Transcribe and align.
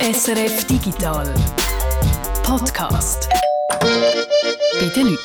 SRF 0.00 0.64
Digital 0.64 1.34
Podcast. 2.42 3.28
Bei 3.68 4.88
den 4.96 5.08
Leuten. 5.08 5.18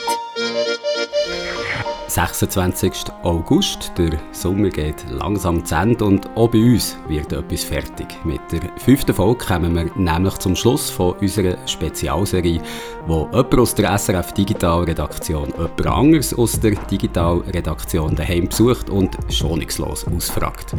26. 2.10 2.92
August. 3.24 3.94
Der 3.98 4.20
Sommer 4.34 4.68
geht 4.68 5.06
langsam 5.10 5.64
zu 5.64 5.76
Ende 5.76 6.04
und 6.04 6.30
auch 6.36 6.50
bei 6.50 6.58
uns 6.58 6.98
wird 7.08 7.32
etwas 7.32 7.64
fertig. 7.64 8.08
Mit 8.26 8.42
der 8.52 8.70
fünften 8.78 9.16
Folge 9.16 9.46
kommen 9.46 9.76
wir 9.76 9.90
nämlich 9.96 10.38
zum 10.40 10.58
Schluss 10.58 10.90
von 10.90 11.14
unserer 11.14 11.56
Spezialserie, 11.66 12.62
wo 13.08 13.30
jemand 13.32 13.58
aus 13.58 13.76
der 13.76 13.98
SRF 13.98 14.34
Digital 14.34 14.84
Redaktion 14.84 15.54
jemand 15.58 15.88
anderes 15.88 16.34
aus 16.38 16.60
der 16.60 16.72
Digital 16.72 17.38
Redaktion 17.48 18.14
daheim 18.14 18.50
besucht 18.50 18.90
und 18.90 19.18
schonungslos 19.30 20.06
ausfragt. 20.06 20.76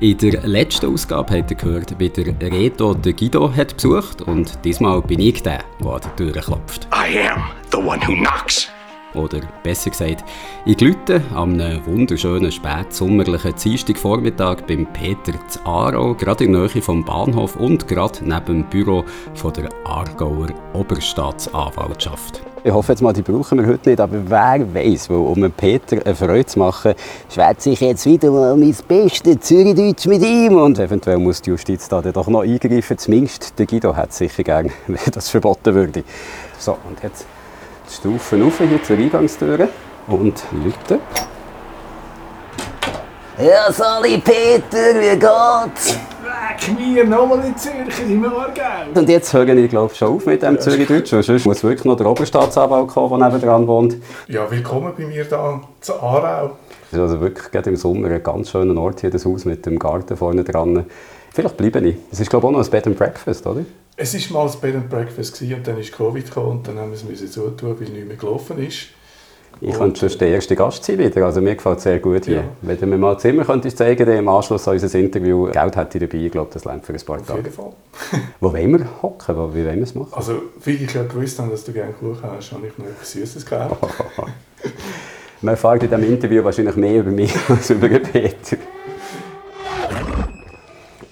In 0.00 0.18
der 0.18 0.42
letzten 0.42 0.92
Ausgabe 0.92 1.38
habt 1.38 1.52
ihr 1.52 1.56
gehört, 1.56 1.98
wie 1.98 2.08
der 2.08 2.26
Reto 2.40 2.94
den 2.94 3.14
Guido 3.14 3.50
hat 3.54 3.74
besucht 3.76 4.22
und 4.22 4.58
diesmal 4.64 5.00
bin 5.00 5.20
ich 5.20 5.40
der, 5.42 5.60
der 5.80 5.88
an 5.88 6.00
die 6.04 6.24
Tür 6.24 6.32
klopft. 6.32 6.88
I 6.92 7.28
am 7.28 7.44
the 7.70 7.78
one 7.78 8.00
who 8.06 8.14
knocks. 8.14 8.68
Oder 9.14 9.40
besser 9.62 9.90
gesagt, 9.90 10.24
ich 10.66 10.76
glüte 10.76 11.22
am 11.32 11.60
wunderschönen 11.86 12.50
spätsommerlichen 12.50 13.54
Dienstagvormittag 13.54 14.62
beim 14.66 14.92
Peter 14.92 15.32
zu 15.46 15.64
Aarau, 15.64 16.14
gerade 16.14 16.44
in 16.44 16.52
der 16.52 16.62
Nähe 16.62 16.82
vom 16.82 17.04
Bahnhof 17.04 17.54
und 17.54 17.86
gerade 17.86 18.18
neben 18.22 18.62
dem 18.62 18.64
Büro 18.64 19.04
von 19.34 19.52
der 19.52 19.68
Aargauer 19.84 20.48
Oberstaatsanwaltschaft. 20.72 22.42
Ich 22.66 22.72
hoffe 22.72 22.92
jetzt 22.92 23.02
mal, 23.02 23.12
die 23.12 23.20
brauchen 23.20 23.58
wir 23.58 23.66
heute 23.66 23.90
nicht, 23.90 24.00
aber 24.00 24.16
wer 24.26 24.74
weiß, 24.74 25.10
wo, 25.10 25.26
um 25.26 25.52
Peter 25.52 25.98
eine 26.02 26.14
Freude 26.14 26.46
zu 26.46 26.58
machen, 26.58 26.94
schwätze 27.30 27.68
ich 27.68 27.80
jetzt 27.80 28.06
wieder 28.06 28.30
mal 28.30 28.56
mein 28.56 28.74
bestes 28.88 29.40
Zürichdeutsch 29.40 30.06
mit 30.06 30.22
ihm 30.22 30.56
und 30.56 30.78
eventuell 30.78 31.18
muss 31.18 31.42
die 31.42 31.50
Justiz 31.50 31.86
da 31.88 32.00
doch 32.00 32.26
noch 32.28 32.40
eingreifen. 32.40 32.96
Zumindest 32.96 33.58
der 33.58 33.66
Guido 33.66 33.94
hat 33.94 34.14
sicher 34.14 34.42
gern, 34.42 34.70
wenn 34.86 35.12
das 35.12 35.28
verboten 35.28 35.74
würde. 35.74 36.04
So, 36.58 36.78
und 36.88 37.02
jetzt 37.02 37.26
die 37.86 37.94
Stufen 37.96 38.42
rauf 38.42 38.56
hier 38.56 38.82
zur 38.82 38.96
Eingangstür 38.96 39.68
und 40.06 40.42
Leute. 40.52 41.00
Ja, 43.46 43.70
Sali 43.70 44.16
Peter, 44.16 44.94
wie 45.02 45.18
geht's? 45.18 45.98
Leck 46.54 46.78
mir, 46.78 47.04
nochmal 47.04 47.44
in 47.44 47.56
Zürich, 47.56 48.00
im 48.08 48.24
Aargau. 48.24 48.62
Und 48.94 49.08
jetzt 49.08 49.32
höre 49.32 49.48
ich 49.48 49.70
glaube 49.70 49.94
schon 49.94 50.16
auf 50.16 50.26
mit 50.26 50.42
dem 50.42 50.60
Zürichdeutsch. 50.60 51.12
Und 51.12 51.22
sonst 51.24 51.46
muss 51.46 51.64
wirklich 51.64 51.84
noch 51.84 51.96
der 51.96 52.06
Oberstaatsanwalt 52.06 52.88
kommen, 52.88 53.18
der 53.18 53.30
nebenan 53.30 53.66
wohnt. 53.66 53.96
Ja, 54.28 54.48
willkommen 54.48 54.92
bei 54.96 55.04
mir 55.04 55.24
hier 55.24 55.60
zu 55.80 55.94
Aarau. 55.94 56.52
Das 56.90 56.92
ist 56.92 56.98
also 56.98 57.20
wirklich 57.20 57.50
gerade 57.50 57.70
im 57.70 57.76
Sommer 57.76 58.08
ein 58.08 58.22
ganz 58.22 58.50
schöner 58.50 58.80
Ort 58.80 59.00
hier, 59.00 59.10
das 59.10 59.24
Haus 59.24 59.44
mit 59.44 59.66
dem 59.66 59.78
Garten 59.78 60.16
vorne 60.16 60.44
dran. 60.44 60.86
Vielleicht 61.32 61.56
bleibe 61.56 61.80
ich. 61.80 61.96
Es 62.12 62.20
ist 62.20 62.30
glaube 62.30 62.46
ich 62.46 62.48
auch 62.48 62.58
noch 62.58 62.64
ein 62.64 62.70
Bed 62.70 62.86
and 62.86 62.98
Breakfast, 62.98 63.46
oder? 63.46 63.64
Es 63.96 64.32
war 64.32 64.44
mal 64.44 64.52
ein 64.52 64.60
Bed 64.60 64.74
and 64.76 64.88
Breakfast 64.88 65.38
gewesen, 65.38 65.56
und 65.56 65.66
dann 65.66 65.78
ist 65.78 65.92
Covid 65.92 66.24
gekommen 66.24 66.50
und 66.50 66.68
dann 66.68 66.78
haben 66.78 66.92
wir 66.92 67.14
es 67.14 67.32
zutun, 67.32 67.76
weil 67.80 67.88
nichts 67.88 68.06
mehr 68.06 68.16
gelaufen 68.16 68.64
ist. 68.64 68.90
Ich 69.60 69.72
könnte 69.74 70.08
schon 70.08 70.18
der 70.18 70.28
erste 70.28 70.56
Gast 70.56 70.84
sein 70.84 70.98
wieder. 70.98 71.24
Also 71.24 71.40
mir 71.40 71.54
gefällt 71.54 71.78
es 71.78 71.84
sehr 71.84 71.98
gut 71.98 72.24
hier. 72.26 72.36
Ja. 72.36 72.42
Wenn 72.62 72.78
du 72.78 72.86
mir 72.86 72.98
mal 72.98 73.18
Zimmer 73.18 73.44
könntest 73.44 73.78
zeigen 73.78 74.04
dann 74.04 74.16
im 74.18 74.28
Anschluss 74.28 74.66
an 74.68 74.74
unser 74.74 74.98
Interview, 74.98 75.44
Geld 75.50 75.76
hätte 75.76 75.98
ich 75.98 76.08
dabei, 76.10 76.24
ich 76.24 76.32
glaube, 76.32 76.50
das 76.52 76.64
lernt 76.64 76.84
für 76.84 76.92
ein 76.92 77.00
paar 77.00 77.20
Auf 77.20 77.26
Tage. 77.26 77.38
jeden 77.40 77.52
Fall. 77.52 77.72
Wo 78.40 78.52
wollen 78.52 78.78
wir 78.78 78.86
hocken? 79.02 79.36
Wo- 79.36 79.54
Wie 79.54 79.64
wollen 79.64 79.76
wir 79.76 79.82
es 79.84 79.94
machen? 79.94 80.12
Also, 80.12 80.42
wie 80.64 80.72
ich 80.72 80.92
ja 80.92 81.02
gewusst 81.04 81.38
habe, 81.38 81.50
dass 81.50 81.64
du 81.64 81.72
gerne 81.72 81.92
Kuchen 81.92 82.18
hast, 82.22 82.52
habe 82.52 82.66
ich 82.66 82.76
noch 82.78 82.86
etwas 82.86 83.12
Süßes 83.12 83.46
gekauft. 83.46 83.76
Man 85.40 85.54
erfährt 85.54 85.82
in 85.84 85.90
diesem 85.90 86.04
Interview 86.04 86.42
wahrscheinlich 86.44 86.76
mehr 86.76 87.00
über 87.00 87.10
mich 87.10 87.32
als 87.48 87.70
über 87.70 87.88
Peter. 87.88 88.56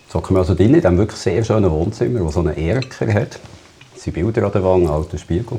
So 0.09 0.21
kommen 0.21 0.37
wir 0.37 0.41
also 0.41 0.55
drin 0.55 0.69
in 0.75 0.81
diesem 0.81 0.99
wirklich 0.99 1.19
sehr 1.21 1.43
schönen 1.43 1.71
Wohnzimmer, 1.71 2.21
das 2.21 2.35
so 2.35 2.41
einen 2.41 2.57
Erker 2.57 3.13
hat. 3.15 3.39
Es 3.97 4.03
sind 4.03 4.13
Bilder 4.15 4.45
an 4.45 4.53
der 4.53 4.63
Wand, 4.65 4.85
ein 4.85 4.91
alter 4.91 5.17
Spiegel. 5.17 5.59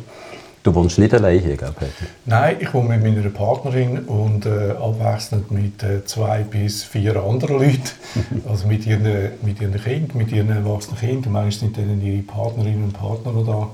Du 0.63 0.74
wohnst 0.74 0.97
nicht 0.97 1.13
allein 1.13 1.40
hier, 1.40 1.57
gell, 1.57 1.74
Peter? 1.78 1.91
Nein, 2.25 2.56
ich 2.59 2.74
wohne 2.74 2.97
mit 2.97 3.03
meiner 3.03 3.29
Partnerin 3.29 4.00
und 4.00 4.46
äh, 4.46 4.72
abwechselnd 4.72 5.51
mit 5.51 5.84
äh, 5.84 6.06
zwei 6.06 6.44
bis 6.44 6.84
vier 6.85 7.22
anderen 7.22 7.57
Leuten. 7.57 7.81
Also 8.50 8.68
mit 8.68 8.85
ihren, 8.85 9.03
mit 9.44 9.59
ihren 9.59 9.74
Kindern, 9.81 10.18
mit 10.18 10.31
ihren 10.31 10.50
erwachsenen 10.50 10.97
Kindern. 11.00 11.34
Manchmal 11.34 11.51
sind 11.51 11.78
dann 11.78 12.01
ihre 12.01 12.22
Partnerinnen 12.24 12.85
und 12.85 12.94
Partner 12.94 13.34
noch 13.34 13.46
da. 13.46 13.68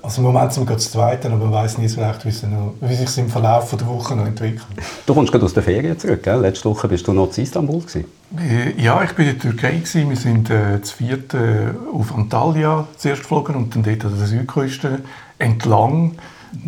Also 0.00 0.22
im 0.22 0.28
Moment 0.32 0.52
sind 0.52 0.62
wir 0.62 0.66
gerade 0.68 0.80
zu 0.80 0.92
zweit, 0.92 1.26
aber 1.26 1.36
man 1.36 1.50
weiß 1.52 1.78
nie 1.78 1.88
so 1.88 2.00
recht, 2.00 2.24
wie, 2.24 2.28
es 2.28 2.42
noch, 2.44 2.74
wie 2.80 2.94
sich 2.94 3.18
im 3.18 3.28
Verlauf 3.28 3.74
der 3.76 3.86
Woche 3.88 4.14
noch 4.14 4.26
entwickelt. 4.26 4.62
Du 5.04 5.12
kommst 5.12 5.32
gerade 5.32 5.44
aus 5.44 5.54
der 5.54 5.64
Ferien 5.64 5.98
zurück, 5.98 6.22
gell? 6.22 6.40
Letzte 6.40 6.70
Woche 6.70 6.86
bist 6.86 7.06
du 7.08 7.12
noch 7.12 7.36
in 7.36 7.42
Istanbul. 7.42 7.80
Gewesen. 7.80 8.04
Äh, 8.38 8.80
Ja, 8.80 9.02
ich 9.02 9.10
war 9.10 9.18
in 9.18 9.24
der 9.26 9.38
Türkei. 9.38 9.72
Gewesen. 9.72 10.08
Wir 10.08 10.16
sind 10.16 10.50
äh, 10.50 10.80
zu 10.82 10.96
viert 10.96 11.34
äh, 11.34 11.70
auf 11.92 12.14
Antalya 12.14 12.86
zuerst 12.96 13.22
geflogen 13.22 13.56
und 13.56 13.74
dann 13.74 13.82
dort 13.82 14.04
an 14.04 14.16
der 14.16 14.26
Südküste 14.28 15.00
entlang. 15.42 16.12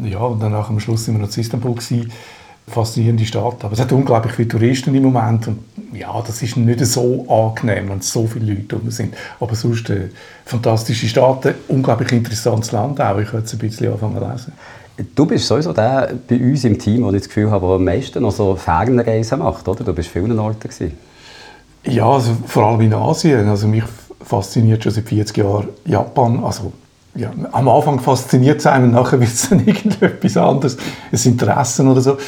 Ja, 0.03 0.19
und 0.19 0.43
dann 0.43 0.55
am 0.55 0.81
Schluss 0.81 1.05
sind 1.05 1.15
wir 1.15 1.27
noch 1.27 1.35
in 1.35 1.43
Istanbul. 1.43 1.75
Gewesen. 1.75 2.11
Faszinierende 2.67 3.27
Stadt. 3.27 3.63
Aber 3.63 3.75
es 3.75 3.81
hat 3.81 3.93
unglaublich 3.93 4.33
viele 4.33 4.49
Touristen 4.49 4.95
im 4.95 5.03
Moment. 5.03 5.49
Und 5.49 5.59
ja, 5.93 6.23
das 6.27 6.41
ist 6.43 6.57
nicht 6.57 6.85
so 6.87 7.27
angenehm, 7.29 7.91
wenn 7.91 8.01
so 8.01 8.27
viele 8.27 8.55
Leute 8.55 8.77
rum 8.77 8.91
sind. 8.91 9.15
Aber 9.39 9.55
sonst 9.55 9.91
äh, 9.91 10.09
fantastische 10.47 11.07
Stadt, 11.07 11.47
ein 11.47 11.55
unglaublich 11.69 12.13
interessantes 12.13 12.73
Land 12.73 13.01
auch. 13.03 13.19
Ich 13.19 13.29
könnte 13.29 13.45
es 13.45 13.53
ein 13.53 13.59
bisschen 13.59 13.93
anfangen 13.93 14.19
zu 14.19 14.27
lesen. 14.27 14.53
Du 15.15 15.27
bist 15.27 15.47
sowieso 15.47 15.73
der 15.73 16.15
bei 16.27 16.37
uns 16.37 16.65
im 16.65 16.79
Team, 16.79 17.03
wo 17.03 17.11
ich 17.11 17.19
das 17.19 17.29
Gefühl 17.29 17.51
habe, 17.51 17.67
der 17.67 17.75
am 17.77 17.85
meisten 17.85 18.23
noch 18.23 18.33
so 18.33 18.55
Fernreisen 18.57 19.41
macht, 19.41 19.69
oder? 19.69 19.85
Du 19.85 19.93
bist 19.93 20.09
vielen 20.09 20.39
Orten 20.39 20.61
gewesen. 20.61 20.97
Ja, 21.85 22.09
also 22.09 22.35
vor 22.47 22.65
allem 22.65 22.81
in 22.81 22.95
Asien. 22.95 23.47
Also 23.49 23.67
mich 23.69 23.85
fasziniert 24.23 24.83
schon 24.83 24.93
seit 24.93 25.09
40 25.09 25.37
Jahren 25.37 25.69
Japan. 25.85 26.43
Also 26.43 26.73
ja, 27.15 27.33
am 27.53 27.69
Anfang 27.69 28.01
fasziniert 28.01 28.61
es 28.61 28.67
einem, 28.67 28.91
nachher 28.91 29.21
wird 29.21 29.31
es 29.31 29.49
dann 29.49 29.61
irgendetwas 29.67 30.37
anderes, 30.37 30.77
ein 31.13 31.21
Interessen 31.25 31.89
oder 31.89 32.01
so. 32.01 32.19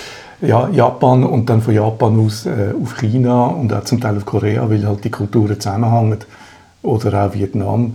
Ja, 0.43 0.69
Japan 0.69 1.25
und 1.25 1.49
dann 1.49 1.63
von 1.63 1.75
Japan 1.75 2.21
aus 2.21 2.45
äh, 2.45 2.75
auf 2.81 2.97
China 2.99 3.47
und 3.47 3.73
auch 3.73 3.85
zum 3.85 4.01
Teil 4.01 4.17
auf 4.17 4.27
Korea, 4.27 4.69
weil 4.69 4.87
halt 4.87 5.03
die 5.03 5.11
Kulturen 5.11 5.59
zusammenhängen. 5.59 6.19
Oder 6.83 7.27
auch 7.27 7.35
Vietnam. 7.35 7.95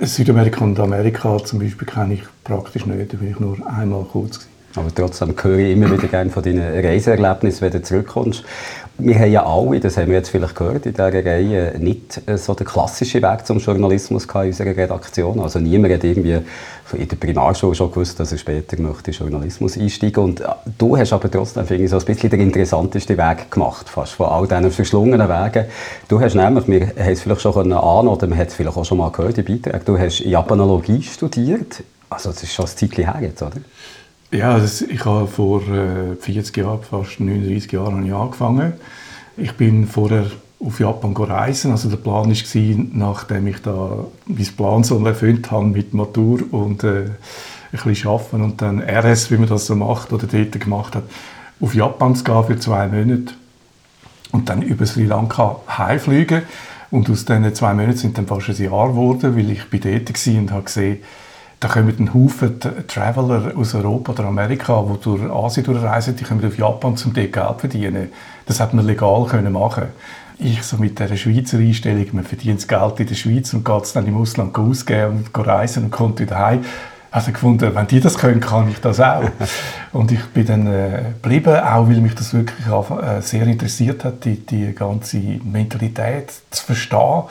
Südamerika 0.00 0.62
und 0.62 0.78
Amerika 0.78 1.38
zum 1.42 1.58
Beispiel 1.58 1.88
kenne 1.88 2.14
ich 2.14 2.22
praktisch 2.44 2.86
nicht, 2.86 3.12
da 3.12 3.16
bin 3.16 3.30
ich 3.30 3.40
nur 3.40 3.56
einmal 3.66 4.04
kurz 4.04 4.38
gewesen. 4.38 4.50
Aber 4.76 4.94
trotzdem 4.94 5.34
höre 5.42 5.58
ich 5.58 5.76
immer 5.76 5.90
wieder 5.90 6.06
gerne 6.06 6.30
von 6.30 6.42
deinen 6.42 6.62
Reiseerlebnissen, 6.62 7.60
wenn 7.62 7.72
du 7.72 7.82
zurückkommst. 7.82 8.44
Wir 9.02 9.18
haben 9.18 9.32
ja 9.32 9.46
alle, 9.46 9.80
das 9.80 9.96
haben 9.96 10.08
wir 10.08 10.16
jetzt 10.16 10.28
vielleicht 10.28 10.54
gehört 10.54 10.84
in 10.84 10.92
dieser 10.92 11.12
Reihe, 11.24 11.74
nicht 11.78 12.20
äh, 12.26 12.36
so 12.36 12.54
den 12.54 12.66
klassischen 12.66 13.22
Weg 13.22 13.46
zum 13.46 13.58
Journalismus 13.58 14.26
in 14.26 14.40
unserer 14.40 14.76
Redaktion. 14.76 15.40
Also 15.40 15.58
niemand 15.58 15.94
hat 15.94 16.04
irgendwie 16.04 16.38
in 16.92 17.08
der 17.08 17.16
Primarschule 17.16 17.74
schon 17.74 17.90
gewusst, 17.90 18.20
dass 18.20 18.32
er 18.32 18.38
später 18.38 18.80
möchte 18.80 19.10
Journalismus 19.12 19.78
einsteigen 19.78 20.22
Und 20.22 20.40
äh, 20.40 20.48
du 20.78 20.96
hast 20.96 21.12
aber 21.12 21.30
trotzdem, 21.30 21.66
finde 21.66 21.84
ich, 21.84 21.90
so 21.90 21.98
ein 21.98 22.04
bisschen 22.04 22.30
den 22.30 22.40
interessanteste 22.40 23.16
Weg 23.16 23.50
gemacht, 23.50 23.88
fast 23.88 24.12
von 24.12 24.26
all 24.26 24.46
diesen 24.46 24.70
verschlungenen 24.70 25.28
Wegen. 25.28 25.64
Du 26.08 26.20
hast 26.20 26.34
nämlich, 26.34 26.68
wir 26.68 26.86
haben 26.88 27.12
es 27.12 27.22
vielleicht 27.22 27.40
schon 27.40 27.72
ahnen 27.72 28.08
oder 28.08 28.26
man 28.26 28.38
hat 28.38 28.48
es 28.48 28.54
vielleicht 28.54 28.76
auch 28.76 28.84
schon 28.84 28.98
mal 28.98 29.10
gehört 29.10 29.38
in 29.38 29.44
Beiträgen, 29.44 29.80
du 29.84 29.98
hast 29.98 30.20
Japanologie 30.20 31.02
studiert. 31.02 31.82
Also 32.10 32.30
das 32.30 32.42
ist 32.42 32.52
schon 32.52 32.66
ein 32.66 32.76
Zeitchen 32.76 33.04
her 33.04 33.18
jetzt, 33.22 33.40
oder? 33.40 33.60
Ja, 34.32 34.58
das, 34.58 34.80
ich 34.80 35.04
habe 35.04 35.26
vor 35.26 35.60
äh, 35.62 36.14
40 36.14 36.56
Jahren, 36.56 36.82
fast 36.88 37.18
39 37.18 37.72
Jahren 37.72 38.12
angefangen. 38.12 38.74
Ich 39.36 39.52
bin 39.52 39.88
vorher 39.88 40.26
auf 40.64 40.78
Japan 40.78 41.16
reisen. 41.16 41.72
Also 41.72 41.88
der 41.88 41.96
Plan 41.96 42.30
war, 42.30 42.84
nachdem 42.92 43.46
ich 43.48 43.58
da 43.60 44.04
mein 44.26 44.46
Plan 44.56 44.84
so 44.84 45.04
erfüllt 45.04 45.50
habe 45.50 45.64
mit 45.64 45.94
Matur 45.94 46.40
und 46.52 46.84
äh, 46.84 47.06
ein 47.72 47.80
bisschen 47.84 48.08
arbeiten 48.08 48.42
und 48.42 48.62
dann 48.62 48.80
RS, 48.80 49.32
wie 49.32 49.36
man 49.36 49.48
das 49.48 49.66
so 49.66 49.74
macht 49.74 50.12
oder 50.12 50.28
dort 50.28 50.60
gemacht 50.60 50.94
hat, 50.94 51.04
auf 51.60 51.74
Japan 51.74 52.14
zu 52.14 52.22
gehen 52.22 52.44
für 52.44 52.58
zwei 52.58 52.86
Monate 52.86 53.34
und 54.30 54.48
dann 54.48 54.62
über 54.62 54.86
Sri 54.86 55.06
Lanka 55.06 55.56
heimfliegen. 55.76 56.42
Und 56.92 57.10
aus 57.10 57.24
diesen 57.24 57.52
zwei 57.54 57.74
Monaten 57.74 57.96
sind 57.96 58.16
dann 58.16 58.28
fast 58.28 58.48
ein 58.48 58.56
Jahr 58.56 58.88
geworden, 58.90 59.36
weil 59.36 59.50
ich 59.50 59.68
bei 59.70 59.78
dort 59.78 60.26
war 60.26 60.38
und 60.40 60.50
habe 60.52 60.62
gesehen, 60.62 60.98
da 61.60 61.68
kommen 61.68 61.94
ein 61.98 62.14
Haufen 62.14 62.58
Traveler 62.88 63.52
aus 63.54 63.74
Europa 63.74 64.12
oder 64.12 64.24
Amerika, 64.24 64.82
die 64.82 65.00
durch 65.02 65.30
Asien 65.30 65.64
durchreisen, 65.64 66.16
die 66.16 66.24
kommen 66.24 66.44
auf 66.44 66.56
Japan, 66.56 66.92
um 66.92 67.12
dort 67.12 67.14
Geld 67.14 67.34
zu 67.34 67.58
verdienen. 67.58 68.08
Das 68.46 68.60
hat 68.60 68.72
man 68.72 68.86
legal 68.86 69.26
können 69.26 69.52
machen. 69.52 69.88
Ich 70.38 70.62
so 70.62 70.78
mit 70.78 70.98
dieser 70.98 71.18
Schweizer 71.18 71.58
Einstellung, 71.58 72.06
man 72.12 72.24
verdient 72.24 72.60
das 72.60 72.66
Geld 72.66 73.00
in 73.00 73.06
der 73.06 73.14
Schweiz 73.14 73.52
und 73.52 73.62
geht 73.62 73.82
es 73.82 73.92
dann 73.92 74.06
im 74.06 74.16
Ausland 74.16 74.56
ausgeben 74.58 75.26
und 75.32 75.46
reisen 75.46 75.84
und 75.84 75.90
kommt 75.90 76.18
wieder 76.18 76.38
heim. 76.38 76.64
Also 77.10 77.32
gefunden, 77.32 77.74
wenn 77.74 77.86
die 77.88 78.00
das 78.00 78.16
können, 78.16 78.40
kann 78.40 78.70
ich 78.70 78.80
das 78.80 78.98
auch. 78.98 79.24
und 79.92 80.12
ich 80.12 80.24
bin 80.26 80.46
dann 80.46 80.66
äh, 80.66 81.02
geblieben, 81.20 81.56
auch 81.56 81.88
weil 81.88 82.00
mich 82.00 82.14
das 82.14 82.32
wirklich 82.32 82.66
äh, 82.66 83.20
sehr 83.20 83.46
interessiert 83.46 84.04
hat, 84.04 84.24
die, 84.24 84.36
die 84.46 84.72
ganze 84.74 85.18
Mentalität 85.18 86.32
zu 86.50 86.64
verstehen. 86.64 87.24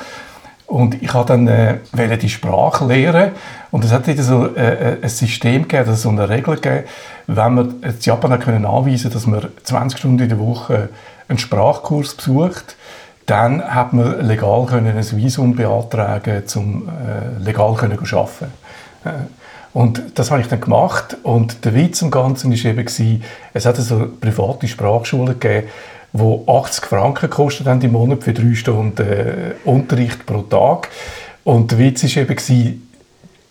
Und 0.69 1.01
ich 1.01 1.11
habe 1.15 1.25
dann 1.25 1.47
äh, 1.47 2.17
die 2.19 2.29
Sprache 2.29 2.85
lernen 2.85 3.31
und 3.71 3.83
es 3.83 3.91
hat 3.91 4.05
wieder 4.05 4.21
so 4.21 4.55
äh, 4.55 4.97
ein 5.01 5.09
System 5.09 5.67
gegeben, 5.67 5.95
so 5.95 6.09
eine 6.09 6.29
Regel 6.29 6.55
gegeben, 6.55 6.83
wenn 7.25 7.53
man 7.55 7.81
in 7.81 7.95
Japan 7.99 8.39
können 8.39 8.67
anweisen, 8.67 9.11
dass 9.11 9.25
man 9.25 9.47
20 9.63 9.97
Stunden 9.97 10.19
in 10.21 10.29
der 10.29 10.39
Woche 10.39 10.89
einen 11.27 11.39
Sprachkurs 11.39 12.13
besucht, 12.13 12.75
dann 13.25 13.63
hat 13.63 13.93
man 13.93 14.21
legal 14.21 14.67
können 14.67 14.95
ein 14.95 15.17
Visum 15.17 15.55
beantragen, 15.55 16.43
um 16.55 16.87
äh, 16.87 17.43
legal 17.43 17.73
können 17.73 17.97
arbeiten. 17.97 18.53
Äh, 19.05 19.09
und 19.73 20.03
das 20.15 20.29
habe 20.29 20.41
ich 20.41 20.47
dann 20.47 20.61
gemacht 20.61 21.17
und 21.23 21.65
der 21.65 21.73
Witz 21.73 22.03
am 22.03 22.11
Ganzen 22.11 22.51
war 22.51 22.65
eben, 22.65 23.23
es 23.53 23.65
hat 23.65 23.77
so 23.77 24.07
private 24.21 24.67
Sprachschulen 24.67 25.39
gegeben, 25.39 25.67
die 26.13 26.39
80 26.47 26.85
Franken 26.85 27.29
kostet 27.29 27.83
im 27.83 27.91
Monat 27.91 28.23
für 28.23 28.33
drei 28.33 28.53
Stunden 28.55 29.07
äh, 29.07 29.53
Unterricht 29.63 30.25
pro 30.25 30.41
Tag. 30.41 30.89
Und 31.43 31.71
der 31.71 31.79
Witz 31.79 32.03
war 32.03 32.23
eben, 32.23 32.35
gewesen, 32.35 32.89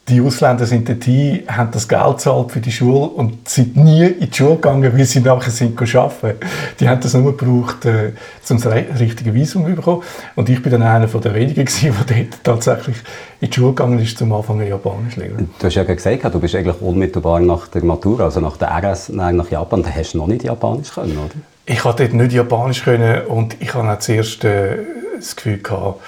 die 0.08 0.20
Ausländer 0.22 0.64
sind 0.64 0.88
dort 0.88 1.04
hin, 1.04 1.42
haben 1.48 1.70
das 1.70 1.86
Geld 1.86 2.16
gezahlt 2.16 2.50
für 2.50 2.60
die 2.60 2.72
Schule 2.72 3.08
und 3.08 3.48
sind 3.48 3.76
nie 3.76 4.06
in 4.06 4.30
die 4.30 4.36
Schule 4.36 4.54
gegangen, 4.54 4.96
weil 4.96 5.04
sie 5.04 5.20
nachher 5.20 5.50
sind 5.50 5.78
arbeiten. 5.78 6.38
Die 6.80 6.88
haben 6.88 7.00
das 7.00 7.14
nur 7.14 7.36
gebraucht, 7.36 7.84
äh, 7.84 8.12
um 8.48 8.60
das 8.60 8.66
richtige 8.98 9.34
Visum 9.34 9.66
zu 9.66 9.74
bekommen. 9.74 10.02
Und 10.34 10.48
ich 10.48 10.62
bin 10.62 10.72
dann 10.72 10.82
einer 10.82 11.06
der 11.06 11.34
wenigen 11.34 11.64
gewesen, 11.64 11.94
der 12.08 12.16
dort 12.16 12.44
tatsächlich 12.44 12.96
in 13.40 13.50
die 13.50 13.54
Schule 13.54 13.74
gegangen 13.74 13.98
ist, 13.98 14.16
zum 14.16 14.32
Anfang 14.32 14.66
Japanisch 14.66 15.14
zu 15.14 15.20
lernen. 15.20 15.50
Du 15.58 15.66
hast 15.66 15.74
ja 15.74 15.84
gesagt, 15.84 16.34
du 16.34 16.40
bist 16.40 16.54
eigentlich 16.54 16.80
unmittelbar 16.80 17.40
nach 17.40 17.68
der 17.68 17.84
Matura, 17.84 18.24
also 18.24 18.40
nach 18.40 18.56
der 18.56 18.70
RS, 18.70 19.10
nach 19.10 19.50
Japan, 19.50 19.82
da 19.82 19.90
hast 19.90 20.14
du 20.14 20.18
noch 20.18 20.26
nicht 20.26 20.42
Japanisch 20.42 20.92
können, 20.92 21.18
oder? 21.18 21.34
Ich 21.70 21.80
konnte 21.80 22.04
dort 22.04 22.14
nicht 22.14 22.32
Japanisch 22.32 22.82
können 22.82 23.26
und 23.26 23.60
ich 23.60 23.74
hatte 23.74 23.92
auch 23.92 23.98
zuerst 23.98 24.42
äh, 24.42 24.78
das 25.16 25.36
Gefühl 25.36 25.58
gehabt, 25.58 26.00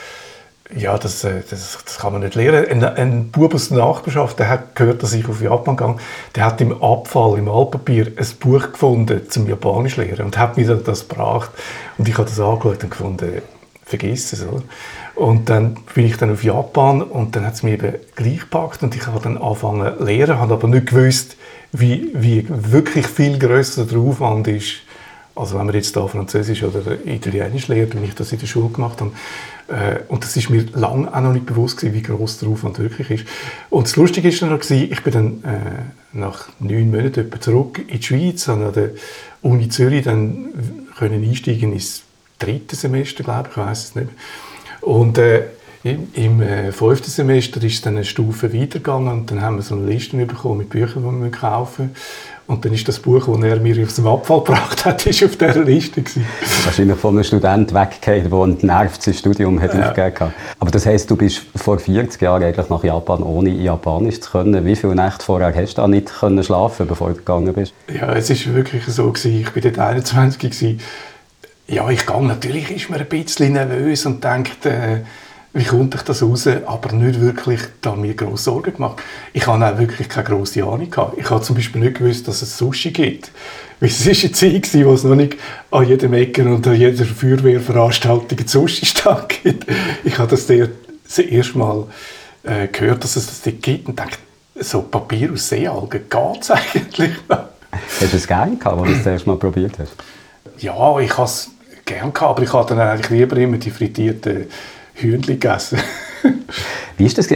ja, 0.74 0.96
das, 0.96 1.22
äh, 1.22 1.42
das, 1.50 1.76
das, 1.84 1.98
kann 1.98 2.14
man 2.14 2.22
nicht 2.22 2.34
lernen. 2.34 2.82
Ein, 2.82 2.96
ein 2.96 3.30
Bub 3.30 3.54
aus 3.54 3.68
der 3.68 3.76
Nachbarschaft, 3.76 4.38
der 4.38 4.48
hat 4.48 4.74
gehört, 4.74 5.02
dass 5.02 5.12
ich 5.12 5.28
auf 5.28 5.42
Japan 5.42 5.76
gehe, 5.76 5.96
der 6.34 6.46
hat 6.46 6.62
im 6.62 6.82
Abfall, 6.82 7.36
im 7.36 7.50
Altpapier, 7.50 8.06
ein 8.16 8.26
Buch 8.40 8.72
gefunden 8.72 9.28
zum 9.28 9.46
Japanisch 9.46 9.98
lernen 9.98 10.22
und 10.22 10.38
hat 10.38 10.56
mir 10.56 10.74
das 10.76 11.06
gebracht. 11.06 11.50
Und 11.98 12.08
ich 12.08 12.16
habe 12.16 12.26
das 12.26 12.40
angeschaut 12.40 12.82
und 12.82 12.90
gefunden, 12.90 13.42
vergiss 13.84 14.32
es, 14.32 14.42
oder? 14.46 14.62
Und 15.14 15.50
dann 15.50 15.76
bin 15.94 16.06
ich 16.06 16.16
dann 16.16 16.32
auf 16.32 16.42
Japan 16.42 17.02
und 17.02 17.36
dann 17.36 17.44
hat 17.44 17.52
es 17.52 17.62
mir 17.62 17.74
eben 17.74 17.96
gleich 18.16 18.40
gepackt 18.40 18.82
und 18.82 18.96
ich 18.96 19.06
habe 19.06 19.20
dann 19.20 19.36
angefangen 19.36 19.98
zu 19.98 20.04
lernen, 20.04 20.38
habe 20.38 20.54
aber 20.54 20.68
nicht 20.68 20.86
gewusst, 20.86 21.36
wie, 21.72 22.10
wie 22.14 22.46
wirklich 22.48 23.06
viel 23.06 23.38
grösser 23.38 23.84
der 23.84 23.98
Aufwand 23.98 24.48
ist, 24.48 24.76
also 25.40 25.58
wenn 25.58 25.66
man 25.66 25.74
jetzt 25.74 25.96
da 25.96 26.06
Französisch 26.06 26.62
oder 26.62 26.82
Italienisch 27.04 27.68
lernt, 27.68 28.00
wie 28.00 28.04
ich 28.04 28.14
das 28.14 28.32
in 28.32 28.38
der 28.38 28.46
Schule 28.46 28.68
gemacht 28.68 29.00
habe. 29.00 29.12
Äh, 29.68 30.00
und 30.08 30.22
das 30.22 30.36
ist 30.36 30.50
mir 30.50 30.66
lange 30.74 31.12
auch 31.12 31.20
noch 31.20 31.32
nicht 31.32 31.46
bewusst 31.46 31.78
gewesen, 31.78 31.94
wie 31.94 32.02
groß 32.02 32.38
der 32.38 32.48
Aufwand 32.50 32.78
wirklich 32.78 33.10
ist. 33.10 33.24
Und 33.70 33.86
das 33.86 33.96
Lustige 33.96 34.28
ist 34.28 34.42
dann 34.42 34.50
noch, 34.50 34.60
ich 34.70 35.02
bin 35.02 35.12
dann 35.12 35.44
äh, 35.44 35.82
nach 36.12 36.48
neun 36.58 36.90
Monaten 36.90 37.30
zurück 37.40 37.78
in 37.78 37.98
die 37.98 38.02
Schweiz, 38.02 38.48
habe 38.48 38.66
an 38.66 38.72
der 38.72 38.90
Uni 39.42 39.68
Zürich 39.70 40.04
dann 40.04 40.50
können 40.98 41.24
einsteigen 41.24 41.72
ins 41.72 42.02
dritte 42.38 42.76
Semester, 42.76 43.24
glaube 43.24 43.48
ich, 43.50 43.56
ich 43.56 43.62
weiß 43.62 43.84
es 43.84 43.94
nicht 43.94 44.08
mehr. 44.08 44.14
Und 44.82 45.18
äh, 45.18 45.44
im, 45.82 46.08
im 46.12 46.42
äh, 46.42 46.72
fünften 46.72 47.10
Semester 47.10 47.62
ist 47.62 47.74
es 47.74 47.80
dann 47.80 47.96
eine 47.96 48.04
Stufe 48.04 48.52
weitergegangen 48.52 49.12
und 49.12 49.30
dann 49.30 49.40
haben 49.40 49.56
wir 49.56 49.62
so 49.62 49.74
eine 49.74 49.86
Liste 49.86 50.16
bekommen 50.26 50.58
mit 50.58 50.68
Büchern, 50.68 51.02
die 51.02 51.24
wir 51.24 51.30
kaufen 51.30 51.90
und 52.50 52.64
dann 52.64 52.72
ist 52.72 52.88
das 52.88 52.98
Buch, 52.98 53.28
das 53.28 53.44
er 53.44 53.60
mir 53.60 53.86
aus 53.86 53.94
dem 53.94 54.08
Abfall 54.08 54.40
gebracht 54.44 54.84
hat, 54.84 55.06
ist 55.06 55.22
auf 55.22 55.36
dieser 55.36 55.62
Liste. 55.62 56.02
Gewesen. 56.02 56.26
Wahrscheinlich 56.64 56.98
von 56.98 57.14
einem 57.14 57.22
Student 57.22 57.72
weggefallen, 57.72 58.28
der 58.28 58.38
ein 58.40 58.58
nervtes 58.60 59.18
Studium 59.20 59.60
hat 59.60 59.72
ja. 59.72 59.88
aufgegeben 59.88 60.34
Aber 60.58 60.70
das 60.72 60.84
heisst, 60.84 61.08
du 61.10 61.16
bist 61.16 61.42
vor 61.54 61.78
40 61.78 62.20
Jahren 62.20 62.42
eigentlich 62.42 62.68
nach 62.68 62.82
Japan, 62.82 63.22
ohne 63.22 63.50
Japanisch 63.50 64.20
zu 64.20 64.32
können. 64.32 64.66
Wie 64.66 64.74
viele 64.74 64.96
Nächte 64.96 65.24
vorher 65.24 65.54
hast 65.54 65.74
du 65.74 65.82
da 65.82 65.88
nicht 65.88 66.12
können 66.12 66.42
schlafen 66.42 66.88
bevor 66.88 67.10
du 67.10 67.14
gegangen 67.14 67.54
bist? 67.54 67.72
Ja, 67.88 68.12
es 68.14 68.28
war 68.30 68.54
wirklich 68.54 68.84
so. 68.86 69.12
Gewesen. 69.12 69.40
Ich 69.40 69.54
war 69.54 69.62
dort 69.62 69.78
21. 69.78 70.40
Gewesen. 70.40 70.80
Ja, 71.68 71.88
ich 71.88 72.04
gehe. 72.04 72.22
Natürlich 72.22 72.70
ist 72.72 72.90
man 72.90 72.98
ein 72.98 73.06
bisschen 73.06 73.52
nervös 73.52 74.06
und 74.06 74.24
denkt... 74.24 74.66
Äh, 74.66 75.02
wie 75.52 75.64
kommt 75.64 75.94
ich 75.96 76.02
das 76.02 76.22
raus, 76.22 76.46
aber 76.46 76.92
nicht 76.92 77.20
wirklich 77.20 77.60
da 77.80 77.96
mir 77.96 78.14
grosse 78.14 78.44
Sorgen 78.44 78.74
gemacht. 78.74 79.02
Ich 79.32 79.46
habe 79.46 79.64
auch 79.66 79.78
wirklich 79.78 80.08
keine 80.08 80.28
grosse 80.28 80.62
Ahnung 80.62 80.88
gehabt. 80.90 81.18
Ich 81.18 81.28
habe 81.28 81.42
zum 81.42 81.56
Beispiel 81.56 81.80
nicht 81.80 81.98
gewusst, 81.98 82.28
dass 82.28 82.42
es 82.42 82.56
Sushi 82.56 82.92
gibt. 82.92 83.32
Weil 83.80 83.88
es 83.88 84.06
war 84.06 84.12
eine 84.12 84.32
Zeit, 84.32 84.84
wo 84.84 84.92
es 84.92 85.02
noch 85.04 85.16
nicht 85.16 85.36
an 85.70 85.88
jedem 85.88 86.14
Ecken 86.14 86.52
und 86.52 86.66
an 86.66 86.76
jeder 86.76 87.04
Feuerwehrveranstaltung 87.04 88.38
einen 88.38 88.46
Sushi-Stand 88.46 89.28
gibt. 89.42 89.66
Ich 90.04 90.18
habe 90.18 90.30
das 90.30 90.46
das 90.46 91.18
erste 91.18 91.58
Mal 91.58 91.86
äh, 92.44 92.68
gehört, 92.68 93.02
dass 93.02 93.16
es 93.16 93.26
das 93.26 93.42
dort 93.42 93.62
gibt 93.62 93.88
und 93.88 93.98
dachte, 93.98 94.18
so 94.54 94.82
Papier 94.82 95.32
aus 95.32 95.48
Seealgen, 95.48 95.88
geht 96.08 96.40
es 96.40 96.50
eigentlich 96.50 97.12
noch? 97.28 97.48
Hast 97.72 98.12
du 98.12 98.16
es 98.16 98.26
gerne 98.26 98.56
gehabt, 98.56 98.80
als 98.80 98.88
du 98.88 98.96
das 98.96 99.06
erste 99.06 99.28
Mal 99.28 99.36
probiert 99.36 99.78
hast? 99.78 99.92
Ja, 100.58 100.98
ich 101.00 101.16
habe 101.16 101.24
es 101.24 101.50
gerne 101.84 102.12
gehabt, 102.12 102.22
aber 102.22 102.42
ich 102.42 102.52
habe 102.52 102.68
dann 102.68 102.80
eigentlich 102.80 103.10
lieber 103.10 103.36
immer 103.36 103.56
die 103.56 103.70
frittierten 103.70 104.46
Hühnchen 105.02 105.40
gegessen. 105.40 105.78
Wie 106.96 107.06
ist 107.06 107.16
das? 107.16 107.30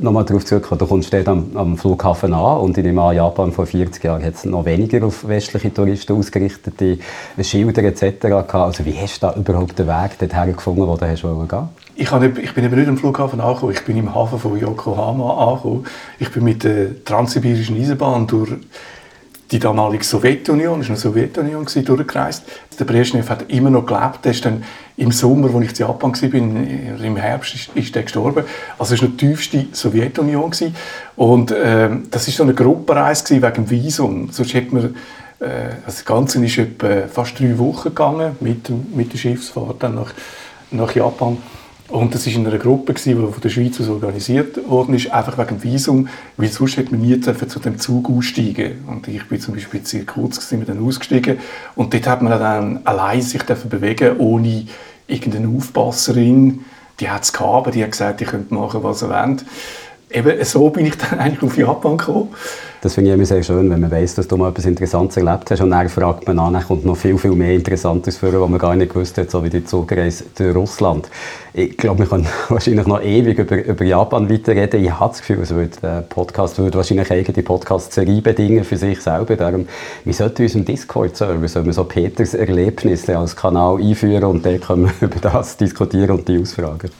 Nochmal 0.00 0.24
darauf 0.24 0.44
zurückkommen, 0.44 0.80
du 0.80 0.86
kommst 0.86 1.14
am, 1.14 1.56
am, 1.56 1.78
Flughafen 1.78 2.34
an 2.34 2.58
und 2.58 2.76
in 2.76 2.96
Japan 2.96 3.52
vor 3.52 3.66
40 3.66 4.02
Jahren 4.02 4.24
hat 4.24 4.34
es 4.34 4.44
noch 4.44 4.64
weniger 4.64 5.06
auf 5.06 5.28
westliche 5.28 5.72
Touristen 5.72 6.14
ausgerichtete 6.14 6.98
Schilder 7.40 7.84
etc. 7.84 8.20
gehabt. 8.20 8.54
Also 8.54 8.84
wie 8.84 8.98
hast 8.98 9.22
du 9.22 9.28
da 9.28 9.34
überhaupt 9.36 9.78
den 9.78 9.86
Weg 9.86 10.18
dorthin 10.18 10.56
gefunden, 10.56 10.86
wo 10.86 10.96
du 10.96 11.08
hast 11.08 11.22
gehen 11.22 11.68
ich, 11.96 12.10
nicht, 12.10 12.38
ich 12.38 12.54
bin 12.54 12.64
eben 12.64 12.74
nicht 12.74 12.88
am 12.88 12.98
Flughafen 12.98 13.40
angekommen, 13.40 13.72
ich 13.72 13.84
bin 13.84 13.96
im 13.96 14.12
Hafen 14.12 14.38
von 14.38 14.58
Yokohama 14.58 15.52
angekommen. 15.52 15.86
Ich 16.18 16.30
bin 16.32 16.42
mit 16.42 16.64
der 16.64 17.04
Transsibirischen 17.04 17.80
Eisenbahn 17.80 18.26
durch 18.26 18.50
die 19.50 19.58
damalige 19.58 20.04
Sowjetunion, 20.04 20.80
es 20.80 20.86
war 20.86 20.94
eine 20.94 21.00
Sowjetunion, 21.00 21.66
durchgereist. 21.66 22.44
Der 22.78 22.84
Brezhnev 22.84 23.28
hat 23.28 23.50
immer 23.50 23.70
noch 23.70 23.86
gelebt. 23.86 24.20
Er 24.24 24.30
ist 24.30 24.44
dann 24.44 24.64
im 24.96 25.12
Sommer, 25.12 25.54
als 25.54 25.64
ich 25.64 25.80
in 25.80 25.86
Japan 25.86 26.12
war, 26.12 27.04
im 27.04 27.16
Herbst, 27.16 27.54
ist, 27.54 27.70
ist 27.74 27.94
er 27.96 28.02
gestorben. 28.02 28.44
Also 28.78 28.94
es 28.94 29.02
war 29.02 29.08
die 29.08 29.16
tiefste 29.16 29.66
Sowjetunion. 29.72 30.50
Und 31.16 31.50
äh, 31.50 31.90
das 32.10 32.26
war 32.26 32.34
so 32.34 32.42
eine 32.42 32.54
Gruppenreise 32.54 33.30
wegen 33.30 33.54
dem 33.54 33.70
Visum. 33.70 34.30
Sonst 34.30 34.54
hätte 34.54 34.74
man, 34.74 34.84
äh, 35.40 35.74
das 35.84 36.04
Ganze 36.04 36.44
ist 36.44 36.58
etwa 36.58 37.06
fast 37.08 37.38
drei 37.38 37.58
Wochen 37.58 37.90
gegangen 37.90 38.36
mit, 38.40 38.70
mit 38.94 39.12
der 39.12 39.18
Schiffsfahrt 39.18 39.82
dann 39.82 39.96
nach, 39.96 40.12
nach 40.70 40.94
Japan. 40.94 41.38
Und 41.88 42.14
das 42.14 42.26
war 42.26 42.32
in 42.32 42.46
einer 42.46 42.58
Gruppe, 42.58 42.94
die 42.94 43.14
von 43.14 43.40
der 43.42 43.50
Schweiz 43.50 43.78
aus 43.78 43.88
organisiert 43.88 44.56
ist, 44.56 45.10
einfach 45.12 45.36
wegen 45.36 45.60
dem 45.60 45.62
Visum, 45.62 46.08
weil 46.38 46.48
sonst 46.48 46.78
hätte 46.78 46.92
man 46.92 47.02
nie 47.02 47.20
zu 47.20 47.32
dem 47.60 47.78
Zug 47.78 48.08
aussteigen 48.08 48.84
Und 48.86 49.06
ich 49.06 49.28
bin 49.28 49.38
zum 49.38 49.54
Beispiel 49.54 49.84
sehr 49.84 50.06
kurz 50.06 50.36
gewesen, 50.36 50.64
dann 50.66 50.84
ausgestiegen. 50.84 51.38
Und 51.76 51.92
dort 51.92 52.06
hat 52.06 52.22
man 52.22 52.38
dann 52.38 52.80
allein 52.84 53.20
sich 53.20 53.42
bewegen 53.42 54.16
ohne 54.16 54.66
irgendeine 55.06 55.48
Aufpasserin. 55.48 56.64
Die 57.00 57.10
hat 57.10 57.24
es 57.24 57.32
gehabt, 57.32 57.74
die 57.74 57.82
hat 57.82 57.90
gesagt, 57.90 58.20
ihr 58.22 58.28
könnt 58.28 58.50
machen, 58.50 58.82
was 58.82 59.02
ihr 59.02 59.10
wollt. 59.10 59.44
Eben 60.10 60.44
so 60.44 60.70
bin 60.70 60.86
ich 60.86 60.96
dann 60.96 61.18
eigentlich 61.18 61.42
auf 61.42 61.58
Japan 61.58 61.98
gekommen. 61.98 62.28
Das 62.84 62.92
finde 62.92 63.12
ich 63.12 63.14
immer 63.14 63.24
sehr 63.24 63.42
schön, 63.42 63.70
wenn 63.70 63.80
man 63.80 63.90
weiß, 63.90 64.16
dass 64.16 64.28
du 64.28 64.36
mal 64.36 64.50
etwas 64.50 64.66
Interessantes 64.66 65.16
erlebt 65.16 65.50
hast 65.50 65.62
und 65.62 65.70
dann 65.70 65.88
fragt 65.88 66.26
man 66.26 66.38
an, 66.38 66.52
dann 66.52 66.62
kommt 66.62 66.84
noch 66.84 66.98
viel, 66.98 67.16
viel 67.16 67.30
mehr 67.30 67.54
Interessantes 67.54 68.18
vor, 68.18 68.30
was 68.38 68.50
man 68.50 68.58
gar 68.58 68.76
nicht 68.76 68.92
gewusst 68.92 69.16
hat, 69.16 69.30
so 69.30 69.42
wie 69.42 69.48
die 69.48 69.64
Zugreise 69.64 70.24
durch 70.36 70.54
Russland. 70.54 71.08
Ich 71.54 71.78
glaube, 71.78 72.00
wir 72.00 72.06
können 72.06 72.26
wahrscheinlich 72.50 72.86
noch 72.86 73.00
ewig 73.00 73.38
über, 73.38 73.64
über 73.64 73.84
Japan 73.86 74.28
weiterreden. 74.28 74.84
Ich 74.84 74.90
habe 74.90 75.12
das 75.12 75.20
Gefühl, 75.20 75.38
also 75.38 75.54
der 75.82 76.02
Podcast 76.02 76.58
würde 76.58 76.76
wahrscheinlich 76.76 77.10
eigene 77.10 77.42
Podcast-Serie 77.42 78.20
bedingen 78.20 78.64
für 78.64 78.76
sich 78.76 79.00
selber. 79.00 79.36
Darum, 79.36 79.66
wir 80.04 80.12
sollten 80.12 80.42
unseren 80.42 80.66
Discord-Server 80.66 81.48
sollten 81.48 81.68
wir 81.68 81.72
so 81.72 81.84
Peters 81.84 82.34
Erlebnisse 82.34 83.16
als 83.16 83.34
Kanal 83.34 83.80
einführen 83.80 84.24
und 84.24 84.44
dann 84.44 84.60
können 84.60 84.90
wir 85.00 85.08
über 85.08 85.20
das 85.20 85.56
diskutieren 85.56 86.10
und 86.10 86.28
die 86.28 86.38
ausfragen. 86.38 86.90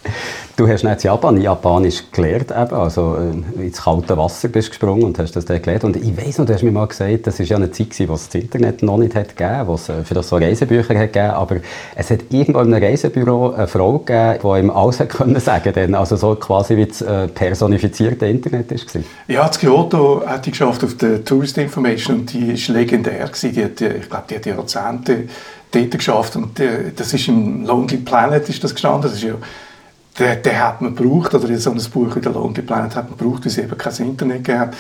Du 0.56 0.66
hast 0.68 0.84
nicht 0.84 1.02
Japan, 1.02 1.40
Japanisch 1.40 2.04
gelernt, 2.12 2.52
eben, 2.52 2.74
also 2.74 3.16
äh, 3.16 3.66
ins 3.66 3.82
kalte 3.82 4.16
Wasser 4.16 4.48
bist 4.48 4.70
gesprungen 4.70 5.02
und 5.02 5.18
hast 5.18 5.34
das 5.34 5.44
dann 5.44 5.60
gelernt. 5.60 5.73
Und 5.82 5.96
ich 5.96 6.16
weiß 6.16 6.38
noch, 6.38 6.46
du 6.46 6.54
hast 6.54 6.62
mir 6.62 6.70
mal 6.70 6.86
gesagt, 6.86 7.26
das 7.26 7.38
war 7.40 7.46
ja 7.46 7.56
eine 7.56 7.70
Zeit, 7.72 7.88
wo 8.06 8.14
es 8.14 8.28
das 8.28 8.34
Internet 8.40 8.82
noch 8.82 8.98
nicht 8.98 9.14
hat 9.14 9.36
gegeben, 9.36 9.66
wo 9.66 9.74
es 9.74 9.88
äh, 9.88 10.04
vielleicht 10.04 10.28
so 10.28 10.36
Reisebücher 10.36 10.96
hat 10.96 11.12
gegeben, 11.12 11.30
aber 11.30 11.56
es 11.96 12.10
hat 12.10 12.20
irgendwo 12.30 12.60
in 12.60 12.72
einem 12.72 12.84
Reisebüro 12.84 13.54
eine 13.54 13.66
Frau 13.66 13.98
gegeben, 13.98 14.38
die 14.42 14.60
ihm 14.60 14.70
alles 14.70 15.00
hat 15.00 15.08
können 15.08 15.40
sagen 15.40 15.72
konnte, 15.72 15.98
also 15.98 16.16
so 16.16 16.36
quasi 16.36 16.76
wie 16.76 16.86
das 16.86 17.02
äh, 17.02 17.26
personifizierte 17.28 18.26
Internet 18.26 18.70
war. 18.70 19.02
Ja, 19.26 19.48
das 19.48 19.58
Kyoto 19.58 20.22
hat 20.24 20.46
die 20.46 20.50
geschafft 20.50 20.84
auf 20.84 20.96
der 20.96 21.24
Tourist 21.24 21.58
Information 21.58 22.20
und 22.20 22.32
die 22.32 22.52
war 22.52 22.76
legendär. 22.76 23.30
Die 23.42 23.64
hat, 23.64 23.80
ich 23.80 24.08
glaube, 24.08 24.24
die 24.28 24.34
hat 24.36 24.46
Jahrzehnte 24.46 25.24
dort 25.72 25.90
geschafft 25.90 26.36
und 26.36 26.60
das 26.96 27.12
ist 27.12 27.28
im 27.28 27.64
Lonely 27.64 27.96
Planet 27.96 28.48
ist 28.48 28.62
das 28.62 28.74
gestanden. 28.74 29.02
Das 29.02 29.14
ist 29.14 29.24
ja 29.24 29.34
den, 30.18 30.42
den 30.42 30.58
hat 30.58 30.80
man 30.80 30.94
gebraucht, 30.94 31.34
oder 31.34 31.56
so 31.58 31.70
ein 31.70 31.80
Buch 31.92 32.14
wie 32.16 32.20
«Der 32.20 32.32
Lonely 32.32 32.62
Planet» 32.62 32.94
hat 32.94 33.10
man 33.10 33.18
gebraucht, 33.18 33.44
weil 33.44 33.48
es 33.48 33.58
eben 33.58 33.76
kein 33.76 33.94
Internet 33.96 34.44
gab. 34.44 34.74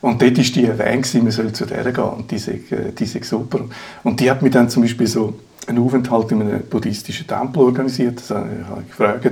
Und 0.00 0.22
dort 0.22 0.38
war 0.38 0.44
die 0.44 0.64
erwähnt, 0.64 1.14
man 1.14 1.30
soll 1.30 1.52
zu 1.52 1.66
der 1.66 1.92
gehen 1.92 2.04
und 2.04 2.30
die 2.30 2.38
sei, 2.38 2.60
äh, 2.70 2.92
die 2.96 3.04
sei 3.04 3.20
super. 3.22 3.60
Und 4.02 4.20
die 4.20 4.30
hat 4.30 4.42
mir 4.42 4.50
dann 4.50 4.70
zum 4.70 4.82
Beispiel 4.82 5.06
so 5.06 5.34
einen 5.66 5.78
Aufenthalt 5.78 6.32
in 6.32 6.40
einem 6.42 6.62
buddhistischen 6.62 7.26
Tempel 7.26 7.62
organisiert. 7.62 8.18
Das 8.18 8.30
habe 8.30 8.48
ich 8.82 8.88
gefragt, 8.88 9.30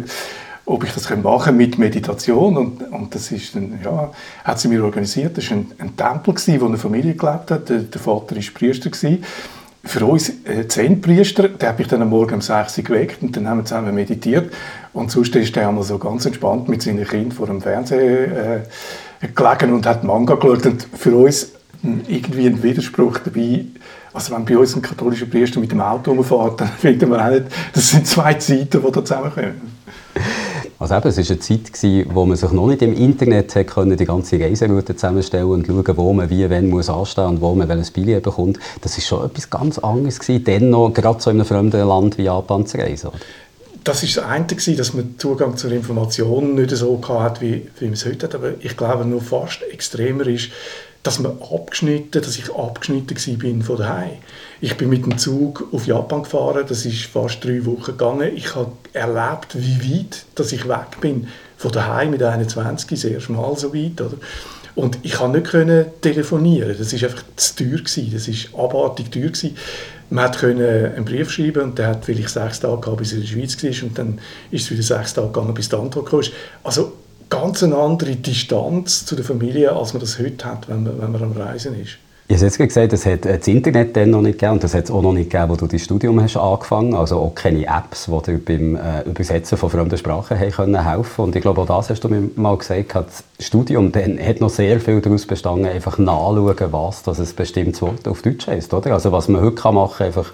ob 0.66 0.84
ich 0.84 0.92
das 0.92 1.08
machen 1.08 1.44
kann 1.44 1.56
mit 1.56 1.78
Meditation. 1.78 2.56
Und, 2.56 2.82
und 2.92 3.14
das 3.14 3.32
ist 3.32 3.54
dann, 3.54 3.78
ja, 3.82 4.10
hat 4.44 4.60
sie 4.60 4.68
mir 4.68 4.84
organisiert. 4.84 5.38
Das 5.38 5.50
war 5.50 5.56
ein, 5.56 5.72
ein 5.78 5.96
Tempel, 5.96 6.34
gewesen, 6.34 6.60
wo 6.60 6.66
eine 6.66 6.76
Familie 6.76 7.14
gelebt 7.14 7.50
hat. 7.50 7.68
Der, 7.68 7.78
der 7.78 8.00
Vater 8.00 8.36
war 8.36 8.42
Priester. 8.54 8.90
Gewesen. 8.90 9.24
für 9.84 10.04
uns 10.04 10.30
äh, 10.44 10.68
Zen-Priester, 10.68 11.48
der 11.48 11.70
hat 11.70 11.78
mich 11.78 11.88
dann 11.88 12.02
am 12.02 12.10
Morgen 12.10 12.34
um 12.34 12.40
6 12.42 12.78
Uhr 12.78 12.84
geweckt 12.84 13.22
und 13.22 13.34
dann 13.36 13.48
haben 13.48 13.58
wir 13.58 13.64
zusammen 13.64 13.94
meditiert. 13.94 14.52
Und 14.92 15.10
sonst 15.10 15.34
ist 15.36 15.56
er 15.56 15.68
einmal 15.68 15.84
so 15.84 15.96
ganz 15.98 16.26
entspannt 16.26 16.68
mit 16.68 16.82
seinen 16.82 17.06
Kindern 17.06 17.32
vor 17.32 17.46
dem 17.46 17.62
Fernseher 17.62 18.56
äh, 18.56 18.60
gelegen 19.20 19.74
und 19.74 19.86
hat 19.86 20.04
Manga 20.04 20.34
geschaut. 20.34 20.66
Und 20.66 20.86
für 20.94 21.16
uns 21.16 21.52
irgendwie 22.06 22.46
ein 22.46 22.62
Widerspruch 22.62 23.18
dabei. 23.18 23.64
Also 24.12 24.34
wenn 24.34 24.44
bei 24.44 24.56
uns 24.56 24.74
ein 24.74 24.82
katholischer 24.82 25.26
Priester 25.26 25.60
mit 25.60 25.70
dem 25.70 25.80
Auto 25.80 26.12
rumfährt, 26.12 26.60
dann 26.60 26.68
finden 26.78 27.10
wir 27.10 27.24
auch 27.24 27.30
nicht, 27.30 27.44
das 27.72 27.90
sind 27.90 28.06
zwei 28.06 28.34
Zeiten, 28.34 28.82
die 28.84 28.92
da 28.92 29.04
zusammenkommen. 29.04 29.78
Also 30.80 30.94
eben, 30.94 31.08
es 31.08 31.18
war 31.18 31.24
eine 31.28 31.38
Zeit, 31.40 31.72
gewesen, 31.72 32.10
wo 32.14 32.24
man 32.24 32.36
sich 32.36 32.52
noch 32.52 32.68
nicht 32.68 32.82
im 32.82 32.94
Internet 32.94 33.52
können, 33.66 33.96
die 33.96 34.04
ganze 34.04 34.38
Reiseroute 34.38 34.94
zusammenstellen 34.94 35.48
und 35.48 35.66
schauen, 35.66 35.96
wo 35.96 36.12
man 36.12 36.30
wie, 36.30 36.48
wenn 36.48 36.68
muss 36.68 36.88
anstehen 36.88 37.26
und 37.26 37.40
wo 37.40 37.52
man 37.54 37.68
welches 37.68 37.90
Billett 37.90 38.22
bekommt. 38.22 38.60
Das 38.80 38.96
war 38.96 39.02
schon 39.02 39.26
etwas 39.26 39.50
ganz 39.50 39.78
anderes 39.78 40.20
gewesen, 40.20 40.44
dann 40.44 40.70
noch 40.70 40.90
gerade 40.90 41.20
so 41.20 41.30
in 41.30 41.36
einem 41.38 41.46
fremden 41.46 41.86
Land 41.86 42.16
wie 42.16 42.22
Japan 42.22 42.64
zu 42.64 42.78
reisen. 42.78 43.10
Das 43.84 44.02
war 44.02 44.24
das 44.24 44.66
eine, 44.66 44.76
dass 44.76 44.94
man 44.94 45.18
Zugang 45.18 45.56
zur 45.56 45.72
Information 45.72 46.54
nicht 46.54 46.70
so 46.70 47.00
hatte, 47.08 47.40
wie, 47.40 47.68
wie 47.78 47.84
man 47.86 47.94
es 47.94 48.04
heute 48.04 48.26
hat. 48.26 48.34
Aber 48.34 48.52
ich 48.60 48.76
glaube, 48.76 49.04
noch 49.04 49.22
fast 49.22 49.62
extremer 49.62 50.26
ist, 50.26 50.50
dass, 51.02 51.18
man 51.20 51.40
abgeschnitten, 51.40 52.20
dass 52.20 52.36
ich 52.36 52.54
abgeschnitten 52.54 53.16
war 53.16 53.64
von 53.64 53.76
daheim. 53.76 54.10
Ich 54.60 54.76
bin 54.76 54.90
mit 54.90 55.06
dem 55.06 55.16
Zug 55.16 55.68
auf 55.72 55.86
Japan 55.86 56.24
gefahren, 56.24 56.64
das 56.68 56.84
ist 56.84 57.04
fast 57.04 57.44
drei 57.44 57.64
Wochen 57.64 57.84
gegangen. 57.84 58.36
Ich 58.36 58.54
habe 58.54 58.72
erlebt, 58.92 59.54
wie 59.54 60.00
weit 60.00 60.24
dass 60.34 60.52
ich 60.52 60.68
weg 60.68 61.00
bin 61.00 61.28
von 61.56 61.72
daheim 61.72 62.10
mit 62.10 62.22
21, 62.22 62.88
das 62.88 63.04
erste 63.04 63.32
Mal 63.32 63.56
so 63.56 63.74
weit. 63.74 64.00
Oder? 64.00 64.16
Und 64.74 64.98
ich 65.02 65.14
konnte 65.14 65.64
nicht 65.64 66.02
telefonieren, 66.02 66.76
das 66.78 66.92
war 66.92 67.08
einfach 67.08 67.24
zu 67.36 67.56
teuer, 67.56 67.80
das 68.12 68.28
war 68.28 68.64
abartig 68.64 69.10
teuer. 69.10 69.28
Gewesen. 69.28 69.56
Man 70.10 70.32
konnte 70.32 70.92
einen 70.96 71.04
Brief 71.04 71.30
schreiben 71.30 71.62
und 71.62 71.78
der 71.78 71.88
hat 71.88 72.04
vielleicht 72.04 72.30
sechs 72.30 72.60
Tage 72.60 72.80
gehabt, 72.80 72.98
bis 72.98 73.12
er 73.12 73.18
in 73.18 73.24
der 73.24 73.28
Schweiz 73.28 73.62
war 73.62 73.88
und 73.88 73.98
dann 73.98 74.18
ist 74.50 74.64
es 74.64 74.70
wieder 74.70 74.82
sechs 74.82 75.14
Tage 75.14 75.28
gegangen, 75.28 75.54
bis 75.54 75.68
die 75.68 75.76
Antwort 75.76 76.06
kam. 76.06 76.20
Also 76.64 76.92
ganz 77.28 77.62
eine 77.62 77.76
andere 77.76 78.16
Distanz 78.16 79.04
zu 79.04 79.16
der 79.16 79.24
Familie, 79.24 79.72
als 79.72 79.92
man 79.92 80.00
das 80.00 80.18
heute 80.18 80.44
hat, 80.44 80.68
wenn 80.68 80.84
man, 80.84 81.00
wenn 81.00 81.12
man 81.12 81.22
am 81.22 81.32
Reisen 81.32 81.78
ist. 81.80 81.98
Ich 82.30 82.36
habe 82.36 82.44
jetzt 82.44 82.58
gesagt, 82.58 82.92
es 82.92 83.06
hat 83.06 83.24
das 83.24 83.48
Internet 83.48 83.96
dann 83.96 84.10
noch 84.10 84.20
nicht 84.20 84.38
gegeben 84.38 84.52
und 84.52 84.62
das 84.62 84.74
hat 84.74 84.84
es 84.84 84.90
auch 84.90 85.00
noch 85.00 85.14
nicht 85.14 85.30
gegeben, 85.30 85.50
wo 85.50 85.56
du 85.56 85.66
dein 85.66 85.78
Studium 85.78 86.20
hast 86.20 86.36
angefangen 86.36 86.92
hast. 86.92 87.12
Also 87.12 87.20
auch 87.20 87.34
keine 87.34 87.64
Apps, 87.64 88.04
die 88.04 88.22
dir 88.22 88.38
beim 88.38 88.76
äh, 88.76 89.00
Übersetzen 89.08 89.56
von 89.56 89.70
fremden 89.70 89.96
Sprachen 89.96 90.38
haben 90.38 90.50
können 90.50 90.84
helfen 90.84 91.24
Und 91.24 91.36
ich 91.36 91.40
glaube, 91.40 91.62
auch 91.62 91.66
das 91.66 91.88
hast 91.88 92.04
du 92.04 92.08
mir 92.10 92.28
mal 92.36 92.58
gesagt, 92.58 92.94
das 92.94 93.24
Studium 93.40 93.92
dann 93.92 94.18
hat 94.18 94.42
noch 94.42 94.50
sehr 94.50 94.78
viel 94.78 95.00
daraus 95.00 95.24
bestanden, 95.24 95.68
einfach 95.68 95.96
nachschauen, 95.96 96.70
was 96.70 97.02
das 97.02 97.18
ein 97.18 97.34
bestimmtes 97.34 97.80
Wort 97.80 98.06
auf 98.06 98.20
Deutsch 98.20 98.46
heißt. 98.46 98.74
Oder? 98.74 98.92
Also 98.92 99.10
was 99.10 99.28
man 99.28 99.40
heute 99.40 99.72
machen 99.72 99.96
kann, 99.96 100.06
einfach 100.08 100.30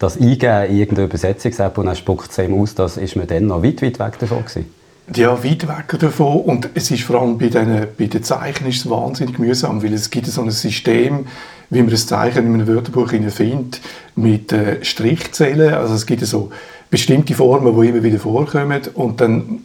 das 0.00 0.16
eingeben 0.16 0.64
in 0.68 0.78
irgendeine 0.78 1.06
Übersetzungs-App 1.06 1.78
und 1.78 1.86
dann 1.86 1.94
spuckt 1.94 2.32
es 2.32 2.38
ihm 2.38 2.60
aus, 2.60 2.74
das 2.74 2.96
ist 2.96 3.14
man 3.14 3.28
dann 3.28 3.46
noch 3.46 3.62
weit, 3.62 3.82
weit 3.82 4.00
weg 4.00 4.18
davon 4.18 4.44
gewesen. 4.44 4.66
Ja, 5.14 5.44
weit 5.44 5.68
weg 5.68 5.98
davon. 6.00 6.40
Und 6.40 6.70
es 6.74 6.90
ist 6.90 7.04
vor 7.04 7.20
allem 7.20 7.38
bei 7.38 7.48
den, 7.48 7.86
bei 7.96 8.06
den 8.06 8.22
Zeichen 8.24 8.66
ist 8.66 8.78
es 8.78 8.90
wahnsinnig 8.90 9.38
mühsam, 9.38 9.82
weil 9.82 9.92
es 9.92 10.10
gibt 10.10 10.26
so 10.26 10.42
ein 10.42 10.50
System, 10.50 11.26
wie 11.70 11.80
man 11.80 11.90
ein 11.90 11.96
Zeichen 11.96 12.46
in 12.46 12.54
einem 12.54 12.66
Wörterbuch 12.66 13.10
findet, 13.10 13.80
mit 14.16 14.52
äh, 14.52 14.84
Strichzählen. 14.84 15.74
Also 15.74 15.94
es 15.94 16.06
gibt 16.06 16.26
so 16.26 16.50
bestimmte 16.90 17.34
Formen, 17.34 17.80
die 17.80 17.88
immer 17.88 18.02
wieder 18.02 18.18
vorkommen 18.18 18.80
und 18.94 19.20
dann 19.20 19.60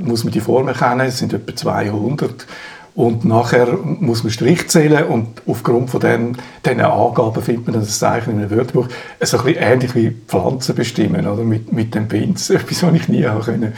muss 0.00 0.24
man 0.24 0.32
die 0.32 0.40
Formen 0.40 0.74
kennen, 0.74 1.06
es 1.06 1.18
sind 1.18 1.32
etwa 1.32 1.54
200 1.54 2.46
und 2.94 3.24
nachher 3.26 3.78
muss 3.82 4.24
man 4.24 4.32
Strich 4.32 4.68
zählen 4.68 5.04
und 5.04 5.42
aufgrund 5.46 5.90
von 5.90 6.00
den, 6.00 6.36
diesen 6.64 6.80
Angaben 6.80 7.42
findet 7.42 7.66
man 7.66 7.74
dann 7.74 7.82
das 7.82 7.98
Zeichen 7.98 8.30
in 8.30 8.38
einem 8.38 8.50
Wörterbuch. 8.50 8.88
So 9.20 9.38
ein 9.38 9.44
bisschen 9.44 9.62
ähnlich 9.62 9.94
wie 9.94 10.10
Pflanzen 10.26 10.74
bestimmen, 10.74 11.26
oder? 11.26 11.44
Mit, 11.44 11.72
mit 11.72 11.94
dem 11.94 12.08
Pins, 12.08 12.48
etwas, 12.50 12.82
was 12.82 12.94
ich 12.94 13.08
nie 13.08 13.24
haben 13.24 13.42
können. 13.42 13.74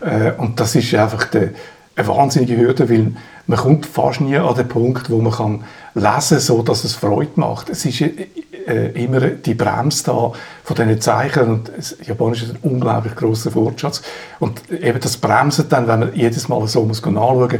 Äh, 0.00 0.32
und 0.38 0.60
das 0.60 0.74
ist 0.74 0.94
einfach 0.94 1.24
die, 1.24 1.48
eine 1.96 2.08
wahnsinnige 2.08 2.56
Hürde, 2.56 2.88
weil 2.88 3.12
man 3.46 3.58
kommt 3.58 3.86
fast 3.86 4.20
nie 4.20 4.36
an 4.36 4.54
den 4.54 4.68
Punkt, 4.68 5.10
wo 5.10 5.18
man 5.18 5.32
kann 5.32 5.64
lesen 5.94 6.36
kann, 6.36 6.40
so 6.40 6.62
dass 6.62 6.84
es 6.84 6.94
Freude 6.94 7.32
macht. 7.34 7.68
Es 7.68 7.84
ist 7.84 8.00
äh, 8.00 8.28
äh, 8.66 9.02
immer 9.02 9.20
die 9.20 9.54
Bremse 9.54 10.04
da 10.04 10.32
von 10.62 10.76
diesen 10.76 11.00
Zeichen 11.00 11.48
und 11.48 11.72
das 11.76 11.96
Japanisch 12.06 12.42
ist 12.42 12.50
ein 12.54 12.58
unglaublich 12.62 13.16
großer 13.16 13.50
Fortschatz 13.50 14.02
und 14.38 14.70
eben 14.70 15.00
das 15.00 15.16
Bremsen 15.16 15.68
dann, 15.68 15.88
wenn 15.88 16.00
man 16.00 16.14
jedes 16.14 16.48
Mal 16.48 16.66
so 16.68 16.84
muss 16.84 17.04
nachschauen 17.04 17.58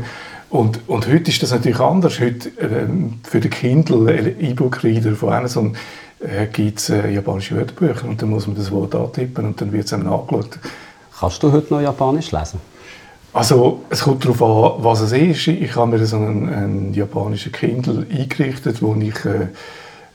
und, 0.50 0.80
und 0.88 1.06
heute 1.06 1.30
ist 1.30 1.42
das 1.42 1.52
natürlich 1.52 1.78
anders. 1.78 2.18
Heute 2.18 2.50
ähm, 2.60 3.20
für 3.22 3.38
den 3.38 3.50
Kindle 3.50 4.34
E-Book-Reader 4.40 5.14
von 5.14 5.32
Amazon 5.32 5.76
äh, 6.18 6.46
gibt 6.46 6.80
es 6.80 6.90
äh, 6.90 7.08
japanische 7.08 7.56
Wörterbücher 7.56 8.08
und 8.08 8.20
dann 8.20 8.30
muss 8.30 8.48
man 8.48 8.56
das 8.56 8.70
Wort 8.72 8.94
antippen 8.94 9.46
und 9.46 9.60
dann 9.60 9.72
wird 9.72 9.86
es 9.86 9.92
einem 9.92 10.04
nachgeschaut. 10.04 10.58
Kannst 11.20 11.42
du 11.42 11.52
heute 11.52 11.74
noch 11.74 11.82
Japanisch 11.82 12.32
lesen? 12.32 12.58
Also 13.34 13.84
es 13.90 14.00
kommt 14.00 14.24
darauf 14.24 14.42
an, 14.42 14.82
was 14.82 15.00
es 15.00 15.12
ist. 15.12 15.48
Ich 15.48 15.76
habe 15.76 15.90
mir 15.90 16.06
so 16.06 16.16
einen, 16.16 16.48
einen 16.48 16.94
japanischen 16.94 17.52
Kindle 17.52 18.06
eingerichtet, 18.10 18.80
wo 18.80 18.94
ich 18.94 19.22
äh, 19.26 19.48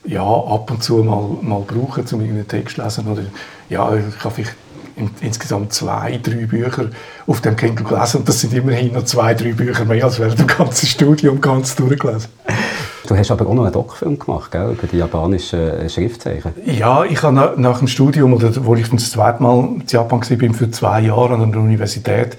ja, 0.04 0.24
ab 0.24 0.68
und 0.68 0.82
zu 0.82 0.96
mal, 0.96 1.28
mal 1.42 1.60
brauche, 1.60 2.02
um 2.12 2.20
einen 2.20 2.46
Text 2.48 2.76
zu 2.76 2.82
lesen. 2.82 3.06
Oder, 3.06 3.22
ja, 3.68 3.94
ich 3.94 4.24
habe 4.24 4.34
vielleicht 4.34 4.56
in, 4.96 5.10
insgesamt 5.20 5.72
zwei, 5.72 6.18
drei 6.20 6.44
Bücher 6.46 6.90
auf 7.28 7.40
dem 7.40 7.54
Kindle 7.54 7.84
gelesen 7.84 8.18
und 8.18 8.28
das 8.28 8.40
sind 8.40 8.52
immerhin 8.52 8.92
noch 8.92 9.04
zwei, 9.04 9.32
drei 9.34 9.52
Bücher 9.52 9.84
mehr 9.84 10.04
als 10.04 10.18
während 10.18 10.40
dem 10.40 10.48
ganzen 10.48 10.86
Studium 10.86 11.40
ganz 11.40 11.76
durchgelesen. 11.76 12.30
Du 13.06 13.16
hast 13.16 13.30
aber 13.30 13.46
auch 13.46 13.54
noch 13.54 13.64
einen 13.64 13.72
Doc-Film 13.72 14.18
gemacht, 14.18 14.50
gell, 14.50 14.72
über 14.72 14.86
die 14.86 14.98
japanischen 14.98 15.60
äh, 15.60 15.88
Schriftzeichen. 15.88 16.52
Ja, 16.64 17.04
ich 17.04 17.22
habe 17.22 17.54
nach, 17.56 17.78
dem 17.78 17.88
Studium, 17.88 18.34
oder 18.34 18.50
wo 18.64 18.74
ich 18.74 18.90
das 18.90 19.10
zweite 19.10 19.42
Mal 19.42 19.58
in 19.58 19.84
Japan 19.86 20.20
war, 20.20 20.54
für 20.54 20.70
zwei 20.70 21.00
Jahre 21.00 21.34
an 21.34 21.52
der 21.52 21.60
Universität, 21.60 22.36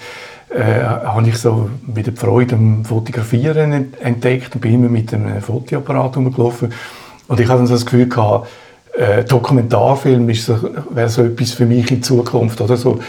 äh, 0.49 0.81
habe 0.83 1.27
ich 1.27 1.37
so 1.37 1.69
wieder 1.85 2.11
die 2.11 2.17
Freude 2.17 2.55
am 2.55 2.85
Fotografieren 2.85 3.93
entdeckt 3.99 4.55
und 4.55 4.61
bin 4.61 4.75
immer 4.75 4.89
mit 4.89 5.13
einem 5.13 5.41
Fotoapparat 5.41 6.17
rumgelaufen. 6.17 6.71
Und 7.27 7.39
ich 7.39 7.47
hatte 7.47 7.59
dann 7.59 7.67
so 7.67 7.73
das 7.73 7.85
Gefühl 7.85 8.07
gehabt, 8.07 8.47
äh, 8.97 9.23
Dokumentarfilm 9.23 10.29
ist 10.29 10.45
so, 10.45 10.57
wäre 10.89 11.09
so 11.09 11.23
etwas 11.23 11.51
für 11.51 11.65
mich 11.65 11.91
in 11.91 12.01
Zukunft, 12.01 12.61
oder 12.61 12.77
so 12.77 12.99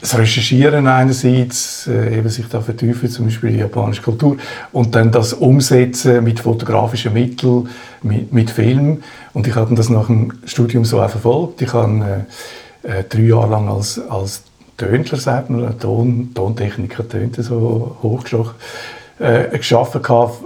das 0.00 0.18
Recherchieren 0.18 0.86
einerseits, 0.86 1.86
äh, 1.86 2.18
eben 2.18 2.28
sich 2.28 2.46
da 2.48 2.60
vertiefen, 2.60 3.08
zum 3.08 3.26
Beispiel 3.26 3.52
die 3.52 3.58
japanische 3.58 4.02
Kultur, 4.02 4.36
und 4.72 4.94
dann 4.94 5.10
das 5.10 5.32
Umsetzen 5.32 6.22
mit 6.22 6.40
fotografischen 6.40 7.12
Mitteln, 7.12 7.68
mit, 8.02 8.32
mit 8.32 8.50
Film. 8.50 9.02
Und 9.32 9.46
ich 9.46 9.54
habe 9.54 9.74
das 9.74 9.88
nach 9.88 10.06
dem 10.06 10.32
Studium 10.44 10.84
so 10.84 11.00
auch 11.00 11.10
verfolgt. 11.10 11.62
Ich 11.62 11.72
habe 11.72 12.26
äh, 12.84 12.98
äh, 13.00 13.04
drei 13.08 13.22
Jahre 13.22 13.50
lang 13.50 13.68
als, 13.68 14.00
als 14.08 14.42
Tönler, 14.76 15.16
sagt 15.16 15.50
man, 15.50 15.78
Ton, 15.78 16.30
Tontechniker, 16.34 17.08
Tönte 17.08 17.42
so 17.42 17.96
hochgestochen, 18.02 18.54
äh, 19.18 19.56
geschaffen 19.56 20.02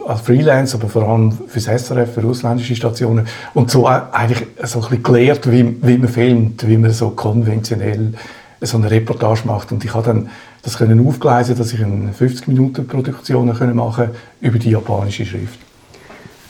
als 0.07 0.21
Freelance, 0.21 0.77
aber 0.77 0.89
vor 0.89 1.09
allem 1.09 1.33
fürs 1.49 1.65
SRF, 1.65 2.15
für 2.15 2.25
ausländische 2.25 2.77
Stationen. 2.77 3.27
Und 3.53 3.71
so 3.71 3.87
eigentlich 3.87 4.47
so 4.63 4.79
ein 4.79 4.83
bisschen 4.83 5.03
gelernt, 5.03 5.51
wie, 5.51 5.77
wie 5.83 5.99
man 5.99 6.09
filmt, 6.09 6.69
wie 6.69 6.77
man 6.77 6.93
so 6.93 7.11
konventionell 7.11 8.13
so 8.61 8.77
eine 8.77 8.91
Reportage 8.91 9.43
macht. 9.47 9.73
Und 9.73 9.85
ich 9.85 9.95
habe 9.95 10.07
dann 10.07 10.31
das 10.63 10.77
können 10.77 11.07
aufgleisen, 11.07 11.57
dass 11.57 11.73
ich 11.73 11.83
eine 11.83 12.13
50 12.13 12.49
Minuten 12.49 12.87
Produktion 12.87 13.47
machen 13.75 14.11
über 14.41 14.59
die 14.59 14.71
japanische 14.71 15.25
Schrift. 15.25 15.59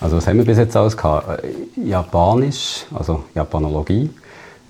Also 0.01 0.17
was 0.17 0.27
haben 0.27 0.39
wir 0.39 0.45
bis 0.45 0.59
jetzt 0.59 0.77
alles 0.77 0.97
gehabt? 0.97 1.45
Äh, 1.45 1.89
Japanisch, 1.89 2.87
also 2.95 3.25
Japanologie, 3.35 4.09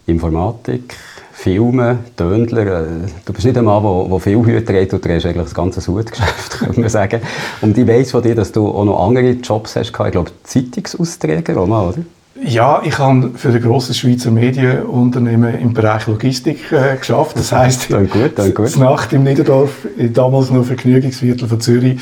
Informatik, 0.06 0.96
Filme, 1.32 2.00
Tönler. 2.16 2.66
Äh, 2.66 2.86
du 3.24 3.32
bist 3.32 3.46
nicht 3.46 3.56
ein 3.56 3.64
Mann, 3.64 3.82
der, 3.82 4.18
viel 4.18 4.44
Hüte 4.44 4.80
hat, 4.80 4.92
du 4.92 4.98
trägst 4.98 5.26
eigentlich 5.26 5.44
das 5.44 5.54
ganze 5.54 5.86
Hutgeschäft, 5.86 6.50
könnte 6.58 6.80
man 6.80 6.88
sagen. 6.90 7.22
Und 7.60 7.78
ich 7.78 7.86
weiss 7.86 8.10
von 8.10 8.22
dir, 8.22 8.34
dass 8.34 8.50
du 8.50 8.68
auch 8.68 8.84
noch 8.84 9.06
andere 9.06 9.30
Jobs 9.30 9.76
hast. 9.76 9.86
Ich 9.86 9.92
glaube, 9.92 10.32
Zeitungsausträger, 10.42 11.62
oder? 11.62 11.94
Ja, 12.42 12.80
ich 12.84 12.98
habe 12.98 13.32
für 13.36 13.50
ein 13.50 13.60
grosses 13.60 13.98
Schweizer 13.98 14.30
Medienunternehmen 14.30 15.58
im 15.60 15.74
Bereich 15.74 16.06
Logistik 16.06 16.72
äh, 16.72 16.96
geschafft. 16.96 17.36
Das 17.36 17.52
heisst, 17.52 17.92
dann 17.92 18.08
gut, 18.08 18.38
dann 18.38 18.54
gut. 18.54 18.76
Nacht 18.78 19.12
im 19.12 19.24
Niederdorf, 19.24 19.86
damals 20.12 20.50
noch 20.50 20.64
Vergnügungsviertel 20.64 21.48
von 21.48 21.60
Zürich, 21.60 22.00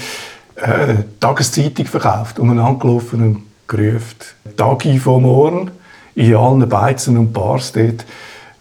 äh, 0.54 0.94
Tageszeitung 1.18 1.86
verkauft, 1.86 2.38
umeinander 2.38 2.78
gelaufen 2.78 3.22
und 3.22 3.42
gerufen. 3.66 4.16
Tagi 4.56 4.98
vom 4.98 5.22
Morgen, 5.22 5.70
in 6.14 6.34
allen 6.34 6.68
Beizen 6.68 7.18
und 7.18 7.32
Bars 7.32 7.72
dort 7.72 8.04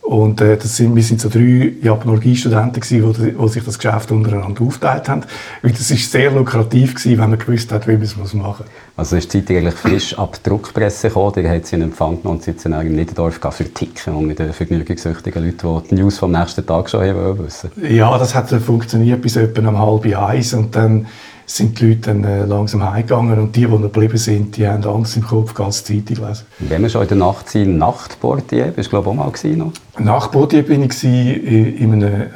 und 0.07 0.39
äh, 0.39 0.55
das 0.55 0.77
sind, 0.77 0.95
wir 0.95 1.03
sind 1.03 1.19
so 1.19 1.27
drei 1.27 1.73
Japanologiestudenten 1.81 2.81
gewesen, 2.81 3.35
die, 3.37 3.49
sich 3.49 3.63
das 3.65 3.77
Geschäft 3.77 4.09
untereinander 4.09 4.61
aufgeteilt 4.61 5.09
haben. 5.09 5.23
Weil 5.61 5.71
das 5.71 5.91
ist 5.91 6.09
sehr 6.09 6.31
lukrativ 6.31 6.95
gewesen, 6.95 7.19
wenn 7.19 7.29
man 7.29 7.37
gewusst 7.37 7.73
hat, 7.73 7.89
wie 7.89 7.93
man 7.93 8.03
es 8.03 8.15
machen 8.15 8.33
muss. 8.33 8.55
Also 8.95 9.17
ist 9.17 9.33
die 9.33 9.43
Zeit 9.43 9.57
eigentlich 9.57 9.75
frisch 9.75 10.17
ab 10.17 10.39
der 10.41 10.53
Druckpresse 10.53 11.09
gekommen, 11.09 11.33
die 11.35 11.49
hat 11.49 11.65
sie 11.65 11.75
in 11.75 11.81
Empfang 11.81 12.21
genommen 12.21 12.37
und 12.37 12.43
sitzen 12.43 12.71
in 12.71 12.95
Niederdorf 12.95 13.41
für 13.51 13.65
Ticken 13.65 14.15
und 14.15 14.27
mit 14.27 14.39
den 14.39 14.53
vergnügungssüchtigen 14.53 15.43
Leuten, 15.43 15.83
die 15.83 15.89
die 15.89 15.95
News 15.95 16.17
vom 16.17 16.31
nächsten 16.31 16.65
Tag 16.65 16.89
schon 16.89 17.01
haben 17.01 17.39
wissen 17.39 17.69
Ja, 17.75 18.17
das 18.17 18.33
hat 18.33 18.49
funktioniert 18.49 19.21
bis 19.21 19.35
etwa 19.35 19.67
um 19.67 19.77
halb 19.77 20.05
eins 20.17 20.53
und 20.53 20.73
dann 20.73 21.07
sind 21.49 21.79
die 21.79 21.87
Leute 21.87 22.01
dann 22.01 22.23
äh, 22.25 22.43
langsam 22.43 22.83
heimgegangen 22.83 23.39
und 23.39 23.55
die, 23.55 23.61
die 23.61 23.67
noch 23.67 23.81
geblieben 23.81 24.17
sind, 24.17 24.57
die 24.57 24.67
haben 24.67 24.83
Angst 24.83 25.15
im 25.15 25.23
Kopf, 25.23 25.53
ganz 25.53 25.83
Zeitung 25.83 26.27
lesen. 26.27 26.45
Wenn 26.59 26.81
wir 26.81 26.89
schon 26.89 27.03
in 27.03 27.07
der 27.07 27.17
Nacht 27.17 27.49
sind, 27.49 27.77
Nachtportier, 27.77 28.65
bist 28.65 28.87
du 28.87 28.89
glaube 28.89 29.05
ich 29.05 29.11
auch 29.11 29.15
mal 29.15 29.31
gewesen, 29.31 29.57
noch? 29.57 29.71
Nachtportier 29.97 30.63
bin 30.63 30.83
ich 30.83 31.03
in, 31.03 31.77
in 31.77 31.93
einem 31.93 32.21
äh, 32.21 32.27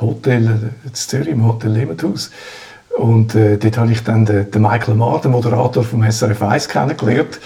Hotel 0.00 0.72
in 0.82 0.94
Zürich, 0.94 1.28
im 1.28 1.46
Hotel 1.46 1.72
Lebendhaus. 1.72 2.30
Und 2.96 3.34
äh, 3.34 3.58
dort 3.58 3.76
habe 3.76 3.92
ich 3.92 4.02
dann 4.02 4.24
den, 4.24 4.50
den 4.50 4.62
Michael 4.62 4.94
Marr, 4.94 5.20
den 5.20 5.30
Moderator 5.30 5.84
vom 5.84 6.02
SRF 6.10 6.42
1, 6.42 6.68
kennengelernt. 6.68 7.38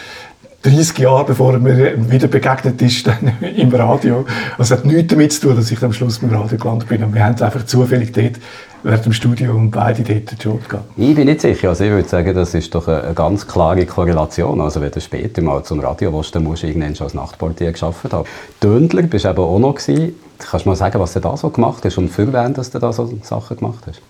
30 0.63 0.99
Jahre 0.99 1.25
bevor 1.25 1.55
er 1.55 1.59
mir 1.59 2.11
wieder 2.11 2.29
begegnet 2.29 2.81
ist 2.81 3.07
dann 3.09 3.33
im 3.57 3.75
Radio. 3.75 4.25
Also 4.57 4.75
es 4.75 4.79
hat 4.79 4.87
nichts 4.87 5.09
damit 5.09 5.33
zu 5.33 5.41
tun, 5.41 5.57
dass 5.57 5.71
ich 5.71 5.83
am 5.83 5.93
Schluss 5.93 6.21
beim 6.21 6.31
Radio 6.31 6.57
gelandet 6.57 6.89
bin. 6.89 7.03
Und 7.03 7.13
wir 7.13 7.25
haben 7.25 7.41
einfach 7.43 7.67
zufällig 7.67 8.13
dort 8.13 8.37
während 8.83 9.05
dem 9.05 9.13
Studium 9.13 9.71
beide 9.71 10.03
dort 10.03 10.31
den 10.31 10.39
Job 10.39 10.69
gehabt. 10.69 10.87
Ich 10.97 11.15
bin 11.15 11.27
nicht 11.27 11.41
sicher. 11.41 11.71
Also 11.71 11.85
ich 11.85 11.91
würde 11.91 12.09
sagen, 12.09 12.35
das 12.35 12.55
ist 12.55 12.75
doch 12.75 12.89
eine, 12.89 13.15
ganz 13.15 13.47
klare 13.47 13.87
Korrelation. 13.87 14.61
Also 14.61 14.81
wenn 14.81 14.91
du 14.91 15.01
später 15.01 15.43
mal 15.43 15.63
zum 15.63 15.81
Radio 15.81 16.13
willst, 16.13 16.35
dann 16.35 16.45
musst 16.45 16.63
du 16.63 16.69
irgendwann 16.69 16.95
schon 16.95 17.07
als 17.07 17.15
Nachtportier 17.15 17.73
gearbeitet 17.73 18.13
haben. 18.13 18.29
Döndler 18.63 19.03
bist 19.03 19.25
du 19.25 19.31
eben 19.31 19.39
auch 19.39 19.59
noch 19.59 19.75
gewesen. 19.75 20.15
Kannst 20.39 20.67
du 20.67 20.71
mal 20.71 20.77
sagen, 20.77 20.99
was 20.99 21.13
du 21.13 21.21
da 21.21 21.37
so 21.37 21.51
gemacht 21.51 21.85
hast 21.85 21.99
und 21.99 22.09
für 22.09 22.33
wen 22.33 22.55
dass 22.55 22.71
du 22.71 22.79
da 22.79 22.93
so 22.93 23.13
Sachen 23.23 23.57
gemacht 23.57 23.85
hast? 23.87 24.03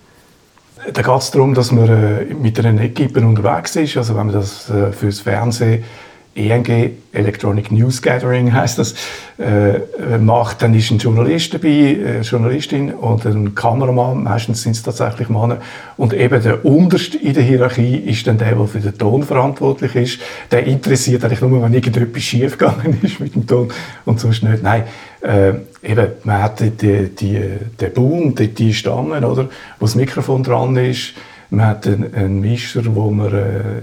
Da 0.92 1.02
geht 1.02 1.18
es 1.18 1.30
darum, 1.30 1.54
dass 1.54 1.70
man 1.70 1.88
äh, 1.88 2.24
mit 2.34 2.58
einer 2.58 2.80
Equipe 2.80 3.20
unterwegs 3.20 3.76
ist. 3.76 3.96
Also 3.96 4.16
wenn 4.16 4.26
man 4.26 4.34
das 4.34 4.68
äh, 4.70 4.90
fürs 4.92 5.20
Fernsehen 5.20 5.84
ENG, 6.34 6.92
Electronic 7.12 7.70
News 7.70 8.00
Gathering 8.00 8.52
heißt 8.52 8.78
das, 8.78 8.94
äh, 9.38 10.16
macht, 10.18 10.62
dann 10.62 10.72
ist 10.72 10.90
ein 10.90 10.98
Journalist 10.98 11.52
dabei, 11.52 11.98
eine 12.06 12.20
Journalistin 12.20 12.94
und 12.94 13.26
ein 13.26 13.54
Kameramann, 13.54 14.22
meistens 14.22 14.62
sind 14.62 14.72
es 14.72 14.82
tatsächlich 14.82 15.28
Männer, 15.28 15.58
und 15.98 16.14
eben 16.14 16.42
der 16.42 16.64
Unterste 16.64 17.18
in 17.18 17.34
der 17.34 17.42
Hierarchie 17.42 17.96
ist 17.96 18.26
dann 18.26 18.38
der, 18.38 18.54
der 18.54 18.66
für 18.66 18.80
den 18.80 18.96
Ton 18.96 19.24
verantwortlich 19.24 19.94
ist. 19.94 20.20
Der 20.50 20.64
interessiert 20.64 21.22
eigentlich 21.24 21.42
nur, 21.42 21.62
wenn 21.62 21.74
irgendetwas 21.74 22.22
schiefgegangen 22.22 22.98
ist 23.02 23.20
mit 23.20 23.34
dem 23.34 23.46
Ton 23.46 23.68
und 24.06 24.18
sonst 24.18 24.42
nicht. 24.42 24.62
Nein, 24.62 24.84
äh, 25.20 25.52
eben, 25.82 26.06
man 26.24 26.42
hat 26.42 26.60
die, 26.60 27.10
die, 27.10 27.40
den 27.78 27.92
Boom, 27.92 28.34
die, 28.34 28.48
die 28.48 28.72
Stangen, 28.72 29.24
oder, 29.24 29.50
wo 29.78 29.84
das 29.84 29.94
Mikrofon 29.94 30.42
dran 30.42 30.76
ist, 30.76 31.12
man 31.50 31.66
hat 31.66 31.86
einen, 31.86 32.14
einen 32.14 32.40
Mischer, 32.40 32.82
wo 32.86 33.10
man 33.10 33.34
äh, 33.34 33.82